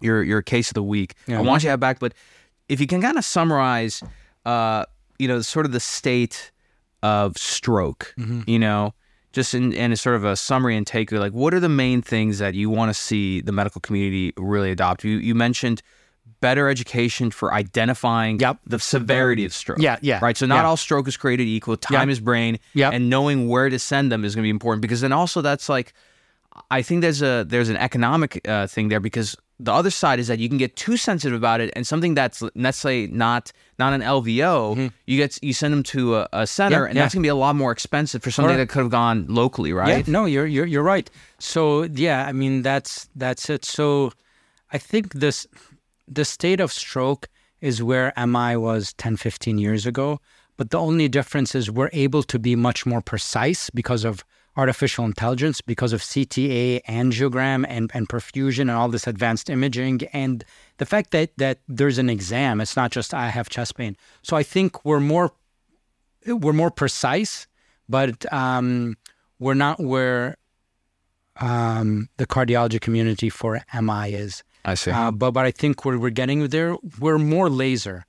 [0.01, 1.13] your your case of the week.
[1.27, 1.39] Yeah.
[1.39, 2.13] I want you to have back, but
[2.67, 4.01] if you can kind of summarize,
[4.45, 4.85] uh,
[5.19, 6.51] you know, sort of the state
[7.03, 8.13] of stroke,
[8.47, 8.93] you know,
[9.33, 12.01] just in, in a sort of a summary and takeaway, like what are the main
[12.01, 15.03] things that you want to see the medical community really adopt?
[15.03, 15.81] You you mentioned
[16.41, 18.57] better education for identifying Yep.
[18.67, 19.79] the severity of stroke.
[19.79, 20.35] Yeah, yeah, Right.
[20.37, 20.65] So not yeah.
[20.67, 21.77] all stroke is created equal.
[21.77, 22.13] Time Yep.
[22.13, 22.59] is brain.
[22.73, 22.93] Yep.
[22.93, 25.69] And knowing where to send them is going to be important because then also that's
[25.69, 25.93] like
[26.69, 30.27] I think there's a there's an economic uh, thing there because the other side is
[30.27, 33.93] that you can get too sensitive about it and something that's let's say not not
[33.93, 36.83] an LVO you get you send them to a, a center Mm-hmm.
[36.83, 37.01] Yeah, and yeah.
[37.03, 38.69] that's gonna be a lot more expensive for something Correct.
[38.69, 41.09] that could have gone locally right Yeah, no, you're you're you're right.
[41.39, 43.65] So yeah, I mean that's that's it.
[43.65, 44.11] So
[44.71, 45.47] I think this
[46.07, 47.29] the state of stroke
[47.61, 50.19] is where MI was 10, 15 years ago.
[50.57, 54.23] But the only difference is we're able to be much more precise because of
[54.55, 60.43] artificial intelligence, because of CTA, angiogram, and, and perfusion, and all this advanced imaging, and
[60.77, 62.61] the fact that that there's an exam.
[62.61, 63.97] It's not just I have chest pain.
[64.21, 65.33] So I think we're more
[66.27, 67.47] we're more precise,
[67.89, 68.95] but um,
[69.39, 70.37] we're not where
[71.37, 74.43] um, the cardiology community for MI is.
[74.65, 76.75] I see Uh, but but I think we're we're getting there.
[76.99, 78.05] We're more laser.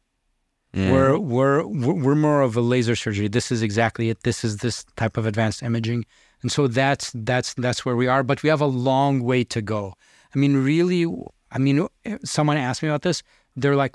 [0.74, 0.90] Mm.
[0.92, 3.28] We're we're we're we're more of a laser surgery.
[3.28, 4.22] This is exactly it.
[4.22, 6.04] This is this type of advanced imaging.
[6.42, 8.22] and so that's that's that's where we are.
[8.22, 9.94] But we have a long way to go.
[10.34, 11.06] I mean, really,
[11.52, 11.86] I mean,
[12.24, 13.22] someone asked me about this.
[13.56, 13.94] They're like,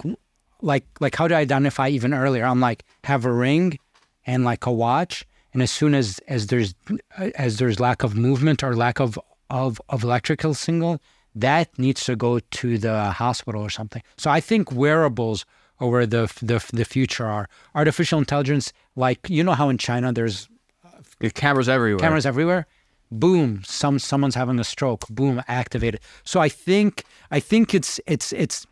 [0.61, 2.45] like, like, how do I identify even earlier?
[2.45, 3.77] I'm like, have a ring
[4.25, 6.75] and like a watch, and as soon as as there's
[7.35, 9.19] as there's lack of movement or lack of
[9.49, 11.01] of of electrical signal,
[11.41, 14.01] that needs to go to the hospital or something.
[14.17, 15.45] So I think wearables
[15.79, 17.47] are where the the the future are.
[17.73, 20.49] Artificial intelligence, like you know how in China there's
[21.19, 21.99] There's cameras everywhere.
[21.99, 22.65] cameras everywhere.
[23.11, 25.07] Boom, some someone's having a stroke.
[25.09, 25.99] Boom, activated.
[26.23, 28.67] So I think I think it's it's it's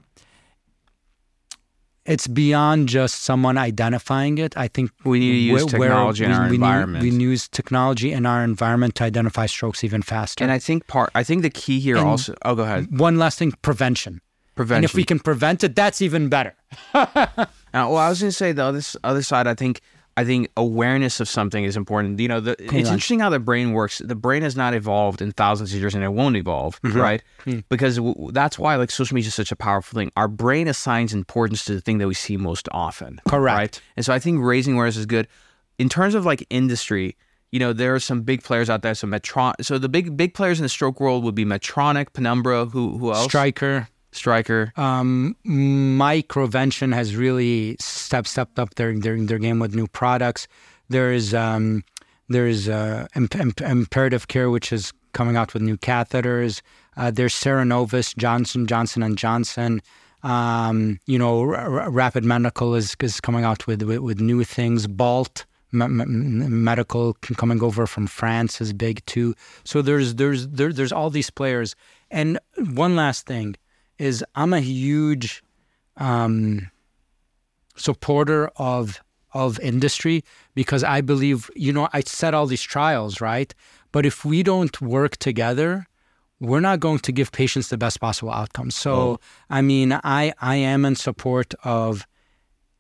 [2.07, 4.55] it's beyond just someone identifying it.
[4.57, 7.03] I think We need to use technology in our we need- environment.
[7.03, 10.43] we use technology in our environment to identify strokes even faster.
[10.43, 11.09] And I think part.
[11.13, 12.34] I think the key here And- also.
[12.43, 12.97] Oh, go ahead.
[12.99, 14.21] One last thing, prevention.
[14.55, 14.77] Prevention.
[14.77, 16.55] And if we can prevent it, that's even better.
[17.73, 19.45] Uh, well, I was going to say the other other side.
[19.45, 19.81] I think
[20.18, 22.19] I think awareness of something is important.
[22.19, 22.94] You know, the, it's on.
[22.95, 23.99] interesting how the brain works.
[24.03, 26.99] The brain has not evolved in thousands of years, and it won't evolve, Mm-hmm.
[26.99, 27.23] right?
[27.44, 27.60] Hmm.
[27.69, 30.11] Because w- w- that's why like social media is such a powerful thing.
[30.18, 33.22] Our brain assigns importance to the thing that we see most often.
[33.30, 33.56] Correct.
[33.57, 33.81] Right.
[33.95, 35.27] And so I think raising awareness is good.
[35.77, 37.15] In terms of like industry,
[37.52, 38.95] you know, there are some big players out there.
[38.95, 39.53] So Metron.
[39.61, 42.65] So the big big players in the stroke world would be Medtronic, Penumbra.
[42.65, 43.26] Who who else?
[43.26, 43.88] Stryker.
[44.18, 44.73] Stryker.
[44.76, 50.48] Um, Microvention has really stepped stepped up their their, their game with new products.
[50.89, 51.84] There's um,
[52.30, 56.61] there's uh, Imp- Imp- Imperative Care, which is coming out with new catheters.
[56.95, 59.81] Uh, there's Cerenovus, Johnson Johnson and Johnson.
[60.23, 64.88] Um, you know, R- Rapid Medical is is coming out with with, with new things.
[64.88, 65.45] Balt.
[65.73, 69.35] M- M- medical coming over from France is big too.
[69.65, 71.76] So there's there's there, there's all these players.
[72.10, 72.39] And
[72.72, 73.56] one last thing
[73.99, 75.43] is I'm a huge
[75.97, 76.69] um,
[77.75, 78.99] supporter of
[79.33, 80.23] of industry
[80.55, 83.53] because I believe you know I set all these trials right,
[83.91, 85.85] but if we don't work together,
[86.39, 88.75] we're not going to give patients the best possible outcomes.
[88.75, 89.19] So
[89.49, 92.05] I mean I I am in support of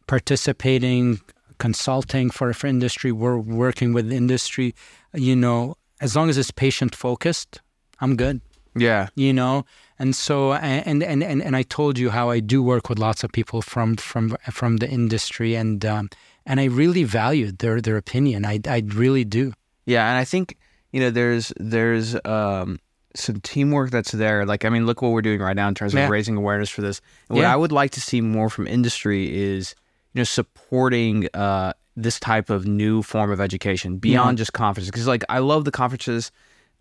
[0.07, 1.19] participating,
[1.59, 3.11] consulting for for industry.
[3.11, 4.73] We're working with industry,
[5.13, 7.61] you know, as long as it's patient focused,
[7.99, 8.41] I'm good
[8.75, 9.07] Yeah.
[9.15, 9.65] you know
[9.99, 13.23] and so and and and, and i told you how i do work with lots
[13.23, 16.09] of people from from from the industry and um,
[16.45, 19.53] and i really valued their their opinion i i really do
[19.85, 20.45] Yeah, and I think
[20.93, 22.79] you know there's there's um,
[23.15, 24.45] some teamwork that's there.
[24.45, 26.09] Like I mean, look what we're doing right now in terms of Yeah.
[26.17, 26.97] raising awareness for this.
[27.29, 27.53] And what Yeah.
[27.53, 29.21] I would like to see more from industry
[29.51, 29.75] is
[30.13, 34.91] you know supporting uh, this type of new form of education beyond just conferences.
[34.91, 36.31] Because like I love the conferences,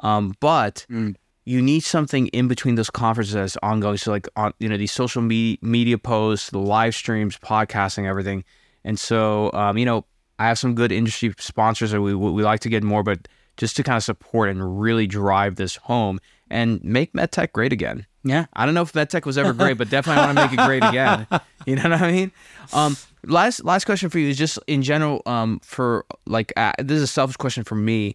[0.01, 1.15] um, but Mm.
[1.47, 3.97] You need something in between those conferences that's ongoing.
[3.97, 8.45] So like on you know these social media media posts, the live streams, podcasting, everything.
[8.85, 10.05] And so um, you know
[10.39, 13.77] I have some good industry sponsors that we we like to get more, but just
[13.77, 16.21] to kind of support and really drive this home
[16.51, 18.07] and make MedTech great again.
[18.23, 20.53] yeah I don't know if MedTech was ever great, but definitely I want to make
[20.53, 21.27] it great again.
[21.67, 22.31] You know what I mean?
[22.73, 26.99] Um, last last question for you is just in general um, for like uh, this
[26.99, 28.15] is a selfish question for me,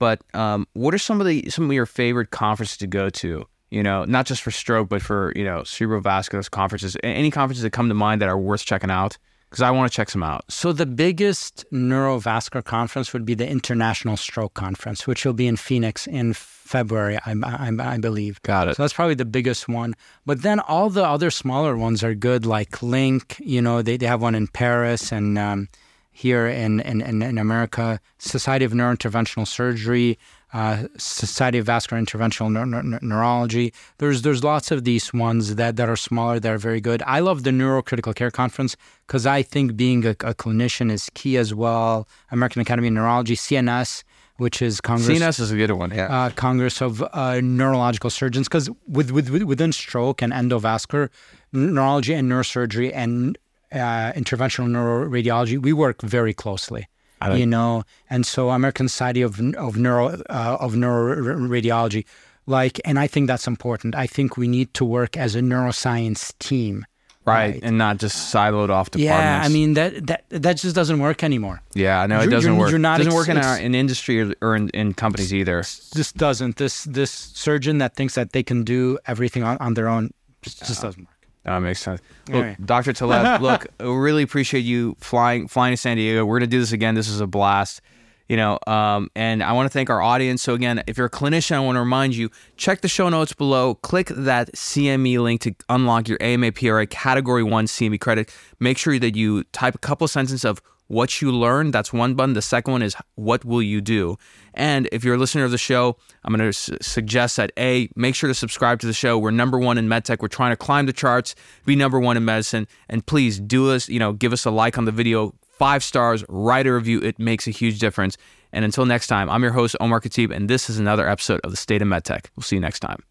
[0.00, 3.46] but um, what are some of the some of your favorite conferences to go to?
[3.70, 6.96] You know, not just for stroke, but for you know cerebrovascular conferences.
[7.04, 9.16] Any conferences that come to mind that are worth checking out?
[9.48, 10.44] Because I want to check some out.
[10.48, 15.56] so the biggest neurovascular conference would be the international stroke conference which will be in
[15.56, 18.76] phoenix in february i, I, I believe Got it.
[18.76, 19.94] So that's probably the biggest one.
[20.24, 23.40] But then all the other smaller ones are good, like LINNC.
[23.40, 25.68] You know, they, they have one in Paris and um,
[26.12, 30.18] here in, in, in, America, Society of Neurointerventional Surgery,
[30.52, 33.72] uh, Society of Vascular Interventional Neur- Neur- Neur- Neurology.
[33.98, 37.02] There's there's lots of these ones that, that are smaller that are very good.
[37.06, 38.76] I love the Neurocritical Care Conference
[39.06, 42.08] because I think being a, a clinician is key as well.
[42.32, 44.02] American Academy of Neurology, CNS,
[44.38, 45.92] which is Congress CNS is a good one.
[45.92, 46.06] Yeah.
[46.06, 51.08] uh, Congress of uh, Neurological Surgeons because with, with, with- within stroke and endovascular
[51.52, 53.38] neurology and neurosurgery and
[53.72, 56.86] uh, interventional neuroradiology, we work very closely.
[57.20, 62.04] like- you know, and so American Society of of Neuro uh, of Neuroradiology,
[62.46, 63.94] like, and I think that's important.
[63.94, 66.84] I think we need to work as a neuroscience team.
[67.26, 67.60] right.
[67.62, 69.04] And not just siloed off departments.
[69.04, 71.60] Yeah, I mean that that that just doesn't work anymore.
[71.74, 72.70] Yeah, I know it doesn't you're- work.
[72.70, 75.58] you're not doesn't ex- work in our in industry or, or in, in companies either.
[75.94, 76.56] This doesn't.
[76.56, 77.10] This this
[77.44, 80.10] surgeon that thinks that they can do everything on, on their own
[80.42, 81.09] just, just doesn't work.
[81.44, 82.00] That makes sense.
[82.28, 82.56] Look.
[82.64, 82.92] Dr.
[82.92, 86.24] Teleb, look, really appreciate you flying flying to San Diego.
[86.26, 86.94] We're gonna do this again.
[86.94, 87.80] This is a blast.
[88.28, 91.10] you know um, and i want to thank our audience so again if you're a
[91.10, 95.40] clinician i want to remind you check the show notes below click that cme link
[95.40, 99.78] to unlock your ama pra category 1 cme credit make sure that you type a
[99.78, 103.62] couple sentences of what you learned that's one button the second one is what will
[103.62, 104.16] you do
[104.54, 107.88] and if you're a listener of the show i'm going to su- suggest that a
[107.96, 110.56] make sure to subscribe to the show we're number one in medtech we're trying to
[110.56, 111.34] climb the charts
[111.66, 114.78] be number one in medicine and please do us you know give us a like
[114.78, 117.02] on the video five stars, write a review.
[117.02, 118.16] It makes a huge difference.
[118.50, 121.50] And until next time, I'm your host, Omar Khateeb, and this is another episode of
[121.50, 122.28] The State of MedTech.
[122.34, 123.09] We'll see you next time.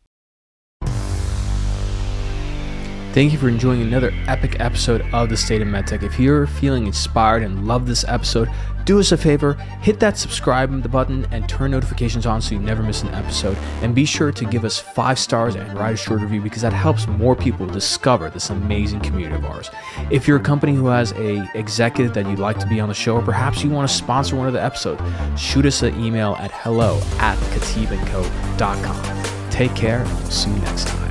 [3.11, 6.03] Thank you for enjoying another epic episode of The State of MedTech.
[6.03, 8.49] If you're feeling inspired and love this episode,
[8.85, 12.83] do us a favor, hit that subscribe button and turn notifications on so you never
[12.83, 13.57] miss an episode.
[13.81, 16.71] And be sure to give us five stars and write a short review because that
[16.71, 19.71] helps more people discover this amazing community of ours.
[20.11, 22.95] If you're a company who has a executive that you'd like to be on the
[22.95, 25.01] show, or perhaps you want to sponsor one of the episodes,
[25.35, 29.49] shoot us an email at hello at khateebandco.com.
[29.49, 31.08] Take care, and we'll see you next time.